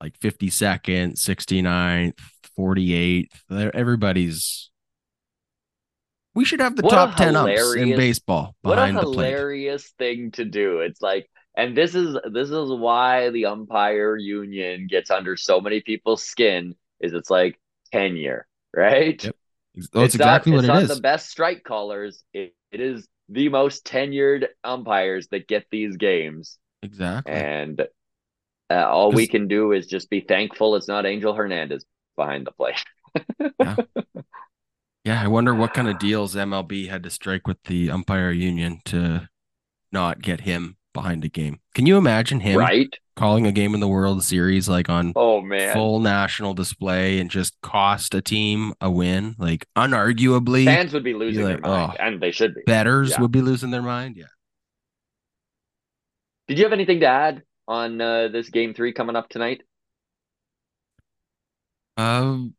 like 0.00 0.18
52nd, 0.20 1.14
69th, 1.14 2.18
48th. 2.58 3.74
Everybody's 3.74 4.67
We 6.38 6.44
should 6.44 6.60
have 6.60 6.76
the 6.76 6.82
What 6.82 6.90
top 6.92 7.16
10 7.16 7.34
umps 7.34 7.74
in 7.74 7.96
baseball 7.96 8.54
What 8.62 8.74
a 8.74 8.76
behind 8.76 8.96
the 8.98 9.02
plate. 9.02 9.26
hilarious 9.26 9.88
thing 9.98 10.30
to 10.32 10.44
do. 10.44 10.80
It's 10.80 11.02
like 11.02 11.28
and 11.56 11.76
this 11.76 11.96
is 11.96 12.16
this 12.32 12.48
is 12.50 12.70
why 12.70 13.30
the 13.30 13.46
umpire 13.46 14.16
union 14.16 14.86
gets 14.88 15.10
under 15.10 15.36
so 15.36 15.60
many 15.60 15.80
people's 15.80 16.22
skin 16.22 16.76
is 17.00 17.12
it's 17.12 17.28
like 17.28 17.58
tenure, 17.92 18.46
right? 18.72 19.22
Yep. 19.24 19.34
That's 19.74 19.86
It's 19.86 19.94
not- 19.94 20.04
exactly 20.04 20.52
what 20.52 20.58
it's 20.60 20.68
it 20.68 20.72
not 20.74 20.82
is. 20.84 20.88
the 20.94 21.00
best 21.00 21.28
strike 21.28 21.64
callers. 21.64 22.22
It, 22.32 22.54
it 22.70 22.80
is 22.80 23.08
the 23.28 23.48
most 23.48 23.84
tenured 23.84 24.46
umpires 24.62 25.26
that 25.32 25.48
get 25.48 25.66
these 25.72 25.96
games. 25.96 26.56
Exactly. 26.84 27.32
And 27.34 27.80
uh, 28.70 28.86
all 28.88 29.10
we 29.10 29.26
can 29.26 29.48
do 29.48 29.72
is 29.72 29.88
just 29.88 30.08
be 30.08 30.20
thankful 30.20 30.76
it's 30.76 30.86
not 30.86 31.04
Angel 31.04 31.34
Hernandez 31.34 31.84
behind 32.16 32.46
the 32.46 32.52
plate. 32.52 32.84
Yeah, 33.60 33.74
I 35.10 35.28
wonder 35.28 35.54
what 35.54 35.72
kind 35.74 35.88
of 35.88 35.98
deals 35.98 36.34
MLB 36.34 36.86
had 36.88 37.02
to 37.04 37.10
strike 37.10 37.46
with 37.46 37.62
the 37.64 37.90
umpire 37.90 38.30
union 38.30 38.80
to 38.86 39.28
not 39.92 40.22
get 40.22 40.42
him 40.42 40.76
behind 40.94 41.24
a 41.24 41.28
game. 41.28 41.60
Can 41.74 41.86
you 41.86 41.96
imagine 41.96 42.40
him 42.40 42.58
Right? 42.58 42.94
calling 43.16 43.46
a 43.46 43.52
game 43.52 43.74
in 43.74 43.80
the 43.80 43.88
World 43.88 44.22
Series 44.24 44.68
like 44.68 44.88
on 44.88 45.12
Oh 45.14 45.40
man. 45.40 45.72
full 45.74 46.00
national 46.00 46.54
display 46.54 47.20
and 47.20 47.30
just 47.30 47.60
cost 47.62 48.14
a 48.14 48.22
team 48.22 48.74
a 48.80 48.90
win? 48.90 49.36
Like 49.38 49.66
unarguably, 49.76 50.64
Fans 50.64 50.92
would 50.92 51.04
be 51.04 51.14
losing 51.14 51.44
like, 51.44 51.62
their 51.62 51.70
mind, 51.70 51.92
oh, 51.98 52.02
and 52.02 52.20
they 52.20 52.32
should 52.32 52.54
be. 52.54 52.62
betters 52.66 53.10
Yeah. 53.10 53.20
would 53.22 53.32
be 53.32 53.42
losing 53.42 53.70
their 53.70 53.82
mind. 53.82 54.16
Yeah. 54.16 54.26
Did 56.48 56.58
you 56.58 56.64
have 56.64 56.72
anything 56.72 57.00
to 57.00 57.06
add 57.06 57.42
on 57.68 58.00
uh, 58.00 58.28
this 58.28 58.48
game 58.48 58.74
three 58.74 58.92
coming 58.92 59.16
up 59.16 59.28
tonight? 59.28 59.62
Um, 61.96 62.54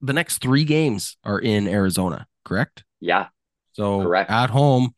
the 0.00 0.12
next 0.12 0.38
three 0.38 0.64
games 0.64 1.16
are 1.24 1.38
in 1.38 1.66
Arizona, 1.68 2.26
correct? 2.44 2.84
Yeah, 3.00 3.28
So 3.72 4.02
Correct. 4.02 4.30
at 4.30 4.50
home, 4.50 4.94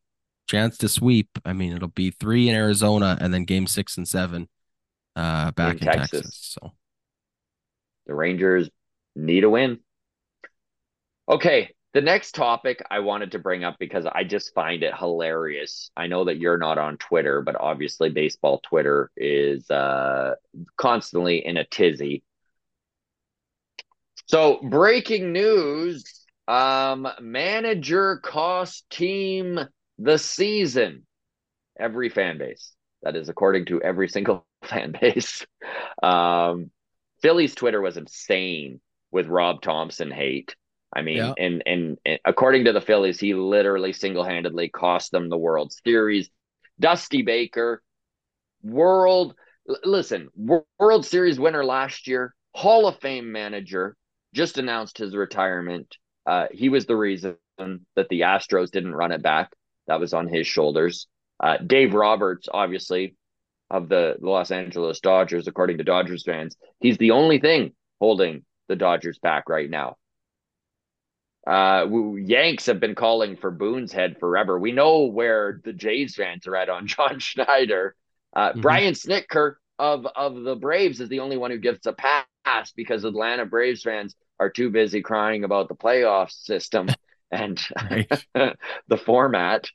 chance 0.49 0.79
to 0.79 0.89
sweep. 0.89 1.29
I 1.45 1.53
mean, 1.53 1.73
it'll 1.73 1.89
be 1.89 2.11
three 2.11 2.49
in 2.49 2.55
Arizona 2.55 3.19
and 3.21 3.33
then 3.33 3.45
game 3.45 3.67
six 3.67 3.97
and 3.97 4.07
seven 4.09 4.49
uh 5.17 5.51
back 5.53 5.83
in, 5.83 5.83
In 5.83 5.91
Texas. 5.91 6.21
Texas. 6.23 6.57
So 6.61 6.73
the 8.07 8.15
Rangers 8.15 8.69
need 9.17 9.45
a 9.45 9.51
win. 9.51 9.81
Okay, 11.29 11.71
the 11.95 12.01
next 12.01 12.35
topic 12.35 12.83
I 12.91 13.01
wanted 13.01 13.33
to 13.33 13.39
bring 13.39 13.65
up 13.65 13.77
because 13.79 14.07
I 14.07 14.25
just 14.25 14.53
find 14.55 14.83
it 14.83 14.97
hilarious. 14.97 15.91
I 15.97 16.07
know 16.07 16.25
that 16.25 16.39
you're 16.39 16.59
not 16.59 16.79
on 16.79 16.97
Twitter, 16.99 17.41
but 17.43 17.57
obviously 17.59 18.11
baseball 18.11 18.61
Twitter 18.65 19.11
is 19.17 19.71
uh, 19.71 20.35
constantly 20.77 21.45
in 21.45 21.57
a 21.57 21.65
tizzy. 21.65 22.23
So, 24.31 24.61
breaking 24.63 25.33
news, 25.33 26.05
um 26.47 27.09
manager 27.21 28.19
cost 28.23 28.89
team 28.91 29.59
the 29.99 30.19
season. 30.19 31.05
Every 31.79 32.09
fan 32.11 32.39
base. 32.39 32.73
That 33.03 33.17
is 33.17 33.29
according 33.29 33.67
to 33.67 33.83
every 33.83 34.09
single 34.09 34.47
fan 34.65 34.93
base. 35.01 35.45
Um 36.01 36.71
Philly's 37.23 37.57
Twitter 37.57 37.81
was 37.81 37.97
insane 37.97 38.81
with 39.11 39.27
Rob 39.27 39.63
Thomson 39.63 40.13
hate. 40.13 40.55
I 40.95 41.03
mean, 41.03 41.17
Yeah. 41.17 41.35
and, 41.37 41.65
and 41.67 41.99
and 42.07 42.21
according 42.25 42.67
to 42.67 42.73
the 42.73 42.81
Phillies, 42.81 43.19
he 43.19 43.35
literally 43.35 43.93
single-handedly 43.93 44.69
cost 44.71 45.11
them 45.11 45.29
the 45.29 45.37
World 45.37 45.73
Series. 45.85 46.31
Dusty 46.79 47.23
Baker, 47.23 47.83
World 48.63 49.35
listen, 49.85 50.29
Wor- 50.37 50.67
World 50.79 51.05
Series 51.05 51.41
winner 51.41 51.65
last 51.65 52.07
year, 52.07 52.35
Hall 52.55 52.87
of 52.87 52.99
Fame 53.01 53.33
manager, 53.33 53.97
just 54.35 54.59
announced 54.59 54.99
his 54.99 55.15
retirement. 55.15 55.97
Uh, 56.27 56.47
he 56.53 56.69
was 56.69 56.87
the 56.87 56.97
reason 56.97 57.37
that 57.59 58.09
the 58.09 58.21
Astros 58.23 58.71
didn't 58.71 58.95
run 58.95 59.13
it 59.13 59.23
back. 59.23 59.51
That 59.87 60.01
was 60.01 60.15
on 60.15 60.29
his 60.29 60.47
shoulders. 60.47 61.07
Uh, 61.43 61.57
Dave 61.59 61.95
Roberts, 61.95 62.49
obviously, 62.53 63.17
of 63.71 63.89
the 63.89 64.17
Los 64.21 64.51
Angeles 64.51 65.01
Dodgers, 65.01 65.47
according 65.47 65.79
to 65.79 65.85
Dodgers 65.85 66.25
fans, 66.25 66.57
he's 66.81 66.99
the 66.99 67.13
only 67.13 67.39
thing 67.39 67.73
holding 68.01 68.45
the 68.69 68.77
Dodgers 68.77 69.19
back 69.19 69.49
right 69.49 69.69
now. 69.71 69.97
Uh, 71.47 71.87
Yanks 72.19 72.67
have 72.67 72.81
been 72.81 72.95
calling 72.95 73.37
for 73.37 73.51
Boone's 73.51 73.93
head 73.93 74.17
forever. 74.21 74.59
We 74.59 74.73
know 74.73 75.05
where 75.05 75.61
the 75.65 75.73
Jays 75.73 76.15
fans 76.15 76.47
are 76.47 76.57
at 76.57 76.69
on 76.69 76.87
John 76.87 77.19
Schneider. 77.19 77.97
Uh, 78.35 78.53
Mhm. 78.53 78.61
Brian 78.61 78.95
Snitker 78.95 79.55
of 79.79 80.07
of 80.07 80.43
the 80.43 80.55
Braves 80.57 81.01
is 81.01 81.09
the 81.09 81.21
only 81.21 81.37
one 81.39 81.51
who 81.51 81.59
gets 81.59 81.87
a 81.87 81.93
pass 81.93 82.27
because 82.77 83.05
Atlanta 83.05 83.47
Braves 83.47 83.83
fans 83.83 84.15
are 84.39 84.51
too 84.51 84.71
busy 84.71 85.03
crying 85.03 85.45
about 85.45 85.69
the 85.69 85.75
playoff 85.75 86.31
system 86.31 86.89
and 87.31 87.59
the 88.35 88.97
format. 89.05 89.69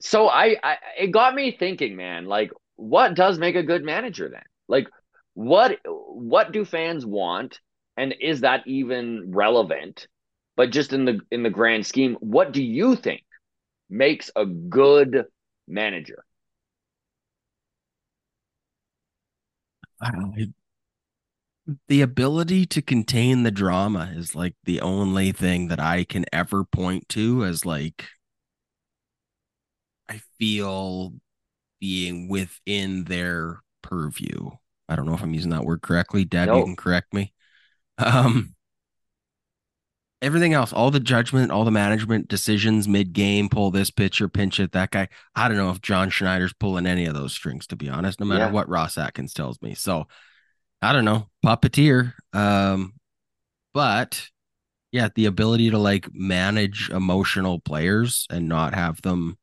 So 0.00 0.28
I, 0.28 0.56
I 0.62 0.76
it 0.98 1.10
got 1.12 1.34
me 1.34 1.52
thinking, 1.52 1.96
man, 1.96 2.26
like 2.26 2.50
what 2.76 3.14
does 3.14 3.38
make 3.38 3.54
a 3.54 3.62
good 3.62 3.84
manager 3.84 4.28
then? 4.28 4.42
Like 4.68 4.88
what 5.34 5.78
what 5.84 6.52
do 6.52 6.64
fans 6.64 7.06
want 7.06 7.60
and 7.96 8.14
is 8.20 8.40
that 8.40 8.66
even 8.66 9.32
relevant? 9.32 10.06
But 10.56 10.70
just 10.70 10.92
in 10.92 11.04
the 11.04 11.20
in 11.30 11.42
the 11.42 11.50
grand 11.50 11.86
scheme, 11.86 12.16
what 12.20 12.52
do 12.52 12.62
you 12.62 12.96
think 12.96 13.22
makes 13.88 14.30
a 14.36 14.44
good 14.44 15.26
manager? 15.68 16.24
I 20.02 20.10
don't 20.10 20.36
know. 20.36 20.44
The 21.86 22.02
ability 22.02 22.66
to 22.66 22.82
contain 22.82 23.44
the 23.44 23.52
drama 23.52 24.12
is 24.16 24.34
like 24.34 24.56
the 24.64 24.80
only 24.80 25.30
thing 25.32 25.68
that 25.68 25.78
I 25.78 26.02
can 26.04 26.24
ever 26.32 26.64
point 26.64 27.08
to 27.10 27.44
as 27.44 27.64
like 27.64 28.06
I 30.08 30.20
feel 30.38 31.14
being 31.80 32.28
within 32.28 33.04
their 33.04 33.62
purview. 33.82 34.50
I 34.88 34.96
don't 34.96 35.06
know 35.06 35.14
if 35.14 35.22
I'm 35.22 35.34
using 35.34 35.50
that 35.52 35.64
word 35.64 35.82
correctly. 35.82 36.24
Deb, 36.24 36.48
you 36.54 36.64
can 36.64 36.76
correct 36.76 37.14
me. 37.14 37.32
Um 37.98 38.54
everything 40.22 40.54
else, 40.54 40.72
all 40.72 40.90
the 40.90 41.00
judgment, 41.00 41.50
all 41.50 41.64
the 41.64 41.70
management 41.70 42.28
decisions 42.28 42.88
mid 42.88 43.12
game, 43.12 43.48
pull 43.48 43.70
this 43.70 43.90
pitcher, 43.90 44.28
pinch 44.28 44.58
it, 44.60 44.72
that 44.72 44.90
guy. 44.90 45.08
I 45.34 45.48
don't 45.48 45.56
know 45.56 45.70
if 45.70 45.82
John 45.82 46.08
Schneider's 46.08 46.52
pulling 46.54 46.86
any 46.86 47.04
of 47.06 47.14
those 47.14 47.32
strings, 47.34 47.66
to 47.66 47.76
be 47.76 47.88
honest, 47.88 48.20
no 48.20 48.26
matter 48.26 48.44
Yeah. 48.44 48.50
what 48.50 48.68
Ross 48.68 48.96
Atkins 48.96 49.34
tells 49.34 49.60
me. 49.60 49.74
So 49.74 50.06
I 50.80 50.92
don't 50.92 51.04
know, 51.04 51.28
puppeteer. 51.44 52.14
Um, 52.32 52.94
but 53.74 54.28
yeah, 54.92 55.08
the 55.14 55.26
ability 55.26 55.70
to 55.70 55.78
like 55.78 56.08
manage 56.14 56.90
emotional 56.90 57.58
players 57.60 58.26
and 58.30 58.48
not 58.48 58.74
have 58.74 59.02
them. 59.02 59.38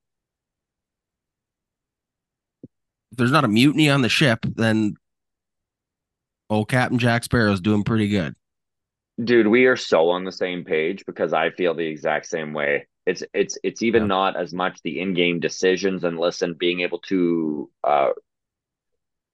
If 3.12 3.18
there's 3.18 3.32
not 3.32 3.44
a 3.46 3.48
mutiny 3.48 3.90
on 3.90 4.02
the 4.02 4.10
ship, 4.10 4.46
then 4.56 4.96
old 6.50 6.70
Captain 6.70 7.00
Jack 7.00 7.24
Sparrow's 7.24 7.62
doing 7.62 7.84
pretty 7.84 8.08
good. 8.08 8.36
Dude, 9.22 9.48
we 9.48 9.66
are 9.66 9.76
so 9.76 10.10
on 10.10 10.24
the 10.24 10.32
same 10.32 10.64
page 10.64 11.06
because 11.06 11.34
I 11.34 11.50
feel 11.50 11.74
the 11.74 11.86
exact 11.86 12.26
same 12.28 12.54
way. 12.54 12.88
It's 13.06 13.24
it's 13.34 13.58
it's 13.64 13.82
even 13.82 14.04
Yeah. 14.04 14.08
not 14.08 14.36
as 14.38 14.54
much 14.54 14.82
the 14.82 15.00
in-game 15.02 15.40
decisions 15.40 16.04
and 16.04 16.18
listen, 16.18 16.54
being 16.54 16.82
able 16.82 17.00
to 17.10 17.70
uh 17.84 18.12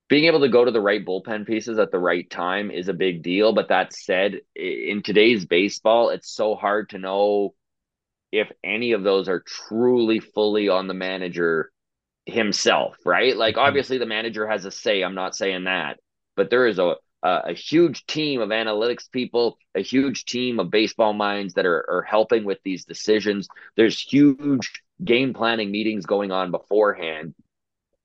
being 0.08 0.26
able 0.26 0.42
to 0.42 0.50
go 0.50 0.64
to 0.64 0.72
the 0.72 0.82
right 0.82 1.04
bullpen 1.04 1.48
pieces 1.48 1.80
at 1.80 1.92
the 1.92 1.98
right 2.00 2.30
time 2.30 2.70
is 2.70 2.88
a 2.88 2.94
big 2.94 3.24
deal. 3.24 3.54
But 3.54 3.70
that 3.70 3.94
said, 3.94 4.42
in 4.56 5.02
today's 5.04 5.46
baseball, 5.46 6.10
it's 6.10 6.30
so 6.30 6.56
hard 6.56 6.90
to 6.90 7.00
know 7.00 7.56
if 8.32 8.52
any 8.64 8.94
of 8.94 9.04
those 9.04 9.30
are 9.30 9.42
truly 9.42 10.20
fully 10.20 10.70
on 10.70 10.88
the 10.88 10.94
manager 10.96 11.72
himself, 12.26 12.98
right? 13.06 13.36
Like 13.38 13.58
Mhm. 13.58 13.58
obviously 13.58 13.98
the 14.00 14.06
manager 14.08 14.48
has 14.48 14.66
a 14.66 14.72
say. 14.72 15.04
I'm 15.04 15.16
not 15.16 15.36
saying 15.36 15.66
that, 15.66 16.00
but 16.36 16.50
there 16.50 16.68
is 16.68 16.80
a 16.80 16.96
a, 17.26 17.52
a 17.52 17.54
huge 17.54 18.06
team 18.08 18.42
of 18.42 18.50
analytics 18.50 19.12
people, 19.12 19.58
a 19.76 19.82
huge 19.82 20.26
team 20.26 20.60
of 20.60 20.72
baseball 20.72 21.14
minds 21.14 21.56
that 21.56 21.68
are 21.68 21.86
are 21.90 22.04
helping 22.04 22.46
with 22.46 22.60
these 22.64 22.86
decisions. 22.86 23.50
There's 23.78 24.00
huge 24.00 24.72
game 25.04 25.34
planning 25.34 25.72
meetings 25.72 26.06
going 26.06 26.32
on 26.32 26.52
beforehand. 26.52 27.36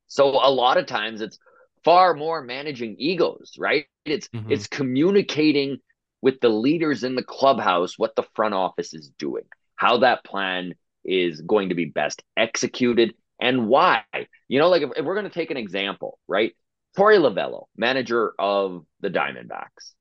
So 0.08 0.28
a 0.30 0.50
lot 0.50 0.78
of 0.78 0.86
times 0.86 1.20
it's 1.20 1.38
far 1.84 2.14
more 2.14 2.42
managing 2.42 2.96
egos, 2.98 3.54
right? 3.58 3.86
It's 4.04 4.28
Mhm. 4.32 4.48
it's 4.48 4.66
communicating 4.66 5.78
with 6.22 6.40
the 6.40 6.48
leaders 6.50 7.04
in 7.04 7.14
the 7.14 7.22
clubhouse 7.22 7.98
what 7.98 8.14
the 8.16 8.24
front 8.34 8.54
office 8.54 8.92
is 8.94 9.10
doing, 9.18 9.44
how 9.76 9.98
that 9.98 10.24
plan 10.24 10.74
is 11.04 11.40
going 11.42 11.70
to 11.70 11.74
be 11.74 11.86
best 11.86 12.22
executed, 12.36 13.14
and 13.40 13.68
why. 13.68 14.04
You 14.48 14.58
know, 14.58 14.68
like 14.68 14.82
if, 14.82 14.90
if 14.96 15.04
we're 15.04 15.14
going 15.14 15.24
to 15.24 15.30
take 15.30 15.50
an 15.50 15.56
example, 15.56 16.18
right? 16.28 16.54
Torey 16.96 17.18
Lovullo, 17.18 17.66
manager 17.76 18.32
of 18.38 18.84
the 19.00 19.10
Diamondbacks. 19.10 19.94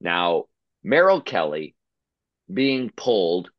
Now, 0.00 0.44
Merrill 0.82 1.20
Kelly 1.20 1.74
being 2.52 2.90
pulled. 2.94 3.50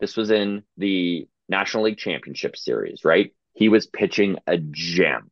This 0.00 0.16
was 0.16 0.30
in 0.30 0.64
the 0.76 1.26
National 1.48 1.84
League 1.84 1.98
Championship 1.98 2.56
Series, 2.56 3.04
right? 3.04 3.32
He 3.54 3.68
was 3.68 3.86
pitching 3.86 4.38
a 4.46 4.58
gem. 4.58 5.30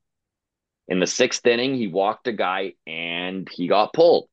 In 0.88 1.00
the 1.00 1.06
sixth 1.06 1.44
inning, 1.46 1.74
he 1.74 1.88
walked 1.88 2.28
a 2.28 2.32
guy 2.32 2.74
and 2.86 3.48
he 3.48 3.68
got 3.68 3.92
pulled. 3.92 4.28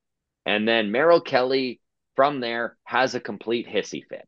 And 0.45 0.67
then 0.67 0.91
Merrill 0.91 1.21
Kelly 1.21 1.79
from 2.15 2.39
there 2.39 2.77
has 2.83 3.15
a 3.15 3.19
complete 3.19 3.67
hissy 3.67 4.03
fit. 4.07 4.27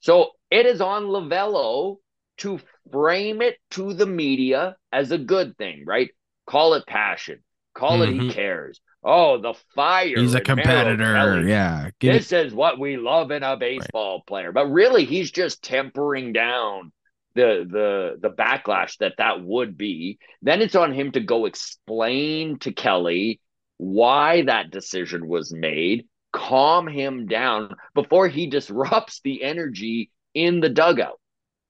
So 0.00 0.30
it 0.50 0.66
is 0.66 0.80
on 0.80 1.04
Lovullo 1.04 1.96
to 2.38 2.60
frame 2.92 3.42
it 3.42 3.56
to 3.72 3.94
the 3.94 4.06
media 4.06 4.76
as 4.92 5.10
a 5.10 5.18
good 5.18 5.56
thing, 5.56 5.84
right? 5.86 6.10
Call 6.46 6.74
it 6.74 6.86
passion. 6.86 7.42
Call 7.74 8.02
it 8.02 8.10
he 8.10 8.20
Mhm. 8.20 8.32
cares. 8.32 8.80
Oh, 9.02 9.38
the 9.38 9.54
fire. 9.74 10.16
He's 10.18 10.34
a 10.34 10.40
competitor. 10.40 11.46
Yeah. 11.46 11.90
Give 12.00 12.14
it- 12.14 12.18
This 12.18 12.32
is 12.32 12.54
what 12.54 12.78
we 12.78 12.96
love 12.96 13.30
in 13.30 13.42
a 13.42 13.56
baseball 13.56 14.22
player. 14.26 14.50
But 14.52 14.66
really, 14.66 15.04
he's 15.04 15.30
just 15.30 15.62
tempering 15.62 16.32
down 16.32 16.92
the 17.34 17.66
the 17.70 18.16
the 18.20 18.30
backlash 18.34 18.96
that 18.98 19.14
that 19.18 19.42
would 19.42 19.76
be. 19.76 20.18
Then 20.42 20.62
it's 20.62 20.74
on 20.74 20.92
him 20.92 21.12
to 21.12 21.20
go 21.20 21.44
explain 21.46 22.58
to 22.60 22.72
Kelly 22.72 23.40
why 23.76 24.42
that 24.42 24.70
decision 24.70 25.28
was 25.28 25.52
made, 25.52 26.06
calm 26.32 26.88
him 26.88 27.26
down 27.26 27.76
before 27.94 28.26
he 28.28 28.46
disrupts 28.58 29.20
the 29.22 29.42
energy 29.42 30.10
in 30.32 30.60
the 30.60 30.70
dugout. 30.70 31.20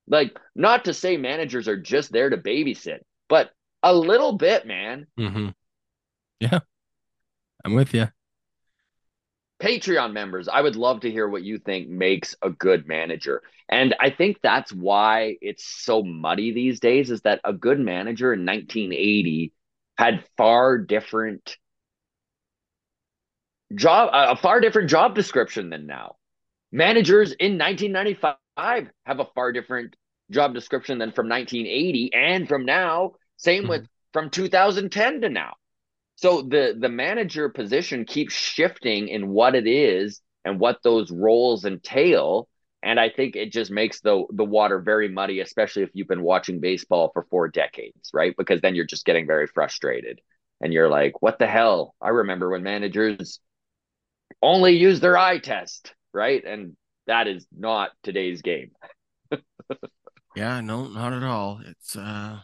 Like, 0.08 0.38
not 0.54 0.84
to 0.84 0.94
say 0.94 1.16
managers 1.16 1.68
are 1.68 1.76
just 1.76 2.12
there 2.12 2.30
to 2.30 2.36
babysit, 2.36 3.00
but 3.28 3.50
a 3.82 3.94
little 3.94 4.32
bit, 4.32 4.66
man. 4.66 5.06
Mhm. 5.18 5.54
Yeah. 6.40 6.60
I'm 7.64 7.74
with 7.74 7.94
you. 7.94 8.08
Patreon 9.60 10.12
members, 10.12 10.48
I 10.48 10.60
would 10.60 10.76
love 10.76 11.00
to 11.00 11.10
hear 11.10 11.26
what 11.26 11.42
you 11.42 11.58
think 11.58 11.88
makes 11.88 12.36
a 12.42 12.50
good 12.50 12.86
manager. 12.86 13.42
And 13.68 13.94
I 13.98 14.10
think 14.10 14.38
that's 14.42 14.72
why 14.72 15.38
it's 15.40 15.64
so 15.64 16.02
muddy 16.02 16.52
these 16.52 16.78
days 16.78 17.10
is 17.10 17.22
that 17.22 17.40
a 17.42 17.52
good 17.52 17.80
manager 17.80 18.32
in 18.34 18.44
1980 18.44 19.52
had 19.96 20.24
far 20.36 20.78
different 20.78 21.56
job 23.74 24.10
a 24.12 24.36
far 24.36 24.60
different 24.60 24.90
job 24.90 25.14
description 25.14 25.70
than 25.70 25.86
now. 25.86 26.16
Managers 26.70 27.32
in 27.32 27.58
1995 27.58 28.36
have 28.56 28.88
have 29.04 29.20
a 29.20 29.28
far 29.34 29.52
different 29.52 29.96
job 30.30 30.54
description 30.54 30.98
than 30.98 31.12
from 31.12 31.28
1980 31.28 32.10
and 32.14 32.48
from 32.48 32.64
now, 32.64 33.12
same 33.36 33.62
mm-hmm. 33.62 33.70
with 33.70 33.88
from 34.12 34.30
2010 34.30 35.20
to 35.22 35.28
now. 35.28 35.54
So 36.16 36.42
the 36.42 36.76
the 36.78 36.88
manager 36.88 37.48
position 37.48 38.04
keeps 38.04 38.34
shifting 38.34 39.08
in 39.08 39.28
what 39.28 39.54
it 39.54 39.66
is 39.66 40.20
and 40.44 40.58
what 40.58 40.82
those 40.82 41.10
roles 41.10 41.64
entail. 41.64 42.48
And 42.82 43.00
I 43.00 43.10
think 43.10 43.36
it 43.36 43.52
just 43.52 43.70
makes 43.70 44.00
the 44.00 44.24
the 44.30 44.44
water 44.44 44.78
very 44.78 45.08
muddy, 45.08 45.40
especially 45.40 45.82
if 45.82 45.90
you've 45.92 46.08
been 46.08 46.22
watching 46.22 46.60
baseball 46.60 47.10
for 47.12 47.26
four 47.30 47.48
decades, 47.48 48.10
right? 48.14 48.34
Because 48.36 48.60
then 48.60 48.74
you're 48.74 48.86
just 48.86 49.04
getting 49.04 49.26
very 49.26 49.46
frustrated. 49.46 50.20
And 50.60 50.72
you're 50.72 50.88
like, 50.88 51.20
what 51.20 51.38
the 51.38 51.46
hell? 51.46 51.94
I 52.00 52.08
remember 52.08 52.48
when 52.48 52.62
managers 52.62 53.40
only 54.40 54.76
use 54.76 55.00
their 55.00 55.18
eye 55.18 55.38
test, 55.38 55.92
right? 56.14 56.42
And 56.42 56.76
that 57.06 57.28
is 57.28 57.46
not 57.56 57.90
today's 58.02 58.42
game. 58.42 58.70
Yeah, 60.34 60.60
no, 60.60 60.86
not 60.88 61.12
at 61.12 61.22
all. 61.22 61.60
It's 61.64 61.96
uh 61.96 62.40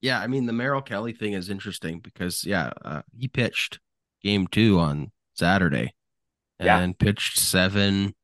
yeah, 0.00 0.20
I 0.20 0.26
mean 0.26 0.46
the 0.46 0.52
Merrill 0.52 0.82
Kelly 0.82 1.12
thing 1.12 1.32
is 1.34 1.50
interesting 1.50 2.00
because 2.00 2.44
yeah, 2.44 2.72
uh, 2.84 3.02
he 3.18 3.28
pitched 3.28 3.80
game 4.22 4.46
2 4.48 4.78
on 4.78 5.12
Saturday 5.34 5.94
Yeah. 6.60 6.82
and 6.82 6.98
pitched 6.98 7.38
7 7.40 8.14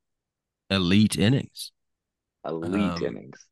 elite 0.71 1.19
innings. 1.19 1.73
Elite 2.45 3.01
Um, 3.01 3.03
innings. 3.03 3.49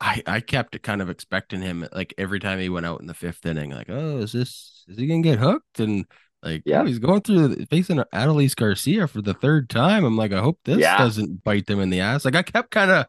I 0.00 0.22
I 0.26 0.40
kept 0.40 0.80
kind 0.82 1.00
of 1.02 1.10
expecting 1.10 1.62
him 1.62 1.86
like 1.92 2.14
every 2.18 2.40
time 2.40 2.58
he 2.58 2.68
went 2.68 2.86
out 2.86 3.00
in 3.00 3.06
the 3.06 3.14
5th 3.14 3.46
inning 3.46 3.70
like, 3.70 3.88
"Oh, 3.88 4.18
is 4.18 4.32
this 4.32 4.84
is 4.88 4.98
he 4.98 5.06
going 5.06 5.22
to 5.22 5.28
get 5.28 5.38
hooked?" 5.38 5.80
and 5.80 6.06
like, 6.44 6.62
Yeah. 6.64 6.82
oh, 6.82 6.84
he's 6.84 6.98
going 6.98 7.22
through 7.22 7.56
facing 7.66 7.98
Adolis 8.12 8.54
Garcia 8.54 9.08
for 9.08 9.22
the 9.22 9.34
third 9.34 9.68
time. 9.70 10.04
I'm 10.04 10.16
like, 10.16 10.32
I 10.32 10.40
hope 10.40 10.58
this 10.64 10.78
Yeah. 10.78 10.98
doesn't 10.98 11.42
bite 11.42 11.66
them 11.66 11.80
in 11.80 11.90
the 11.90 12.00
ass. 12.00 12.24
Like 12.24 12.36
I 12.36 12.42
kept 12.42 12.70
kind 12.70 12.90
of 12.90 13.06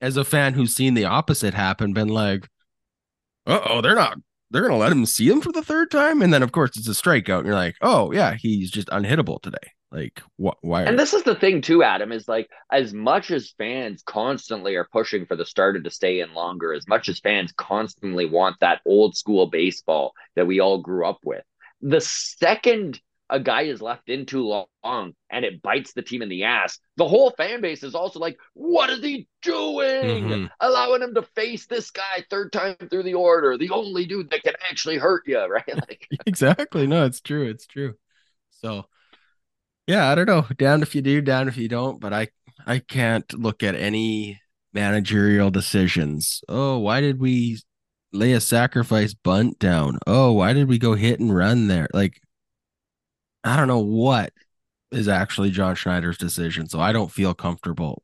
as 0.00 0.16
a 0.16 0.24
fan 0.24 0.54
who's 0.54 0.74
seen 0.74 0.94
the 0.94 1.04
opposite 1.04 1.54
happen, 1.54 1.92
been 1.92 2.08
like, 2.08 2.48
uh 3.46 3.60
oh, 3.66 3.80
they're 3.80 3.94
not 3.94 4.18
they're 4.50 4.62
gonna 4.62 4.76
let 4.76 4.92
him 4.92 5.06
see 5.06 5.28
him 5.28 5.40
for 5.40 5.52
the 5.52 5.62
third 5.62 5.90
time, 5.90 6.22
and 6.22 6.32
then 6.32 6.42
of 6.42 6.52
course 6.52 6.76
it's 6.76 6.88
a 6.88 6.92
strikeout, 6.92 7.38
and 7.38 7.46
you're 7.46 7.54
like, 7.54 7.76
oh 7.82 8.12
yeah, 8.12 8.34
he's 8.34 8.70
just 8.70 8.88
unhittable 8.88 9.40
today. 9.42 9.56
Like, 9.92 10.20
what? 10.36 10.58
Why? 10.62 10.82
And 10.82 10.98
this 10.98 11.14
is 11.14 11.22
the 11.22 11.34
thing 11.34 11.62
too, 11.62 11.82
Adam, 11.82 12.12
is 12.12 12.28
like 12.28 12.48
as 12.72 12.92
much 12.92 13.30
as 13.30 13.54
fans 13.56 14.02
constantly 14.04 14.74
are 14.74 14.88
pushing 14.92 15.26
for 15.26 15.36
the 15.36 15.46
starter 15.46 15.80
to 15.80 15.90
stay 15.90 16.20
in 16.20 16.34
longer, 16.34 16.74
as 16.74 16.86
much 16.88 17.08
as 17.08 17.20
fans 17.20 17.52
constantly 17.56 18.26
want 18.26 18.56
that 18.60 18.80
old 18.84 19.16
school 19.16 19.46
baseball 19.46 20.12
that 20.34 20.46
we 20.46 20.60
all 20.60 20.78
grew 20.78 21.06
up 21.06 21.18
with, 21.24 21.44
the 21.80 22.00
second 22.00 23.00
a 23.28 23.40
guy 23.40 23.62
is 23.62 23.82
left 23.82 24.08
in 24.08 24.24
too 24.24 24.42
long 24.84 25.14
and 25.30 25.44
it 25.44 25.60
bites 25.60 25.92
the 25.92 26.02
team 26.02 26.22
in 26.22 26.28
the 26.28 26.44
ass, 26.44 26.78
the 26.96 27.08
whole 27.08 27.30
fan 27.30 27.60
base 27.60 27.82
is 27.82 27.94
also 27.94 28.20
like, 28.20 28.38
what 28.54 28.88
is 28.88 29.00
he 29.02 29.26
doing? 29.42 30.28
Mhm. 30.28 30.50
Allowing 30.60 31.02
him 31.02 31.14
to 31.14 31.22
face 31.22 31.66
this 31.66 31.90
guy 31.90 32.24
third 32.30 32.52
time 32.52 32.76
through 32.88 33.02
the 33.02 33.14
order, 33.14 33.58
the 33.58 33.70
only 33.70 34.06
dude 34.06 34.30
that 34.30 34.44
can 34.44 34.54
actually 34.70 34.96
hurt 34.98 35.24
you, 35.26 35.44
right? 35.48 35.88
Like, 35.88 36.08
exactly. 36.26 36.86
No, 36.86 37.04
it's 37.04 37.20
true. 37.20 37.48
It's 37.48 37.66
true. 37.66 37.94
So, 38.50 38.86
yeah, 39.86 40.08
I 40.10 40.14
don't 40.14 40.26
know. 40.26 40.46
Down 40.56 40.82
if 40.82 40.94
you 40.94 41.02
do, 41.02 41.20
down 41.20 41.48
if 41.48 41.56
you 41.56 41.68
don't. 41.68 42.00
But 42.00 42.12
I, 42.12 42.28
I 42.66 42.80
can't 42.80 43.30
look 43.34 43.62
at 43.62 43.74
any 43.74 44.40
managerial 44.72 45.50
decisions. 45.50 46.42
Oh, 46.48 46.78
why 46.78 47.00
did 47.00 47.20
we 47.20 47.58
lay 48.16 48.32
a 48.32 48.40
sacrifice 48.40 49.14
bunt 49.14 49.58
down? 49.58 49.98
Oh, 50.06 50.32
why 50.32 50.52
did 50.52 50.68
we 50.68 50.78
go 50.78 50.94
hit 50.94 51.20
and 51.20 51.34
run 51.34 51.68
there? 51.68 51.88
Like, 51.92 52.20
I 53.44 53.56
don't 53.56 53.68
know 53.68 53.78
what 53.78 54.32
is 54.90 55.08
actually 55.08 55.50
John 55.50 55.74
Schneider's 55.74 56.18
decision. 56.18 56.68
So 56.68 56.80
I 56.80 56.92
don't 56.92 57.12
feel 57.12 57.34
comfortable 57.34 58.02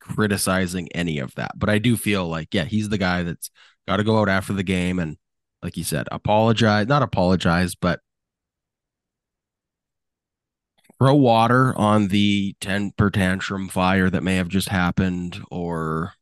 criticizing 0.00 0.88
any 0.92 1.18
of 1.18 1.34
that. 1.34 1.52
But 1.56 1.70
I 1.70 1.78
do 1.78 1.96
feel 1.96 2.26
like, 2.28 2.54
yeah, 2.54 2.64
he's 2.64 2.88
the 2.88 2.98
guy 2.98 3.22
that's 3.22 3.50
got 3.86 3.96
to 3.98 4.04
go 4.04 4.18
out 4.18 4.28
after 4.28 4.52
the 4.52 4.62
game 4.62 4.98
and, 4.98 5.16
like 5.62 5.76
you 5.76 5.84
said, 5.84 6.06
apologize, 6.12 6.86
not 6.86 7.02
apologize, 7.02 7.74
but 7.74 8.00
throw 10.98 11.14
water 11.14 11.76
on 11.76 12.08
the 12.08 12.54
temper 12.60 13.10
tantrum 13.10 13.68
fire 13.68 14.08
that 14.08 14.22
may 14.22 14.36
have 14.36 14.48
just 14.48 14.68
happened 14.68 15.40
or 15.50 16.14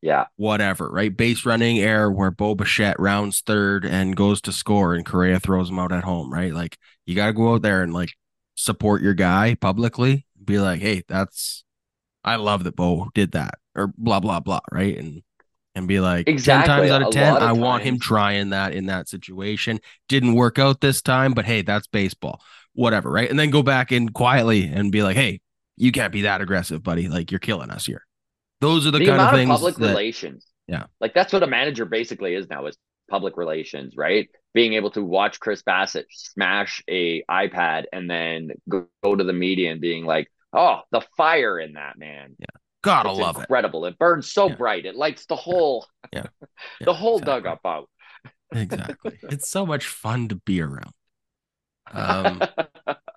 yeah. 0.00 0.26
whatever, 0.36 0.88
right? 0.88 1.14
Base 1.14 1.44
running 1.44 1.78
error 1.78 2.10
where 2.10 2.30
Bo 2.30 2.54
Bichette 2.54 2.98
rounds 2.98 3.40
third 3.40 3.84
and 3.84 4.16
goes 4.16 4.40
to 4.42 4.52
score 4.52 4.94
and 4.94 5.04
Correa 5.04 5.40
throws 5.40 5.70
him 5.70 5.78
out 5.78 5.92
at 5.92 6.04
home, 6.04 6.32
right? 6.32 6.52
Like 6.52 6.78
you 7.06 7.14
got 7.14 7.26
to 7.26 7.32
go 7.32 7.54
out 7.54 7.62
there 7.62 7.82
and 7.82 7.92
like 7.92 8.14
support 8.54 9.02
your 9.02 9.14
guy 9.14 9.54
publicly. 9.54 10.26
Be 10.42 10.58
like, 10.58 10.80
hey, 10.80 11.02
that's 11.08 11.64
I 12.24 12.36
love 12.36 12.64
that 12.64 12.76
Bo 12.76 13.08
did 13.14 13.32
that 13.32 13.54
or 13.74 13.92
blah 13.96 14.20
blah 14.20 14.40
blah, 14.40 14.60
right? 14.72 14.96
And 14.96 15.22
and 15.74 15.86
be 15.86 16.00
like, 16.00 16.28
Exactly. 16.28 16.66
ten 16.68 16.76
times 16.76 16.90
out 16.90 17.02
of 17.02 17.12
ten, 17.12 17.36
of 17.36 17.42
I 17.42 17.52
want 17.52 17.84
him 17.84 17.98
trying 17.98 18.50
that 18.50 18.72
in 18.72 18.86
that 18.86 19.08
situation. 19.08 19.80
Didn't 20.08 20.34
work 20.34 20.58
out 20.58 20.80
this 20.80 21.00
time, 21.02 21.32
but 21.32 21.44
hey, 21.44 21.62
that's 21.62 21.86
baseball, 21.86 22.40
whatever, 22.74 23.10
right? 23.10 23.30
And 23.30 23.38
then 23.38 23.50
go 23.50 23.62
back 23.62 23.92
in 23.92 24.08
quietly 24.08 24.64
and 24.64 24.90
be 24.90 25.02
like, 25.02 25.16
hey, 25.16 25.40
you 25.76 25.92
can't 25.92 26.12
be 26.12 26.22
that 26.22 26.40
aggressive, 26.40 26.82
buddy. 26.82 27.08
Like 27.08 27.30
you're 27.30 27.38
killing 27.38 27.70
us 27.70 27.86
here. 27.86 28.04
Those 28.60 28.86
are 28.86 28.90
the, 28.90 28.98
the, 28.98 29.06
kind 29.06 29.20
amount 29.20 29.34
of 29.34 29.34
of, 29.34 29.38
things 29.40 29.50
public 29.50 29.76
that 29.76 29.86
relations. 29.88 30.46
Yeah. 30.66 30.84
Like 31.00 31.14
that's 31.14 31.32
what 31.32 31.42
a 31.42 31.46
manager 31.46 31.84
basically 31.84 32.34
is 32.34 32.48
now 32.48 32.66
is 32.66 32.76
public 33.08 33.36
relations, 33.36 33.94
right? 33.96 34.28
Being 34.54 34.74
able 34.74 34.90
to 34.92 35.02
watch 35.02 35.40
Chris 35.40 35.62
Bassitt 35.62 36.04
smash 36.10 36.82
a 36.88 37.22
iPad 37.30 37.84
and 37.92 38.10
then 38.10 38.50
go, 38.68 38.86
go 39.02 39.14
to 39.16 39.24
the 39.24 39.32
media 39.32 39.70
and 39.72 39.80
being 39.80 40.04
like, 40.04 40.28
"Oh, 40.52 40.80
the 40.90 41.02
fire 41.16 41.58
in 41.58 41.74
that 41.74 41.98
man! 41.98 42.36
Yeah. 42.38 42.46
Gotta 42.82 43.10
it's 43.10 43.18
love 43.18 43.36
it. 43.36 43.40
incredible! 43.40 43.84
It. 43.86 43.98
burns 43.98 44.32
so 44.32 44.48
Yeah. 44.48 44.56
bright. 44.56 44.86
It 44.86 44.96
lights 44.96 45.26
the 45.26 45.36
whole 45.36 45.86
Yeah. 46.12 46.26
the 46.84 46.92
Yeah, 46.92 46.92
whole 46.92 47.18
exactly. 47.18 47.42
dugout 47.42 47.60
out." 47.64 47.88
Exactly. 48.52 49.18
it's 49.24 49.48
so 49.50 49.66
much 49.66 49.86
fun 49.86 50.28
to 50.28 50.34
be 50.36 50.60
around. 50.60 50.92
Um, 51.90 52.42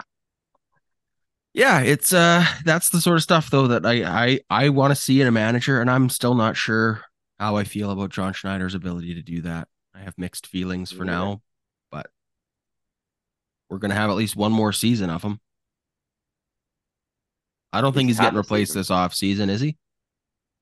yeah, 1.53 1.81
it's 1.81 2.13
uh 2.13 2.45
that's 2.63 2.89
the 2.89 3.01
sort 3.01 3.17
of 3.17 3.23
stuff 3.23 3.49
though 3.49 3.67
that 3.67 3.85
I 3.85 4.03
I 4.03 4.39
I 4.49 4.69
want 4.69 4.91
to 4.91 4.95
see 4.95 5.21
in 5.21 5.27
a 5.27 5.31
manager, 5.31 5.81
and 5.81 5.89
I'm 5.89 6.09
still 6.09 6.35
not 6.35 6.55
sure 6.55 7.03
how 7.39 7.57
I 7.57 7.63
feel 7.63 7.91
about 7.91 8.11
John 8.11 8.33
Schneider's 8.33 8.75
ability 8.75 9.15
to 9.15 9.21
do 9.21 9.41
that. 9.41 9.67
I 9.93 9.99
have 9.99 10.17
mixed 10.17 10.47
feelings 10.47 10.91
for 10.91 11.03
neither. 11.03 11.05
now, 11.05 11.41
but 11.91 12.09
we're 13.69 13.77
gonna 13.79 13.95
have 13.95 14.09
at 14.09 14.15
least 14.15 14.35
one 14.35 14.51
more 14.51 14.73
season 14.73 15.09
of 15.09 15.23
him. 15.23 15.39
I 17.73 17.81
don't 17.81 17.93
think 17.93 18.07
He's 18.07 18.17
he's 18.17 18.19
getting 18.19 18.37
replaced 18.37 18.73
season. 18.73 18.79
this 18.79 18.91
off 18.91 19.13
season, 19.13 19.49
is 19.49 19.61
he? 19.61 19.77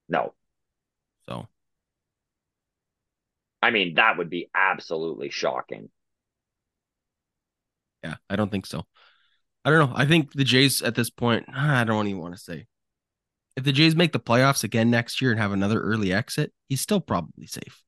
no, 0.10 0.34
So 1.28 1.48
I 3.62 3.72
mean 3.72 3.94
that 3.96 4.18
would 4.18 4.30
be 4.30 4.50
absolutely 4.54 5.30
shocking. 5.30 5.90
Yeah, 8.04 8.16
I 8.30 8.36
don't 8.36 8.50
think 8.52 8.66
so. 8.66 8.86
I 9.66 9.70
don't 9.70 9.90
know. 9.90 9.96
I 9.96 10.06
think 10.06 10.34
the 10.34 10.44
Jays 10.44 10.82
at 10.82 10.96
this 10.96 11.10
point, 11.10 11.46
I 11.54 11.84
don't 11.84 12.08
even 12.08 12.22
want 12.22 12.36
to 12.36 12.42
say. 12.42 12.66
If 13.56 13.64
the 13.64 13.72
Jays 13.72 13.96
make 13.96 14.14
the 14.14 14.20
playoffs 14.20 14.64
again 14.64 14.90
next 14.90 15.22
year 15.22 15.32
and 15.32 15.40
have 15.40 15.52
another 15.52 15.82
early 15.82 16.14
exit, 16.14 16.54
he's 16.70 16.82
still 16.82 17.02
probably 17.02 17.46
safe. 17.46 17.84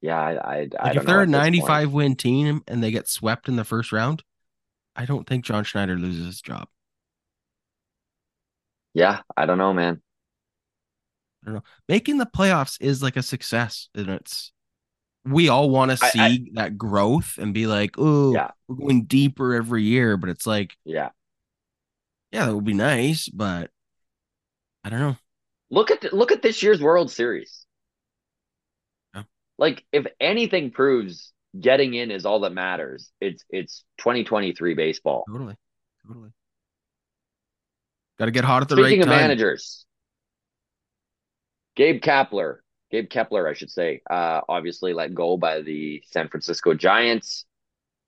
Yeah, 0.00 0.20
I, 0.20 0.32
I, 0.32 0.68
I 0.78 0.88
Like 0.88 0.96
if 0.96 1.04
they're 1.04 1.20
a 1.20 1.22
at 1.22 1.28
this 1.28 1.34
point. 1.34 1.68
95 1.68 1.92
win 1.92 2.16
team 2.16 2.62
and 2.66 2.82
they 2.82 2.90
get 2.90 3.08
swept 3.08 3.48
in 3.48 3.56
the 3.56 3.64
first 3.64 3.92
round, 3.92 4.22
I 4.94 5.04
don't 5.04 5.26
think 5.26 5.44
John 5.44 5.64
Schneider 5.64 5.96
loses 5.96 6.26
his 6.26 6.40
job. 6.40 6.68
Yeah, 8.94 9.20
I 9.36 9.46
don't 9.46 9.58
know, 9.58 9.74
man. 9.74 10.00
I 11.42 11.46
don't 11.46 11.54
know. 11.56 11.62
Making 11.88 12.18
the 12.18 12.26
playoffs 12.26 12.76
is 12.80 13.02
like 13.02 13.16
a 13.16 13.22
success, 13.22 13.88
and 13.94 14.08
it's 14.08 14.52
we 15.26 15.48
all 15.48 15.68
want 15.70 15.90
to 15.90 15.96
see 15.96 16.18
I- 16.20 16.44
that 16.54 16.78
growth 16.78 17.38
and 17.38 17.52
be 17.52 17.66
like, 17.66 17.96
oh, 17.98 18.32
Yeah. 18.32 18.50
we're 18.68 18.76
going 18.76 19.04
deeper 19.04 19.54
every 19.54 19.82
year. 19.82 20.16
But 20.16 20.30
it's 20.30 20.46
like, 20.46 20.76
Yeah. 20.84 21.10
yeah, 22.32 22.46
that 22.46 22.54
would 22.54 22.64
be 22.64 22.74
nice, 22.74 23.28
but 23.28 23.70
I 24.84 24.90
don't 24.90 25.00
know. 25.00 25.16
Look 25.70 25.90
at 25.90 26.12
look 26.12 26.30
at 26.30 26.42
this 26.42 26.62
year's 26.62 26.80
World 26.80 27.10
Series. 27.10 27.66
Yeah. 29.14 29.24
Like 29.58 29.84
if 29.92 30.06
anything 30.20 30.70
proves 30.70 31.32
getting 31.58 31.94
in 31.94 32.10
is 32.12 32.24
all 32.24 32.40
that 32.40 32.52
matters, 32.52 33.10
it's 33.20 33.44
it's 33.50 33.84
2023 33.98 34.74
baseball. 34.74 35.24
Totally, 35.28 35.56
totally. 36.06 36.30
Got 38.18 38.26
to 38.26 38.30
get 38.30 38.44
hot 38.44 38.62
at 38.62 38.68
the 38.68 38.76
Speaking 38.76 39.00
right 39.00 39.08
of 39.08 39.08
time. 39.08 39.16
managers, 39.22 39.84
Gabe 41.74 42.00
Kapler, 42.00 42.58
Gabe 42.90 43.10
Kepler, 43.10 43.48
I 43.48 43.54
should 43.54 43.70
say, 43.70 44.02
uh, 44.08 44.42
obviously 44.48 44.92
let 44.92 45.14
go 45.14 45.36
by 45.36 45.62
the 45.62 46.02
San 46.06 46.28
Francisco 46.28 46.74
Giants, 46.74 47.44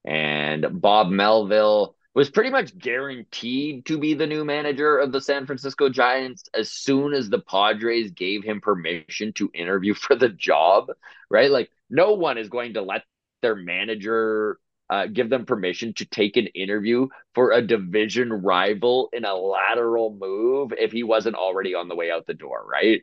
and 0.05 0.81
Bob 0.81 1.11
Melvin 1.11 1.93
was 2.14 2.31
pretty 2.31 2.51
much 2.51 2.76
guaranteed 2.76 3.87
to 3.87 3.99
be 3.99 4.14
the 4.14 4.26
new 4.26 4.45
manager 4.45 4.99
of 4.99 5.12
the 5.12 5.20
San 5.20 5.47
Francisco 5.47 5.89
Giants 5.89 6.45
as 6.55 6.70
soon 6.70 7.14
as 7.14 7.29
the 7.29 7.39
Padres 7.39 8.11
gave 8.12 8.43
him 8.43 8.61
permission 8.61 9.33
to 9.35 9.51
interview 9.55 9.95
for 9.95 10.16
the 10.16 10.29
job. 10.29 10.91
Right, 11.31 11.51
like 11.51 11.70
no 11.91 12.14
one 12.14 12.39
is 12.39 12.49
going 12.49 12.74
to 12.74 12.83
let 12.83 13.03
their 13.43 13.55
manager 13.55 14.59
uh, 14.91 15.07
give 15.07 15.29
them 15.29 15.45
permission 15.45 15.93
to 15.95 16.07
take 16.07 16.37
an 16.37 16.47
interview 16.49 17.09
for 17.35 17.53
a 17.53 17.62
division 17.62 18.33
rival 18.33 19.11
in 19.12 19.24
a 19.24 19.35
lateral 19.35 20.16
move 20.18 20.72
if 20.76 20.93
he 20.93 21.03
wasn't 21.03 21.37
already 21.37 21.74
on 21.74 21.89
the 21.89 21.95
way 21.95 22.11
out 22.11 22.26
the 22.26 22.35
door, 22.35 22.64
right? 22.66 23.03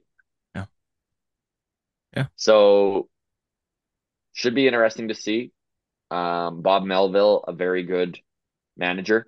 Yeah. 2.15 2.27
So 2.35 3.09
should 4.33 4.55
be 4.55 4.67
interesting 4.67 5.07
to 5.09 5.15
see. 5.15 5.51
Um, 6.11 6.61
Bob 6.61 6.83
Melvin, 6.83 7.39
a 7.47 7.53
very 7.53 7.83
good 7.83 8.19
manager. 8.77 9.27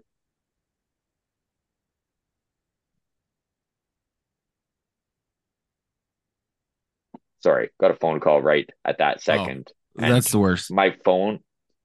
Sorry, 7.40 7.70
got 7.80 7.92
a 7.92 7.96
phone 7.96 8.20
call 8.20 8.42
right 8.42 8.70
at 8.84 8.98
that 9.00 9.22
second. 9.22 9.72
And 9.98 10.12
That's 10.12 10.32
the 10.32 10.40
worst. 10.40 10.72
my 10.72 10.96
phone 11.04 11.40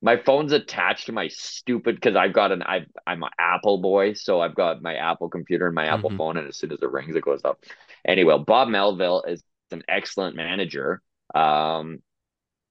my 0.05 0.17
phone's 0.17 0.51
attached 0.51 1.07
to 1.07 1.13
my 1.13 1.29
stupid 1.29 1.95
because 1.95 2.17
I've 2.17 2.33
got 2.33 2.51
an 2.51 2.63
I 2.65 2.87
I'm 3.07 3.23
an 3.23 3.31
Apple 3.39 3.79
boy, 3.79 4.15
so 4.15 4.41
I've 4.41 4.57
got 4.57 4.83
my 4.83 4.97
Apple 4.97 5.29
computer 5.29 5.67
and 5.67 5.75
my 5.75 5.87
Apple 5.87 6.11
Mhm. 6.11 6.17
phone, 6.19 6.37
and 6.37 6.49
as 6.49 6.57
soon 6.57 6.73
as 6.73 6.83
it 6.83 6.91
rings, 6.91 7.15
it 7.15 7.23
goes 7.23 7.45
up. 7.45 7.63
Anyway, 8.05 8.37
Bob 8.45 8.69
Melvin 8.69 9.21
is 9.29 9.45
an 9.73 9.83
excellent 9.89 10.37
manager. 10.37 11.03
Um, 11.35 12.01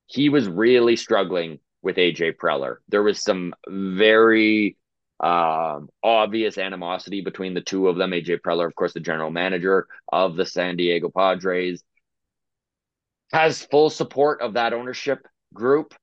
he 0.08 0.30
was 0.30 0.48
really 0.48 0.96
struggling 0.96 1.60
with 1.82 1.96
AJ 1.96 2.38
Preller. 2.38 2.78
There 2.90 3.04
was 3.04 3.24
some 3.24 3.54
very 3.68 4.78
um, 5.20 5.90
obvious 6.04 6.58
animosity 6.58 7.22
between 7.22 7.54
the 7.54 7.62
two 7.62 7.88
of 7.88 7.98
them. 7.98 8.12
AJ 8.12 8.40
Preller, 8.42 8.66
of 8.66 8.76
course, 8.76 8.94
the 8.94 9.00
general 9.00 9.32
manager 9.32 9.88
of 10.12 10.36
the 10.36 10.46
San 10.46 10.78
Diego 10.78 11.10
Padres, 11.10 11.84
has 13.32 13.64
full 13.66 13.90
support 13.90 14.42
of 14.42 14.54
that 14.54 14.74
ownership 14.74 15.26
group. 15.54 15.94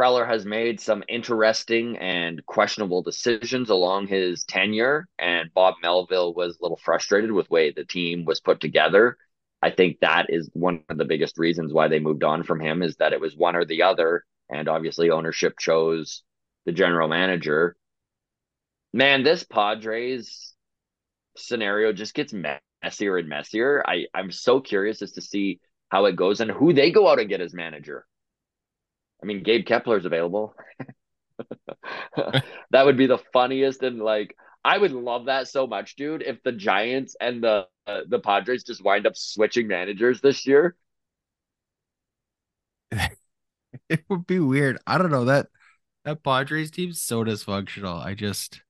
Preller 0.00 0.26
has 0.26 0.46
made 0.46 0.80
some 0.80 1.04
interesting 1.08 1.98
and 1.98 2.44
questionable 2.46 3.02
decisions 3.02 3.68
along 3.68 4.06
his 4.06 4.44
tenure, 4.44 5.06
and 5.18 5.52
Bob 5.52 5.74
Melvin 5.82 6.32
was 6.34 6.56
a 6.56 6.62
little 6.62 6.80
frustrated 6.82 7.30
with 7.30 7.48
the 7.48 7.52
way 7.52 7.70
the 7.70 7.84
team 7.84 8.24
was 8.24 8.40
put 8.40 8.60
together. 8.60 9.18
I 9.60 9.70
think 9.70 10.00
that 10.00 10.30
is 10.30 10.48
one 10.54 10.84
of 10.88 10.96
the 10.96 11.04
biggest 11.04 11.36
reasons 11.36 11.74
why 11.74 11.88
they 11.88 11.98
moved 11.98 12.24
on 12.24 12.44
from 12.44 12.60
him 12.60 12.82
is 12.82 12.96
that 12.96 13.12
it 13.12 13.20
was 13.20 13.36
one 13.36 13.56
or 13.56 13.66
the 13.66 13.82
other, 13.82 14.24
and 14.48 14.70
obviously 14.70 15.10
ownership 15.10 15.58
chose 15.58 16.22
the 16.64 16.72
general 16.72 17.06
manager. 17.06 17.76
Man, 18.94 19.22
this 19.22 19.44
Padres 19.44 20.54
scenario 21.36 21.92
just 21.92 22.14
gets 22.14 22.32
messier 22.32 23.18
and 23.18 23.28
messier. 23.28 23.84
I, 23.86 24.06
I'm 24.14 24.30
so 24.30 24.62
curious 24.62 25.02
as 25.02 25.12
to 25.12 25.20
see 25.20 25.60
how 25.90 26.06
it 26.06 26.16
goes 26.16 26.40
and 26.40 26.50
who 26.50 26.72
they 26.72 26.90
go 26.90 27.06
out 27.06 27.20
and 27.20 27.28
get 27.28 27.42
as 27.42 27.52
manager. 27.52 28.06
I 29.22 29.26
mean, 29.26 29.42
Gabe 29.42 29.66
Kepler's 29.66 30.04
available. 30.04 30.54
that 32.70 32.84
would 32.86 32.96
be 32.96 33.06
the 33.06 33.18
funniest 33.32 33.82
and 33.82 34.00
like 34.00 34.36
I 34.64 34.76
would 34.76 34.92
love 34.92 35.26
that 35.26 35.48
so 35.48 35.66
much, 35.66 35.96
dude. 35.96 36.22
If 36.22 36.42
the 36.42 36.52
Giants 36.52 37.16
and 37.20 37.42
the 37.42 37.66
uh, 37.86 38.00
the 38.08 38.18
Padres 38.18 38.64
just 38.64 38.84
wind 38.84 39.06
up 39.06 39.16
switching 39.16 39.66
managers 39.68 40.20
this 40.20 40.46
year, 40.46 40.76
It 43.88 44.04
would 44.08 44.26
be 44.26 44.40
weird. 44.40 44.78
I 44.86 44.98
don't 44.98 45.10
know 45.10 45.24
that 45.26 45.48
that 46.04 46.22
Padres 46.22 46.70
team's 46.70 47.02
so 47.02 47.24
dysfunctional. 47.24 48.04
I 48.04 48.14
just 48.14 48.62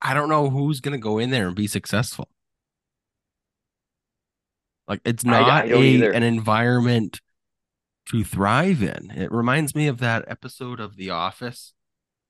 I 0.00 0.14
don't 0.14 0.28
know 0.28 0.50
who's 0.50 0.80
gonna 0.80 0.98
go 0.98 1.18
in 1.18 1.30
there 1.30 1.46
and 1.48 1.56
be 1.56 1.66
successful. 1.66 2.28
Like 4.88 5.00
it's 5.04 5.24
not 5.24 5.42
I 5.42 5.68
don't 5.68 6.02
a 6.02 6.10
an 6.12 6.22
environment 6.22 7.20
to 8.10 8.24
thrive 8.24 8.82
in. 8.82 9.10
It 9.10 9.30
reminds 9.30 9.74
me 9.74 9.86
of 9.86 9.98
that 9.98 10.24
episode 10.28 10.80
of 10.80 10.96
The 10.96 11.10
Office. 11.10 11.74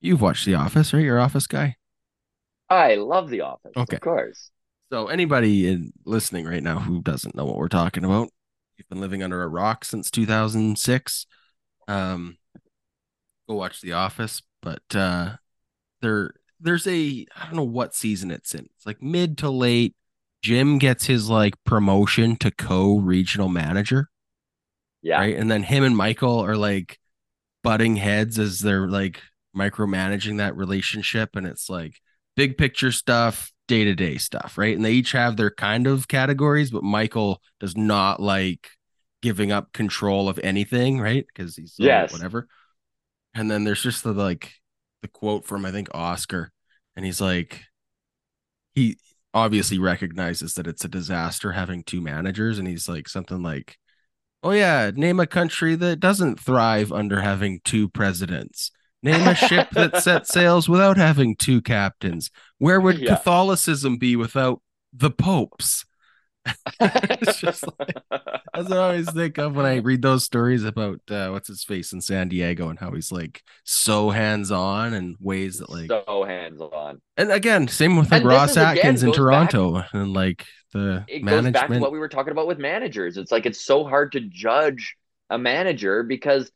You've 0.00 0.20
watched 0.20 0.44
The 0.44 0.56
Office, 0.56 0.92
right? 0.92 1.04
You're 1.04 1.20
Office 1.20 1.46
guy. 1.46 1.76
I 2.68 2.96
love 2.96 3.30
The 3.30 3.42
Office. 3.42 3.72
Okay. 3.76 3.96
Of 3.96 4.02
course. 4.02 4.50
So 4.90 5.08
anybody 5.08 5.68
in 5.68 5.92
listening 6.04 6.46
right 6.46 6.62
now 6.62 6.78
who 6.80 7.00
doesn't 7.02 7.34
know 7.34 7.44
what 7.44 7.56
we're 7.56 7.68
talking 7.68 8.04
about, 8.04 8.30
you've 8.76 8.88
been 8.88 9.00
living 9.00 9.22
under 9.22 9.42
a 9.42 9.48
rock 9.48 9.84
since 9.84 10.10
2006. 10.10 11.26
Um, 11.86 12.38
go 13.48 13.54
watch 13.54 13.80
The 13.80 13.92
Office, 13.92 14.42
but 14.62 14.82
uh, 14.94 15.36
there 16.00 16.34
there's 16.60 16.86
a 16.86 17.26
I 17.36 17.46
don't 17.46 17.56
know 17.56 17.62
what 17.62 17.94
season 17.94 18.30
it's 18.30 18.54
in. 18.54 18.68
It's 18.76 18.86
like 18.86 19.02
mid 19.02 19.38
to 19.38 19.50
late. 19.50 19.94
Jim 20.42 20.78
gets 20.78 21.06
his 21.06 21.28
like 21.28 21.54
promotion 21.64 22.36
to 22.36 22.50
co-regional 22.50 23.48
manager, 23.48 24.08
Yeah. 25.02 25.20
right? 25.20 25.36
And 25.36 25.50
then 25.50 25.62
him 25.62 25.84
and 25.84 25.96
Michael 25.96 26.40
are 26.40 26.56
like 26.56 26.98
butting 27.64 27.96
heads 27.96 28.38
as 28.38 28.60
they're 28.60 28.88
like 28.88 29.20
micromanaging 29.56 30.38
that 30.38 30.56
relationship, 30.56 31.30
and 31.34 31.46
it's 31.46 31.68
like 31.68 32.00
big 32.36 32.56
picture 32.56 32.92
stuff, 32.92 33.52
day 33.66 33.84
to 33.84 33.94
day 33.94 34.16
stuff, 34.16 34.56
right? 34.56 34.76
And 34.76 34.84
they 34.84 34.92
each 34.92 35.12
have 35.12 35.36
their 35.36 35.50
kind 35.50 35.86
of 35.86 36.08
categories, 36.08 36.70
but 36.70 36.84
Michael 36.84 37.42
does 37.60 37.76
not 37.76 38.20
like 38.20 38.68
giving 39.22 39.50
up 39.50 39.72
control 39.72 40.28
of 40.28 40.38
anything, 40.44 41.00
right? 41.00 41.26
Because 41.26 41.56
he's 41.56 41.74
Yes. 41.78 42.12
whatever. 42.12 42.46
And 43.34 43.50
then 43.50 43.64
there's 43.64 43.82
just 43.82 44.04
the 44.04 44.12
like 44.12 44.54
the 45.02 45.08
quote 45.08 45.46
from 45.46 45.64
I 45.64 45.72
think 45.72 45.88
Oscar, 45.92 46.52
and 46.96 47.04
he's 47.04 47.20
like, 47.20 47.64
he 48.74 48.96
obviously 49.34 49.78
recognizes 49.78 50.54
that 50.54 50.66
it's 50.66 50.84
a 50.84 50.88
disaster 50.88 51.52
having 51.52 51.84
two 51.84 52.00
managers, 52.00 52.58
and 52.58 52.66
he's 52.68 52.88
like 52.88 53.08
something 53.08 53.42
like, 53.42 53.78
"Oh 54.42 54.52
yeah, 54.52 54.90
name 54.94 55.20
a 55.20 55.26
country 55.26 55.74
that 55.76 56.00
doesn't 56.00 56.40
thrive 56.40 56.92
under 56.92 57.20
having 57.20 57.60
two 57.64 57.88
presidents." 57.88 58.70
Name 59.02 59.26
a 59.28 59.34
ship 59.34 59.70
that 59.72 60.02
sets 60.02 60.30
sails 60.30 60.68
without 60.68 60.96
having 60.96 61.36
two 61.36 61.60
captains. 61.62 62.30
Where 62.58 62.80
would 62.80 62.98
Yeah. 62.98 63.16
Catholicism 63.16 63.96
be 63.98 64.16
without 64.16 64.60
the 64.92 65.10
popes? 65.10 65.84
It's 66.80 67.40
just 67.40 67.64
like- 67.78 67.94
That's 68.10 68.68
what 68.68 68.72
I 68.72 68.82
always 68.82 69.10
think 69.12 69.38
of 69.38 69.54
when 69.56 69.66
I 69.66 69.76
read 69.76 70.02
those 70.02 70.24
stories 70.24 70.64
about 70.64 71.00
uh, 71.10 71.28
what's 71.30 71.48
his 71.48 71.64
face 71.64 71.92
in 71.92 72.00
San 72.00 72.28
Diego 72.28 72.68
and 72.68 72.78
how 72.78 72.90
he's 72.92 73.12
like 73.12 73.42
so 73.64 74.10
hands 74.10 74.50
on 74.50 74.94
and 74.94 75.16
ways 75.20 75.58
that 75.58 75.70
like 75.70 75.88
so 75.90 76.24
hands 76.24 76.60
on. 76.60 77.00
and 77.16 77.30
again 77.32 77.68
same 77.68 77.96
with 77.96 78.10
like 78.10 78.20
And 78.22 78.28
Ross 78.30 78.50
is, 78.50 78.56
again, 78.56 78.76
Atkins 78.78 79.02
in 79.02 79.10
goes 79.10 79.16
back- 79.18 79.50
Toronto 79.50 79.84
and 79.92 80.12
like 80.14 80.44
the 80.72 81.04
It 81.08 81.20
goes 81.20 81.26
back 81.26 81.36
to 81.36 81.42
management. 81.52 81.80
what 81.82 81.92
we 81.92 81.98
were 81.98 82.08
talking 82.08 82.32
about 82.32 82.46
with 82.46 82.58
managers. 82.58 83.16
It's 83.16 83.32
like 83.32 83.46
it's 83.46 83.64
so 83.64 83.84
hard 83.84 84.12
to 84.12 84.20
judge 84.20 84.96
a 85.30 85.38
manager 85.38 86.02
because 86.02 86.50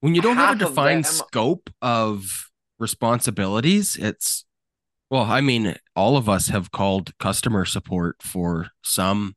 when 0.00 0.14
you 0.14 0.22
don't 0.22 0.36
have 0.36 0.60
a 0.60 0.64
of 0.64 0.70
defined 0.70 1.04
them- 1.04 1.12
scope 1.12 1.70
of 1.82 2.50
responsibilities, 2.78 3.96
it's 3.96 4.44
well, 5.10 5.22
I 5.22 5.40
mean, 5.40 5.76
all 5.94 6.16
of 6.16 6.28
us 6.28 6.48
have 6.48 6.70
called 6.70 7.16
customer 7.18 7.64
support 7.64 8.16
for 8.22 8.68
some 8.82 9.34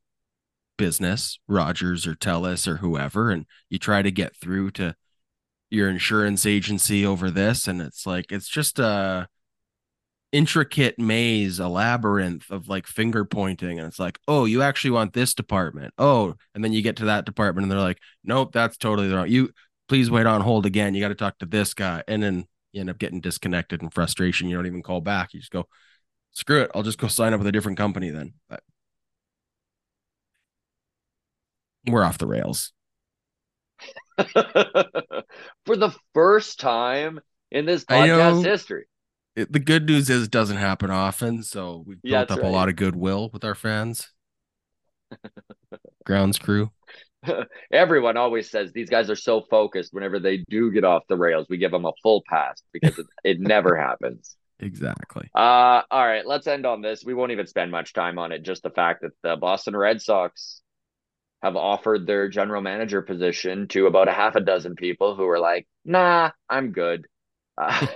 business, 0.76 1.38
Rogers 1.46 2.06
or 2.06 2.14
Telus 2.14 2.66
or 2.66 2.78
whoever, 2.78 3.30
and 3.30 3.46
you 3.68 3.78
try 3.78 4.02
to 4.02 4.10
get 4.10 4.36
through 4.36 4.72
to 4.72 4.96
your 5.70 5.88
insurance 5.88 6.44
agency 6.46 7.06
over 7.06 7.30
this, 7.30 7.68
and 7.68 7.80
it's 7.80 8.06
like 8.06 8.32
it's 8.32 8.48
just 8.48 8.78
a 8.78 9.28
intricate 10.32 10.98
maze, 10.98 11.58
a 11.58 11.68
labyrinth 11.68 12.50
of 12.50 12.68
like 12.68 12.86
finger 12.86 13.24
pointing, 13.24 13.78
and 13.78 13.86
it's 13.86 13.98
like, 13.98 14.18
oh, 14.26 14.44
you 14.44 14.62
actually 14.62 14.92
want 14.92 15.12
this 15.12 15.34
department. 15.34 15.94
Oh, 15.98 16.34
and 16.54 16.64
then 16.64 16.72
you 16.72 16.82
get 16.82 16.96
to 16.96 17.06
that 17.06 17.26
department, 17.26 17.64
and 17.64 17.72
they're 17.72 17.78
like, 17.78 17.98
nope, 18.24 18.52
that's 18.52 18.76
totally 18.76 19.12
wrong. 19.12 19.28
You 19.28 19.50
please 19.88 20.10
wait 20.10 20.26
on 20.26 20.40
hold 20.40 20.66
again. 20.66 20.94
You 20.94 21.00
got 21.00 21.08
to 21.08 21.14
talk 21.14 21.38
to 21.38 21.46
this 21.46 21.74
guy, 21.74 22.02
and 22.08 22.22
then 22.22 22.44
you 22.72 22.80
end 22.80 22.90
up 22.90 22.98
getting 22.98 23.20
disconnected 23.20 23.82
and 23.82 23.92
frustration. 23.92 24.48
You 24.48 24.56
don't 24.56 24.66
even 24.66 24.82
call 24.82 25.00
back. 25.00 25.34
You 25.34 25.40
just 25.40 25.52
go, 25.52 25.66
screw 26.32 26.62
it. 26.62 26.70
I'll 26.74 26.82
just 26.82 26.98
go 26.98 27.08
sign 27.08 27.32
up 27.32 27.38
with 27.38 27.46
a 27.46 27.52
different 27.52 27.78
company 27.78 28.10
then. 28.10 28.34
But 28.48 28.62
we're 31.86 32.04
off 32.04 32.18
the 32.18 32.26
rails. 32.26 32.72
For 34.18 35.76
the 35.76 35.94
first 36.14 36.60
time 36.60 37.20
in 37.50 37.66
this 37.66 37.84
podcast 37.84 38.44
history. 38.44 38.86
It, 39.36 39.52
the 39.52 39.60
good 39.60 39.86
news 39.86 40.10
is 40.10 40.24
it 40.24 40.30
doesn't 40.30 40.56
happen 40.56 40.90
often. 40.90 41.42
So 41.42 41.84
we've 41.86 42.02
built 42.02 42.12
yeah, 42.12 42.34
up 42.34 42.42
right. 42.42 42.48
a 42.48 42.48
lot 42.50 42.68
of 42.68 42.76
goodwill 42.76 43.30
with 43.32 43.44
our 43.44 43.54
fans. 43.54 44.12
Grounds 46.04 46.38
crew. 46.38 46.70
Everyone 47.72 48.16
always 48.16 48.50
says 48.50 48.72
these 48.72 48.90
guys 48.90 49.10
are 49.10 49.16
so 49.16 49.42
focused 49.50 49.92
whenever 49.92 50.18
they 50.18 50.38
do 50.48 50.70
get 50.70 50.84
off 50.84 51.06
the 51.08 51.16
rails. 51.16 51.46
We 51.48 51.58
give 51.58 51.70
them 51.70 51.84
a 51.84 51.92
full 52.02 52.22
pass 52.28 52.62
because 52.72 52.98
it, 52.98 53.06
it 53.24 53.40
never 53.40 53.76
happens. 53.76 54.36
Exactly. 54.62 55.30
Uh, 55.34 55.80
all 55.90 56.06
right, 56.06 56.26
let's 56.26 56.46
end 56.46 56.66
on 56.66 56.82
this. 56.82 57.02
We 57.02 57.14
won't 57.14 57.32
even 57.32 57.46
spend 57.46 57.70
much 57.70 57.94
time 57.94 58.18
on 58.18 58.30
it. 58.30 58.42
Just 58.42 58.62
the 58.62 58.68
fact 58.68 59.00
that 59.00 59.12
the 59.22 59.36
Boston 59.36 59.74
Red 59.74 60.02
Sox 60.02 60.60
have 61.42 61.56
offered 61.56 62.06
their 62.06 62.28
general 62.28 62.60
manager 62.60 63.00
position 63.00 63.68
to 63.68 63.86
about 63.86 64.08
a 64.08 64.12
half 64.12 64.36
a 64.36 64.40
dozen 64.40 64.74
people 64.74 65.16
who 65.16 65.26
are 65.26 65.38
like, 65.38 65.66
"Nah, 65.84 66.32
I'm 66.48 66.72
good," 66.72 67.06
uh, 67.56 67.86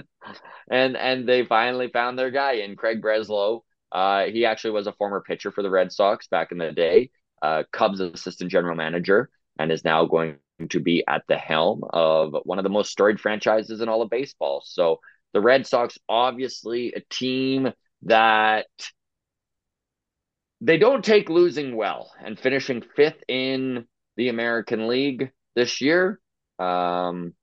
and 0.70 0.96
and 0.96 1.28
they 1.28 1.44
finally 1.44 1.88
found 1.88 2.18
their 2.18 2.30
guy 2.30 2.52
in 2.52 2.76
Craig 2.76 3.02
Breslow. 3.02 3.60
Uh, 3.92 4.24
he 4.26 4.46
actually 4.46 4.70
was 4.70 4.86
a 4.86 4.92
former 4.92 5.20
pitcher 5.20 5.50
for 5.50 5.62
the 5.62 5.70
Red 5.70 5.92
Sox 5.92 6.26
back 6.28 6.52
in 6.52 6.58
the 6.58 6.72
day, 6.72 7.10
uh, 7.42 7.64
Cubs 7.72 8.00
assistant 8.00 8.50
general 8.50 8.76
manager, 8.76 9.30
and 9.58 9.72
is 9.72 9.84
now 9.84 10.06
going 10.06 10.36
to 10.70 10.80
be 10.80 11.04
at 11.06 11.22
the 11.28 11.36
helm 11.36 11.82
of 11.90 12.34
one 12.44 12.58
of 12.58 12.64
the 12.64 12.70
most 12.70 12.90
storied 12.90 13.20
franchises 13.20 13.80
in 13.80 13.88
all 13.88 14.02
of 14.02 14.10
baseball. 14.10 14.62
So 14.64 15.00
the 15.32 15.40
Red 15.40 15.66
Sox, 15.66 15.98
obviously, 16.08 16.92
a 16.94 17.00
team 17.10 17.72
that 18.02 18.66
they 20.60 20.78
don't 20.78 21.04
take 21.04 21.28
losing 21.28 21.76
well 21.76 22.10
and 22.24 22.38
finishing 22.38 22.82
fifth 22.96 23.22
in 23.28 23.86
the 24.16 24.28
American 24.28 24.88
League 24.88 25.30
this 25.54 25.80
year. 25.80 26.18
Um, 26.58 27.34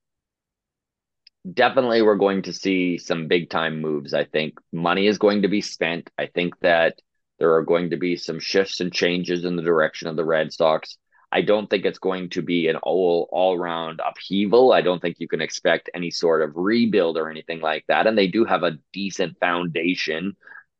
definitely, 1.51 2.01
we're 2.01 2.15
going 2.15 2.41
to 2.43 2.53
see 2.53 2.97
some 2.97 3.27
big 3.27 3.49
time 3.49 3.81
moves. 3.81 4.13
I 4.13 4.25
think 4.25 4.55
money 4.73 5.07
is 5.07 5.17
going 5.17 5.43
to 5.43 5.47
be 5.47 5.61
spent. 5.61 6.09
I 6.17 6.27
think 6.27 6.59
that 6.61 6.99
there 7.39 7.53
are 7.55 7.63
going 7.63 7.89
to 7.89 7.97
be 7.97 8.15
some 8.15 8.39
shifts 8.39 8.79
and 8.79 8.93
changes 8.93 9.45
in 9.45 9.55
the 9.55 9.61
direction 9.61 10.07
of 10.07 10.15
the 10.15 10.25
Red 10.25 10.53
Sox. 10.53 10.97
I 11.31 11.41
don't 11.41 11.69
think 11.69 11.83
it's 11.83 11.99
going 11.99 12.29
to 12.29 12.41
be 12.41 12.67
an 12.67 12.77
all 12.77 13.27
all 13.31 13.57
round 13.57 13.99
upheaval. 14.05 14.71
I 14.71 14.81
don't 14.81 15.01
think 15.01 15.17
you 15.19 15.27
can 15.27 15.41
expect 15.41 15.89
any 15.93 16.11
sort 16.11 16.41
of 16.41 16.55
rebuild 16.55 17.17
or 17.17 17.29
anything 17.29 17.59
like 17.59 17.83
that. 17.87 18.07
And 18.07 18.17
they 18.17 18.27
do 18.27 18.45
have 18.45 18.63
a 18.63 18.77
decent 18.93 19.37
foundation 19.39 20.37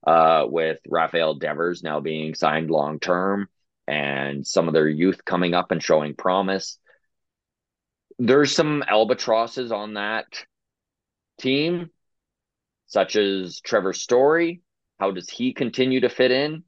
uh, 0.08 0.46
with 0.48 0.80
Rafael 0.88 1.36
Devers 1.36 1.84
now 1.84 2.00
being 2.00 2.36
signed 2.36 2.70
long 2.70 3.00
term 3.00 3.50
and 3.88 4.46
some 4.46 4.68
of 4.68 4.74
their 4.74 4.88
youth 4.88 5.26
coming 5.26 5.54
up 5.54 5.72
and 5.72 5.84
showing 5.84 6.16
promise. 6.16 6.80
There's 8.18 8.56
some 8.56 8.84
albatrosses 8.88 9.72
on 9.72 9.96
that 9.96 10.26
team, 11.40 11.90
such 12.88 13.16
as 13.16 13.60
Trevor 13.60 13.94
Story. 13.94 14.62
How 15.00 15.12
does 15.12 15.30
he 15.30 15.54
continue 15.54 16.02
to 16.02 16.10
fit 16.10 16.32
in? 16.32 16.64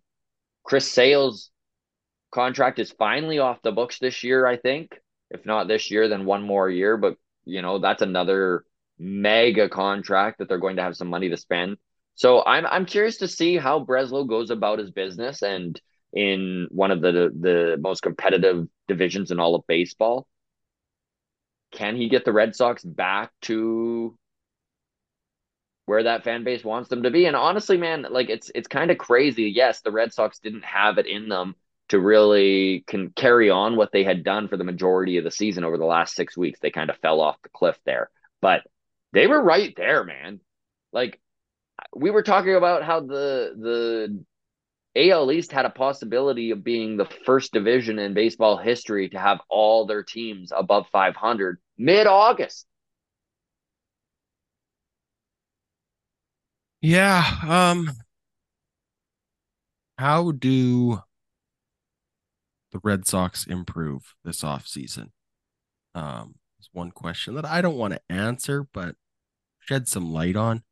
Chris 0.64 0.92
Sale's 0.92 1.50
contract 2.32 2.80
is 2.80 2.92
finally 2.92 3.40
off 3.40 3.62
the 3.62 3.72
books 3.72 4.00
this 4.00 4.24
year, 4.24 4.46
I 4.46 4.58
think. 4.58 4.94
If 5.30 5.46
not 5.46 5.68
this 5.68 5.92
year, 5.92 6.08
then 6.08 6.26
one 6.26 6.44
more 6.44 6.70
year. 6.70 6.98
But, 6.98 7.16
you 7.46 7.62
know, 7.62 7.80
that's 7.80 8.02
another 8.02 8.66
mega 9.00 9.70
contract 9.70 10.40
that 10.40 10.50
they're 10.50 10.58
going 10.58 10.78
to 10.78 10.84
have 10.84 10.98
some 10.98 11.08
money 11.08 11.30
to 11.30 11.38
spend. 11.38 11.78
So 12.16 12.44
I'm 12.44 12.66
I'm 12.66 12.86
curious 12.86 13.18
to 13.18 13.28
see 13.28 13.58
how 13.58 13.86
Breslow 13.86 14.28
goes 14.28 14.50
about 14.50 14.80
his 14.80 14.92
business 14.92 15.44
and 15.44 15.80
in 16.14 16.68
one 16.72 16.92
of 16.92 17.02
the 17.02 17.12
the 17.12 17.78
most 17.80 18.02
competitive 18.02 18.68
divisions 18.88 19.32
in 19.32 19.40
all 19.40 19.56
of 19.56 19.68
baseball. 19.68 20.28
Can 21.72 21.96
he 21.96 22.10
get 22.10 22.26
the 22.26 22.32
Red 22.32 22.56
Sox 22.56 22.84
back 22.84 23.32
to 23.44 24.18
where 25.88 26.04
that 26.04 26.24
fan 26.26 26.44
base 26.44 26.64
wants 26.64 26.90
them 26.90 27.04
to 27.04 27.12
be? 27.12 27.26
And 27.26 27.36
honestly, 27.36 27.78
man, 27.78 28.06
like 28.12 28.30
it's 28.30 28.52
it's 28.54 28.68
kind 28.68 28.92
of 28.92 28.98
crazy. 29.00 29.46
Yes, 29.46 29.82
the 29.82 29.92
Red 29.92 30.14
Sox 30.14 30.38
didn't 30.38 30.66
have 30.66 31.00
it 31.00 31.08
in 31.08 31.30
them 31.30 31.56
to 31.90 32.00
really 32.00 32.84
can 32.88 33.10
carry 33.12 33.50
on 33.50 33.78
what 33.78 33.92
they 33.94 34.04
had 34.04 34.24
done 34.24 34.50
for 34.50 34.58
the 34.58 34.66
majority 34.66 35.18
of 35.18 35.24
the 35.24 35.32
season 35.32 35.64
over 35.64 35.78
the 35.78 35.86
last 35.86 36.14
six 36.14 36.38
weeks. 36.38 36.60
They 36.60 36.70
kind 36.72 36.90
of 36.90 36.98
fell 36.98 37.22
off 37.22 37.42
the 37.42 37.50
cliff 37.50 37.80
there, 37.86 38.10
but 38.42 38.64
they 39.14 39.28
were 39.28 39.42
right 39.42 39.74
there, 39.78 40.04
man. 40.04 40.42
Like 40.92 41.20
we 41.96 42.12
were 42.12 42.24
talking 42.24 42.56
about 42.56 42.84
how 42.84 43.00
the 43.00 43.56
the 43.58 44.26
AL 45.12 45.32
East 45.32 45.52
had 45.52 45.66
a 45.66 45.70
possibility 45.70 46.52
of 46.52 46.64
being 46.64 46.98
the 46.98 47.08
first 47.26 47.54
division 47.54 47.98
in 48.00 48.14
baseball 48.14 48.58
history 48.58 49.10
to 49.10 49.20
have 49.20 49.40
all 49.48 49.86
their 49.86 50.04
teams 50.04 50.52
above 50.56 50.88
500 50.92 51.60
mid 51.78 52.08
August. 52.08 52.66
Yeah. 56.82 57.24
Um. 57.44 57.92
How 59.98 60.32
do 60.32 61.00
the 62.72 62.80
Red 62.84 63.08
Sox 63.08 63.48
improve 63.48 64.14
this 64.24 64.42
offseason? 64.42 65.10
Um, 65.96 66.36
is 66.60 66.70
one 66.72 66.92
question 66.92 67.34
that 67.36 67.46
I 67.46 67.62
don't 67.62 67.78
want 67.78 67.94
to 67.94 68.02
answer, 68.10 68.68
but 68.72 68.96
shed 69.60 69.88
some 69.88 70.12
light 70.12 70.36
on 70.36 70.64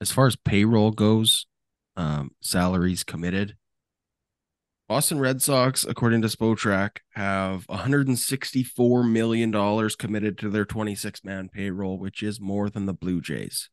as 0.00 0.10
far 0.12 0.26
as 0.26 0.36
payroll 0.36 0.90
goes, 0.90 1.46
um, 1.96 2.32
salaries 2.40 3.04
committed. 3.04 3.56
Boston 4.88 5.18
Red 5.18 5.40
Sox, 5.40 5.84
according 5.84 6.20
to 6.22 6.28
Spotrac, 6.28 6.98
have 7.14 7.66
$164 7.68 9.10
million 9.10 9.90
committed 9.98 10.36
to 10.38 10.50
their 10.50 10.66
26 10.66 11.24
man 11.24 11.48
payroll, 11.48 11.98
which 11.98 12.22
is 12.22 12.38
more 12.38 12.68
than 12.68 12.84
the 12.84 12.92
Blue 12.92 13.22
Jays. 13.22 13.70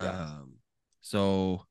Yeah. 0.00 0.10
Um, 0.10 0.58
so 1.06 1.64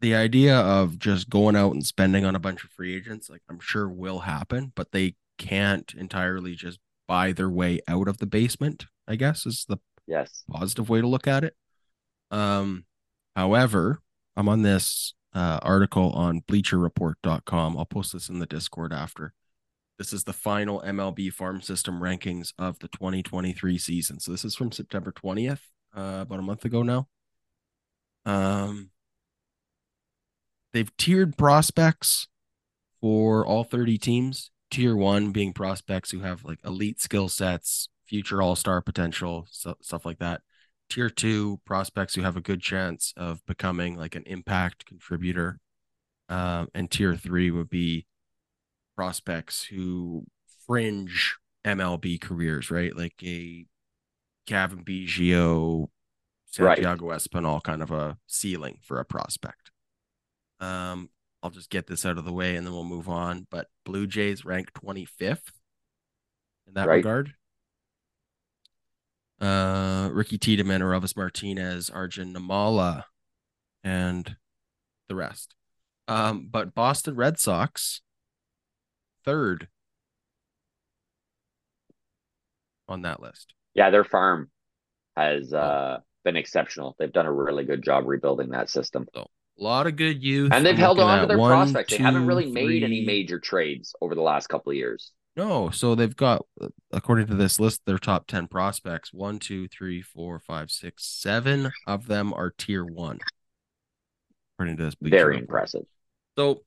the 0.00 0.14
idea 0.14 0.58
of 0.58 0.98
just 0.98 1.30
going 1.30 1.56
out 1.56 1.72
and 1.72 1.86
spending 1.86 2.24
on 2.24 2.34
a 2.34 2.40
bunch 2.40 2.64
of 2.64 2.70
free 2.70 2.94
agents, 2.94 3.30
like 3.30 3.40
I'm 3.48 3.60
sure 3.60 3.88
will 3.88 4.20
happen, 4.20 4.72
but 4.74 4.92
they 4.92 5.14
can't 5.38 5.94
entirely 5.94 6.54
just 6.54 6.78
buy 7.08 7.32
their 7.32 7.48
way 7.48 7.80
out 7.88 8.08
of 8.08 8.18
the 8.18 8.26
basement, 8.26 8.86
I 9.08 9.16
guess 9.16 9.46
is 9.46 9.64
the 9.68 9.78
Yes. 10.06 10.44
Positive 10.50 10.88
way 10.88 11.00
to 11.00 11.06
look 11.06 11.26
at 11.26 11.44
it. 11.44 11.54
Um, 12.30 12.84
however, 13.36 14.00
I'm 14.36 14.48
on 14.48 14.62
this 14.62 15.14
uh, 15.32 15.58
article 15.62 16.10
on 16.10 16.42
bleacherreport.com. 16.42 17.78
I'll 17.78 17.86
post 17.86 18.12
this 18.12 18.28
in 18.28 18.38
the 18.38 18.46
Discord 18.46 18.92
after. 18.92 19.32
This 19.98 20.12
is 20.12 20.24
the 20.24 20.32
final 20.32 20.82
MLB 20.84 21.32
farm 21.32 21.60
system 21.60 22.00
rankings 22.00 22.52
of 22.58 22.78
the 22.80 22.88
2023 22.88 23.78
season. 23.78 24.20
So 24.20 24.32
this 24.32 24.44
is 24.44 24.54
from 24.54 24.72
September 24.72 25.12
20th, 25.12 25.60
uh, 25.96 26.18
about 26.22 26.40
a 26.40 26.42
month 26.42 26.64
ago 26.64 26.82
now. 26.82 27.06
Um, 28.24 28.90
they've 30.72 30.94
tiered 30.96 31.36
prospects 31.36 32.28
for 33.00 33.44
all 33.44 33.64
30 33.64 33.98
teams. 33.98 34.50
Tier 34.70 34.96
one 34.96 35.32
being 35.32 35.52
prospects 35.52 36.10
who 36.10 36.20
have 36.20 36.44
like 36.44 36.58
elite 36.64 37.00
skill 37.00 37.28
sets, 37.28 37.90
future 38.06 38.40
all 38.40 38.56
star 38.56 38.80
potential, 38.80 39.46
so, 39.50 39.74
stuff 39.82 40.06
like 40.06 40.18
that. 40.18 40.40
Tier 40.88 41.10
two 41.10 41.60
prospects 41.66 42.14
who 42.14 42.22
have 42.22 42.36
a 42.36 42.40
good 42.40 42.62
chance 42.62 43.12
of 43.16 43.44
becoming 43.44 43.96
like 43.96 44.14
an 44.14 44.22
impact 44.26 44.86
contributor. 44.86 45.58
Um, 46.30 46.68
and 46.74 46.90
tier 46.90 47.14
three 47.14 47.50
would 47.50 47.68
be 47.68 48.06
prospects 48.96 49.64
who 49.64 50.24
fringe 50.66 51.36
MLB 51.64 52.20
careers, 52.20 52.70
right? 52.70 52.96
Like 52.96 53.14
a 53.22 53.66
Cavan 54.46 54.84
Biggio, 54.84 55.88
Santiago 56.52 57.08
right. 57.08 57.18
Espinal 57.18 57.62
kind 57.62 57.82
of 57.82 57.90
a 57.90 58.16
ceiling 58.26 58.78
for 58.82 59.00
a 59.00 59.04
prospect. 59.04 59.70
Um, 60.60 61.10
I'll 61.42 61.50
just 61.50 61.70
get 61.70 61.86
this 61.86 62.06
out 62.06 62.18
of 62.18 62.24
the 62.24 62.32
way 62.32 62.54
and 62.56 62.66
then 62.66 62.72
we'll 62.72 62.84
move 62.84 63.08
on. 63.08 63.46
But 63.50 63.68
Blue 63.84 64.06
Jays 64.06 64.44
ranked 64.44 64.74
25th 64.74 65.50
in 66.68 66.74
that 66.74 66.86
right. 66.86 66.96
regard 66.96 67.34
uh, 69.42 70.08
Ricky 70.12 70.38
Tiedemann, 70.38 70.82
Orelvis 70.82 71.16
Martinez, 71.16 71.90
Arjun 71.90 72.32
Nimmala, 72.32 73.04
and 73.82 74.36
the 75.08 75.16
rest. 75.16 75.54
Um, 76.06 76.48
but 76.50 76.74
Boston 76.74 77.16
Red 77.16 77.38
Sox, 77.38 78.02
third 79.24 79.68
on 82.88 83.02
that 83.02 83.20
list. 83.20 83.54
Yeah, 83.74 83.90
their 83.90 84.04
farm 84.04 84.50
has 85.16 85.52
oh. 85.52 85.58
uh 85.58 85.98
been 86.24 86.36
exceptional. 86.36 86.94
They've 86.98 87.12
done 87.12 87.26
a 87.26 87.32
really 87.32 87.64
good 87.64 87.82
job 87.82 88.04
rebuilding 88.06 88.50
that 88.50 88.70
system. 88.70 89.06
So, 89.14 89.28
A 89.58 89.62
lot 89.62 89.86
of 89.86 89.96
good 89.96 90.22
youth. 90.22 90.52
And 90.52 90.64
they've 90.64 90.76
held 90.76 90.98
on 91.00 91.20
to 91.20 91.26
their 91.26 91.38
one, 91.38 91.50
prospects. 91.50 91.96
they 91.96 92.02
haven't 92.02 92.22
two, 92.22 92.26
really 92.28 92.50
made 92.50 92.82
any 92.82 93.04
major 93.04 93.38
trades 93.38 93.94
over 94.00 94.14
the 94.14 94.22
last 94.22 94.48
couple 94.48 94.70
of 94.70 94.76
years. 94.76 95.12
No, 95.34 95.70
so 95.70 95.94
they've 95.94 96.14
got, 96.14 96.44
according 96.90 97.26
to 97.28 97.34
this 97.34 97.58
list, 97.58 97.80
their 97.86 97.98
top 97.98 98.26
10 98.26 98.48
prospects. 98.48 99.14
One, 99.14 99.38
two, 99.38 99.66
three, 99.66 100.02
four, 100.02 100.38
five, 100.38 100.70
six, 100.70 101.06
seven 101.06 101.72
of 101.86 102.06
them 102.06 102.34
are 102.34 102.50
tier 102.56 102.84
one. 102.84 103.18
According 104.54 104.76
to 104.76 104.84
this, 104.84 104.94
Very 105.00 105.36
Report. 105.36 105.40
impressive. 105.42 105.82
So, 106.36 106.62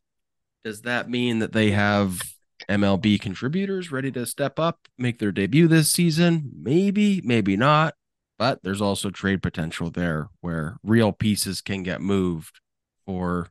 does 0.64 0.82
that 0.82 1.10
mean 1.10 1.40
that 1.40 1.54
they 1.54 1.72
have 1.72 2.22
MLB 2.68 3.22
contributors 3.22 3.92
ready 3.92 4.12
to 4.12 4.26
step 4.26 4.58
up, 4.60 4.80
make 4.98 5.20
their 5.20 5.32
debut 5.32 5.68
this 5.68 5.92
season? 5.92 6.50
Maybe, 6.60 7.22
maybe 7.24 7.56
not. 7.56 7.94
But 8.38 8.64
there's 8.64 8.82
also 8.82 9.10
trade 9.10 9.42
potential 9.42 9.90
there 9.90 10.28
where 10.42 10.78
real 10.84 11.12
pieces 11.14 11.62
can 11.62 11.84
get 11.84 12.02
moved 12.02 12.60
for 13.06 13.50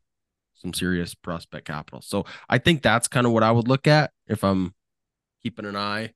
some 0.55 0.75
serious 0.75 1.15
prospect 1.15 1.67
capital. 1.67 2.03
So, 2.03 2.25
I 2.49 2.59
think 2.59 2.83
that's 2.83 3.09
kind 3.09 3.27
of 3.27 3.33
what 3.33 3.43
I 3.43 3.51
would 3.51 3.69
look 3.69 3.87
at 3.87 4.11
if 4.27 4.45
I'm 4.45 4.75
keeping 5.43 5.65
an 5.67 5.77
eye 5.77 6.13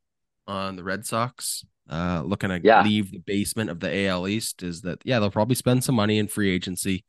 on 0.46 0.76
the 0.76 0.84
Red 0.84 1.06
Sox. 1.06 1.64
Uh, 1.90 2.22
looking 2.24 2.50
to 2.50 2.60
Yeah. 2.62 2.82
leave 2.82 3.10
the 3.12 3.18
basement 3.18 3.70
of 3.70 3.80
the 3.80 3.90
AL 4.06 4.28
East 4.28 4.62
is 4.62 4.82
that 4.82 5.00
yeah 5.06 5.18
they'll 5.18 5.30
probably 5.30 5.54
spend 5.54 5.82
some 5.84 5.94
money 5.94 6.18
in 6.18 6.28
free 6.28 6.50
agency. 6.50 7.02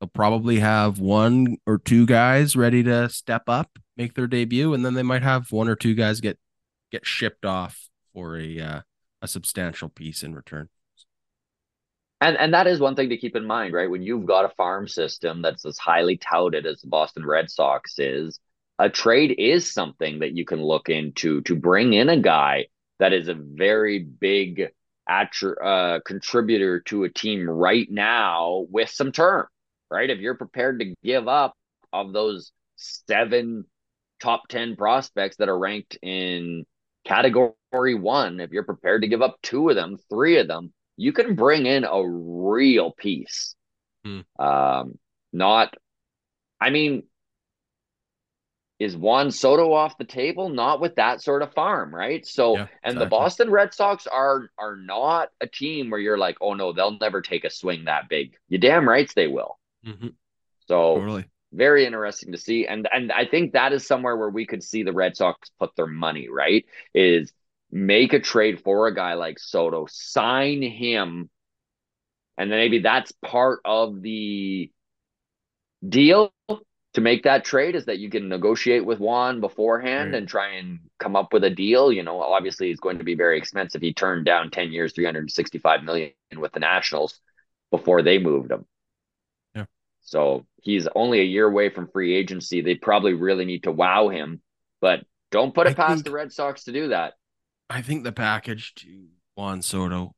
They'll 0.00 0.08
probably 0.10 0.58
have 0.58 0.98
one 0.98 1.56
or 1.66 1.78
two 1.78 2.04
guys 2.04 2.54
ready 2.56 2.82
to 2.82 3.08
step 3.08 3.44
up, 3.48 3.78
make 3.96 4.12
their 4.14 4.26
debut, 4.26 4.74
and 4.74 4.84
then 4.84 4.92
they 4.94 5.02
might 5.02 5.22
have 5.22 5.50
one 5.52 5.68
or 5.68 5.76
two 5.76 5.94
guys 5.94 6.20
get 6.20 6.38
get 6.90 7.06
shipped 7.06 7.46
off 7.46 7.88
for 8.12 8.36
a 8.36 8.60
uh, 8.60 8.80
a 9.22 9.28
substantial 9.28 9.88
piece 9.88 10.22
in 10.22 10.34
return. 10.34 10.68
And 12.20 12.36
and 12.36 12.52
that 12.54 12.66
is 12.66 12.78
one 12.78 12.94
thing 12.94 13.08
to 13.08 13.16
keep 13.16 13.34
in 13.34 13.46
mind, 13.46 13.72
right? 13.72 13.90
When 13.90 14.02
you've 14.02 14.26
got 14.26 14.44
a 14.44 14.54
farm 14.56 14.86
system 14.86 15.42
that's 15.42 15.64
as 15.64 15.78
highly 15.78 16.18
touted 16.18 16.66
as 16.66 16.80
the 16.80 16.88
Boston 16.88 17.24
Red 17.24 17.50
Sox 17.50 17.98
is, 17.98 18.38
a 18.78 18.90
trade 18.90 19.34
is 19.38 19.72
something 19.72 20.18
that 20.18 20.36
you 20.36 20.44
can 20.44 20.62
look 20.62 20.88
into 20.88 21.40
to 21.42 21.56
bring 21.56 21.94
in 21.94 22.08
a 22.08 22.20
guy 22.20 22.66
that 22.98 23.12
is 23.12 23.28
a 23.28 23.34
very 23.34 24.00
big 24.00 24.68
attr- 25.08 25.64
uh, 25.64 26.00
contributor 26.04 26.80
to 26.80 27.04
a 27.04 27.08
team 27.08 27.48
right 27.48 27.90
now 27.90 28.66
with 28.70 28.90
some 28.90 29.12
term, 29.12 29.46
right? 29.90 30.10
If 30.10 30.18
you're 30.18 30.36
prepared 30.36 30.80
to 30.80 30.94
give 31.02 31.26
up 31.26 31.54
of 31.92 32.12
those 32.12 32.52
seven 32.76 33.64
top 34.20 34.46
10 34.48 34.76
prospects 34.76 35.36
that 35.36 35.48
are 35.48 35.58
ranked 35.58 35.98
in 36.02 36.64
category 37.04 37.94
one, 37.94 38.40
if 38.40 38.50
you're 38.50 38.62
prepared 38.64 39.02
to 39.02 39.08
give 39.08 39.22
up 39.22 39.38
two 39.42 39.68
of 39.68 39.76
them, 39.76 39.98
three 40.08 40.38
of 40.38 40.48
them, 40.48 40.72
you 40.96 41.12
can 41.12 41.34
bring 41.34 41.66
in 41.66 41.84
a 41.84 42.02
real 42.06 42.92
piece. 42.92 43.54
Hmm. 44.04 44.20
Um, 44.38 44.98
not, 45.32 45.74
I 46.60 46.70
mean, 46.70 47.04
is 48.78 48.96
Juan 48.96 49.30
Soto 49.30 49.72
off 49.72 49.96
the 49.96 50.04
table? 50.04 50.48
Not 50.48 50.80
with 50.80 50.96
that 50.96 51.22
sort 51.22 51.42
of 51.42 51.54
farm, 51.54 51.94
right? 51.94 52.26
So, 52.26 52.56
Yeah, 52.56 52.66
and 52.82 53.00
the. 53.00 53.06
Boston 53.06 53.48
Red 53.48 53.72
Sox 53.72 54.08
are 54.08 54.50
are 54.58 54.76
not 54.76 55.28
a 55.40 55.46
team 55.46 55.90
where 55.90 56.00
you're 56.00 56.18
like, 56.18 56.36
oh 56.40 56.54
no, 56.54 56.72
they'll 56.72 56.98
never 56.98 57.22
take 57.22 57.44
a 57.44 57.50
swing 57.50 57.84
that 57.84 58.08
big. 58.08 58.36
You 58.48 58.58
damn 58.58 58.88
rights 58.88 59.14
they 59.14 59.28
will. 59.28 59.58
Mhm, 59.86 60.14
So 60.66 60.96
Totally. 60.96 61.26
Very 61.52 61.86
interesting 61.86 62.32
to 62.32 62.38
see 62.38 62.66
and 62.66 62.88
and 62.92 63.12
i 63.12 63.26
think 63.26 63.52
that 63.52 63.72
is 63.72 63.86
somewhere 63.86 64.16
where 64.16 64.30
we 64.30 64.46
could 64.46 64.62
see 64.62 64.82
the 64.82 64.92
red 64.92 65.16
sox 65.16 65.50
put 65.58 65.74
their 65.76 65.86
money 65.86 66.28
right 66.28 66.64
is 66.94 67.32
make 67.70 68.12
a 68.12 68.20
trade 68.20 68.60
for 68.62 68.86
a 68.86 68.94
guy 68.94 69.14
like 69.14 69.38
soto 69.38 69.86
sign 69.90 70.62
him 70.62 71.28
and 72.38 72.50
then 72.50 72.58
maybe 72.58 72.80
that's 72.80 73.12
part 73.24 73.60
of 73.64 74.02
the 74.02 74.70
deal 75.86 76.32
to 76.94 77.00
make 77.00 77.22
that 77.24 77.44
trade 77.44 77.74
is 77.74 77.86
that 77.86 77.98
you 77.98 78.10
can 78.10 78.28
negotiate 78.28 78.84
with 78.84 79.00
Juan 79.00 79.40
beforehand 79.40 80.12
Right. 80.12 80.18
and 80.18 80.28
try 80.28 80.54
and 80.56 80.80
come 80.98 81.16
up 81.16 81.32
with 81.32 81.44
a 81.44 81.50
deal. 81.50 81.92
You 81.92 82.02
know, 82.02 82.20
obviously 82.22 82.70
it's 82.70 82.80
going 82.80 82.98
to 82.98 83.04
be 83.04 83.14
very 83.14 83.38
expensive. 83.38 83.80
He 83.80 83.94
turned 83.94 84.26
down 84.26 84.50
10 84.50 84.72
years, 84.72 84.92
365 84.92 85.84
million 85.84 86.12
with 86.36 86.52
the 86.52 86.60
Nationals 86.60 87.18
before 87.70 88.02
they 88.02 88.18
moved 88.18 88.50
him. 88.50 88.66
So 90.02 90.46
he's 90.62 90.88
only 90.94 91.20
a 91.20 91.24
year 91.24 91.46
away 91.46 91.68
from 91.70 91.88
free 91.88 92.14
agency. 92.14 92.60
They 92.60 92.74
probably 92.74 93.14
really 93.14 93.44
need 93.44 93.62
to 93.64 93.72
wow 93.72 94.08
him, 94.08 94.42
but 94.80 95.04
don't 95.30 95.54
put 95.54 95.66
it 95.66 95.70
I 95.70 95.74
past 95.74 95.94
think- 95.94 96.04
the 96.06 96.10
Red 96.12 96.32
Sox 96.32 96.64
to 96.64 96.72
do 96.72 96.88
that. 96.88 97.14
I 97.70 97.80
think 97.80 98.04
the 98.04 98.12
package 98.12 98.74
to 98.76 99.06
Juan 99.34 99.62
Soto. 99.62 100.14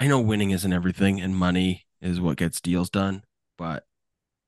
I 0.00 0.08
know 0.08 0.20
winning 0.20 0.50
isn't 0.50 0.72
everything, 0.72 1.20
and 1.20 1.36
money 1.36 1.86
is 2.00 2.20
what 2.20 2.38
gets 2.38 2.60
deals 2.60 2.90
done, 2.90 3.22
but 3.56 3.84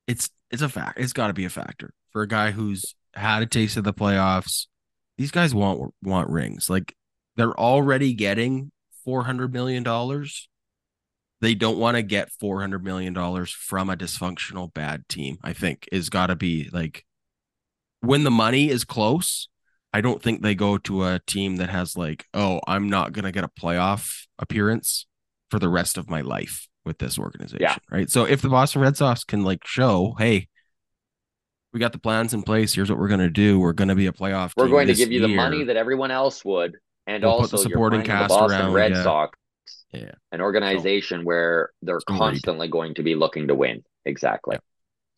it's 0.08 0.30
it's 0.50 0.62
a 0.62 0.68
fact. 0.68 0.98
It's 0.98 1.12
got 1.12 1.28
to 1.28 1.32
be 1.34 1.44
a 1.44 1.50
factor 1.50 1.92
for 2.10 2.22
a 2.22 2.26
guy 2.28 2.50
who's 2.50 2.94
had 3.14 3.42
a 3.42 3.46
taste 3.46 3.76
of 3.76 3.84
the 3.84 3.92
playoffs. 3.92 4.66
These 5.18 5.30
guys 5.30 5.54
want 5.54 5.94
want 6.02 6.28
rings. 6.30 6.68
Like 6.68 6.96
they're 7.36 7.58
already 7.58 8.14
getting 8.14 8.72
four 9.04 9.24
hundred 9.24 9.52
million 9.52 9.82
dollars. 9.82 10.48
They 11.42 11.56
don't 11.56 11.76
want 11.76 11.96
to 11.96 12.02
get 12.02 12.30
four 12.30 12.60
hundred 12.60 12.84
million 12.84 13.12
dollars 13.12 13.50
from 13.50 13.90
a 13.90 13.96
dysfunctional 13.96 14.72
bad 14.72 15.08
team. 15.08 15.38
I 15.42 15.52
think 15.52 15.88
is 15.90 16.08
got 16.08 16.28
to 16.28 16.36
be 16.36 16.70
like 16.72 17.04
when 18.00 18.22
the 18.22 18.30
money 18.30 18.70
is 18.70 18.84
close. 18.84 19.48
I 19.92 20.00
don't 20.00 20.22
think 20.22 20.40
they 20.40 20.54
go 20.54 20.78
to 20.78 21.04
a 21.04 21.20
team 21.26 21.56
that 21.56 21.68
has 21.68 21.96
like, 21.96 22.24
oh, 22.32 22.60
I'm 22.66 22.88
not 22.88 23.12
gonna 23.12 23.32
get 23.32 23.44
a 23.44 23.48
playoff 23.48 24.26
appearance 24.38 25.06
for 25.50 25.58
the 25.58 25.68
rest 25.68 25.98
of 25.98 26.08
my 26.08 26.20
life 26.20 26.68
with 26.84 26.98
this 26.98 27.18
organization. 27.18 27.58
Yeah. 27.60 27.76
Right. 27.90 28.08
So 28.08 28.24
if 28.24 28.40
the 28.40 28.48
Boston 28.48 28.80
Red 28.80 28.96
Sox 28.96 29.24
can 29.24 29.42
like 29.42 29.66
show, 29.66 30.14
hey, 30.18 30.48
we 31.72 31.80
got 31.80 31.92
the 31.92 31.98
plans 31.98 32.32
in 32.34 32.42
place. 32.42 32.72
Here's 32.72 32.88
what 32.88 33.00
we're 33.00 33.08
gonna 33.08 33.28
do. 33.28 33.58
We're 33.58 33.72
gonna 33.72 33.96
be 33.96 34.06
a 34.06 34.12
playoff. 34.12 34.52
We're 34.56 34.68
going 34.68 34.86
to 34.86 34.94
give 34.94 35.10
you 35.10 35.20
the 35.20 35.28
money 35.28 35.64
that 35.64 35.76
everyone 35.76 36.12
else 36.12 36.44
would, 36.44 36.76
and 37.08 37.24
We'll 37.24 37.40
put 37.40 37.50
the 37.50 37.56
also 37.56 37.68
supporting 37.68 38.02
cast 38.02 38.28
the 38.28 38.34
Boston 38.36 38.60
around, 38.60 38.72
Red 38.74 38.92
yeah. 38.92 39.02
Sox, 39.02 39.38
Yeah. 39.92 40.12
an 40.30 40.40
organization 40.40 41.24
where 41.24 41.70
they're 41.82 42.00
constantly 42.08 42.68
going 42.68 42.94
to 42.94 43.02
be 43.02 43.14
looking 43.14 43.48
to 43.48 43.54
win. 43.54 43.82
Exactly. 44.04 44.58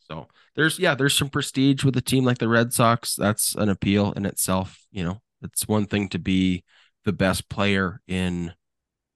So 0.00 0.26
there's 0.56 0.78
yeah, 0.78 0.94
there's 0.94 1.16
some 1.16 1.28
prestige 1.28 1.84
with 1.84 1.96
a 1.96 2.02
team 2.02 2.24
like 2.24 2.38
the 2.38 2.48
Red 2.48 2.72
Sox. 2.72 3.14
That's 3.14 3.54
an 3.54 3.68
appeal 3.68 4.12
in 4.12 4.26
itself. 4.26 4.80
You 4.90 5.04
know, 5.04 5.22
it's 5.42 5.66
one 5.68 5.86
thing 5.86 6.08
to 6.10 6.18
be 6.18 6.64
the 7.04 7.12
best 7.12 7.48
player 7.48 8.00
in 8.06 8.52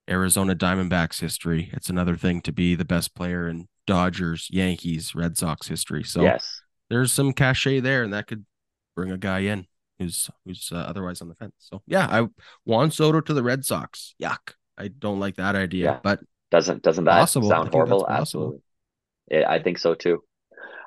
Arizona 0.09 0.54
Diamondbacks 0.54 1.20
history. 1.20 1.70
It's 1.72 1.90
another 1.90 2.16
thing 2.16 2.40
to 2.42 2.52
be 2.52 2.74
the 2.74 2.84
best 2.84 3.14
player 3.14 3.48
in 3.48 3.68
Dodgers, 3.86 4.48
Yankees, 4.50 5.14
Red 5.14 5.36
Sox 5.36 5.68
history. 5.68 6.04
So 6.04 6.22
yes. 6.22 6.62
there's 6.88 7.12
some 7.12 7.32
cachet 7.32 7.80
there, 7.80 8.02
and 8.02 8.12
that 8.12 8.26
could 8.26 8.44
bring 8.94 9.11
a 9.11 9.18
guy 9.18 9.40
in 9.40 9.66
who's 9.98 10.30
who's 10.44 10.70
uh, 10.72 10.76
otherwise 10.76 11.20
on 11.20 11.28
the 11.28 11.34
fence. 11.34 11.54
So 11.59 11.82
yeah, 11.86 12.06
I 12.06 12.28
Juan 12.64 12.90
Soto 12.90 13.20
to 13.20 13.34
the 13.34 13.42
Red 13.42 13.64
Sox. 13.64 14.14
Yuck. 14.22 14.54
I 14.79 14.89
don't 14.89 15.20
like 15.20 15.37
that 15.37 15.57
idea, 15.57 15.85
Yeah. 15.85 16.01
but 16.03 16.20
Doesn't 16.51 16.83
doesn't 16.83 17.05
that 17.05 17.18
Possible. 17.20 17.49
Sound 17.49 17.68
horrible? 17.72 18.07
Absolutely. 18.09 18.61
Yeah, 19.31 19.51
I 19.51 19.62
think 19.62 19.79
so 19.79 19.95
too. 19.95 20.22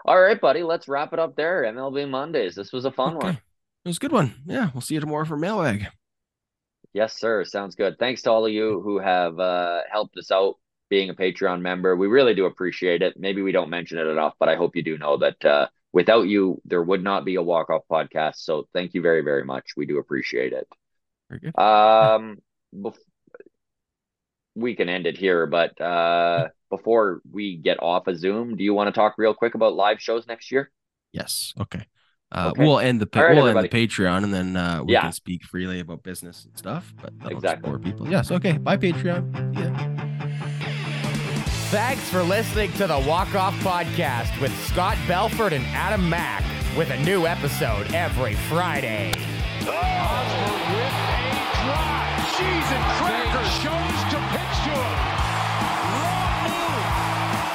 All 0.05 0.19
right, 0.19 0.39
buddy. 0.39 0.63
Let's 0.63 0.87
wrap 0.87 1.13
it 1.13 1.19
up 1.19 1.35
there. 1.35 1.63
MLB 1.63 2.09
Mondays. 2.09 2.55
This 2.55 2.71
was 2.71 2.85
a 2.85 2.91
fun 2.91 3.17
okay. 3.17 3.25
one. 3.27 3.35
It 3.85 3.89
was 3.89 3.97
a 3.97 3.99
good 3.99 4.11
one. 4.11 4.33
Yeah, 4.45 4.69
we'll 4.73 4.81
see 4.81 4.95
you 4.95 4.99
tomorrow 4.99 5.25
for 5.25 5.37
mailbag. 5.37 5.87
Yes, 6.93 7.19
sir. 7.19 7.45
Sounds 7.45 7.75
good. 7.75 7.97
Thanks 7.99 8.23
to 8.23 8.31
all 8.31 8.45
of 8.45 8.51
you 8.51 8.81
who 8.81 8.99
have 8.99 9.39
uh, 9.39 9.81
helped 9.91 10.17
us 10.17 10.31
out 10.31 10.55
being 10.89 11.09
a 11.09 11.13
Patreon 11.13 11.61
member. 11.61 11.95
We 11.95 12.07
really 12.07 12.33
do 12.33 12.45
appreciate 12.45 13.01
it. 13.01 13.13
Maybe 13.17 13.41
we 13.41 13.51
don't 13.51 13.69
mention 13.69 13.97
it 13.97 14.07
enough, 14.07 14.33
but 14.39 14.49
I 14.49 14.55
hope 14.55 14.75
you 14.75 14.83
do 14.83 14.97
know 14.97 15.17
that 15.17 15.45
uh, 15.45 15.67
without 15.93 16.23
you, 16.27 16.61
there 16.65 16.83
would 16.83 17.03
not 17.03 17.23
be 17.23 17.35
a 17.35 17.41
walk 17.41 17.69
off 17.69 17.83
podcast. 17.89 18.37
So 18.37 18.67
thank 18.73 18.93
you 18.93 19.01
very, 19.01 19.21
very 19.21 19.43
much. 19.45 19.71
We 19.77 19.85
do 19.85 19.99
appreciate 19.99 20.51
it. 20.53 20.67
Very 21.29 21.39
good. 21.39 21.57
Um, 21.59 22.39
bef- 22.75 22.97
we 24.55 24.75
can 24.75 24.89
end 24.89 25.05
it 25.07 25.17
here, 25.17 25.45
but 25.47 25.79
uh, 25.81 26.47
before 26.69 27.21
we 27.31 27.55
get 27.57 27.81
off 27.81 28.07
of 28.07 28.17
Zoom, 28.17 28.55
do 28.57 28.63
you 28.63 28.73
want 28.73 28.87
to 28.87 28.91
talk 28.99 29.15
real 29.17 29.33
quick 29.33 29.55
about 29.55 29.73
live 29.75 30.01
shows 30.01 30.27
next 30.27 30.51
year? 30.51 30.71
Yes. 31.13 31.53
Okay. 31.59 31.85
Uh, 32.31 32.51
Okay. 32.51 32.63
We'll 32.65 32.79
end 32.79 33.01
the 33.01 33.05
pa- 33.07 33.19
All 33.19 33.25
right, 33.27 33.35
we'll 33.35 33.47
end 33.47 33.59
the. 33.63 33.67
Patreon, 33.69 34.23
and 34.23 34.33
then 34.33 34.55
uh, 34.55 34.81
we 34.85 34.93
Yeah. 34.93 35.01
can 35.01 35.11
speak 35.11 35.43
freely 35.43 35.79
about 35.81 36.01
business 36.03 36.45
and 36.45 36.57
stuff. 36.57 36.93
But 37.01 37.17
that'll 37.19 37.33
Exactly. 37.37 37.67
support 37.67 37.83
people. 37.83 38.09
Yes. 38.09 38.31
Okay. 38.31 38.57
Bye, 38.57 38.77
Patreon. 38.77 39.53
Yeah. 39.57 39.97
Thanks 41.71 42.07
for 42.09 42.21
listening 42.23 42.71
to 42.73 42.87
the 42.87 42.99
Walk 43.07 43.33
Off 43.35 43.53
Podcast 43.63 44.39
with 44.41 44.53
Scott 44.67 44.97
Belford 45.07 45.53
and 45.53 45.65
Adam 45.67 46.09
Mack 46.09 46.43
with 46.77 46.89
a 46.89 46.97
new 47.03 47.25
episode 47.27 47.93
every 47.93 48.35
Friday. 48.35 49.11
Osborne 49.61 50.75
with 50.75 50.91
a 50.91 51.63
drive. 51.63 52.27
Cheese 52.35 52.71
and 52.75 52.83
crackers. 52.99 53.51
Chose 53.63 54.03
to 54.11 54.19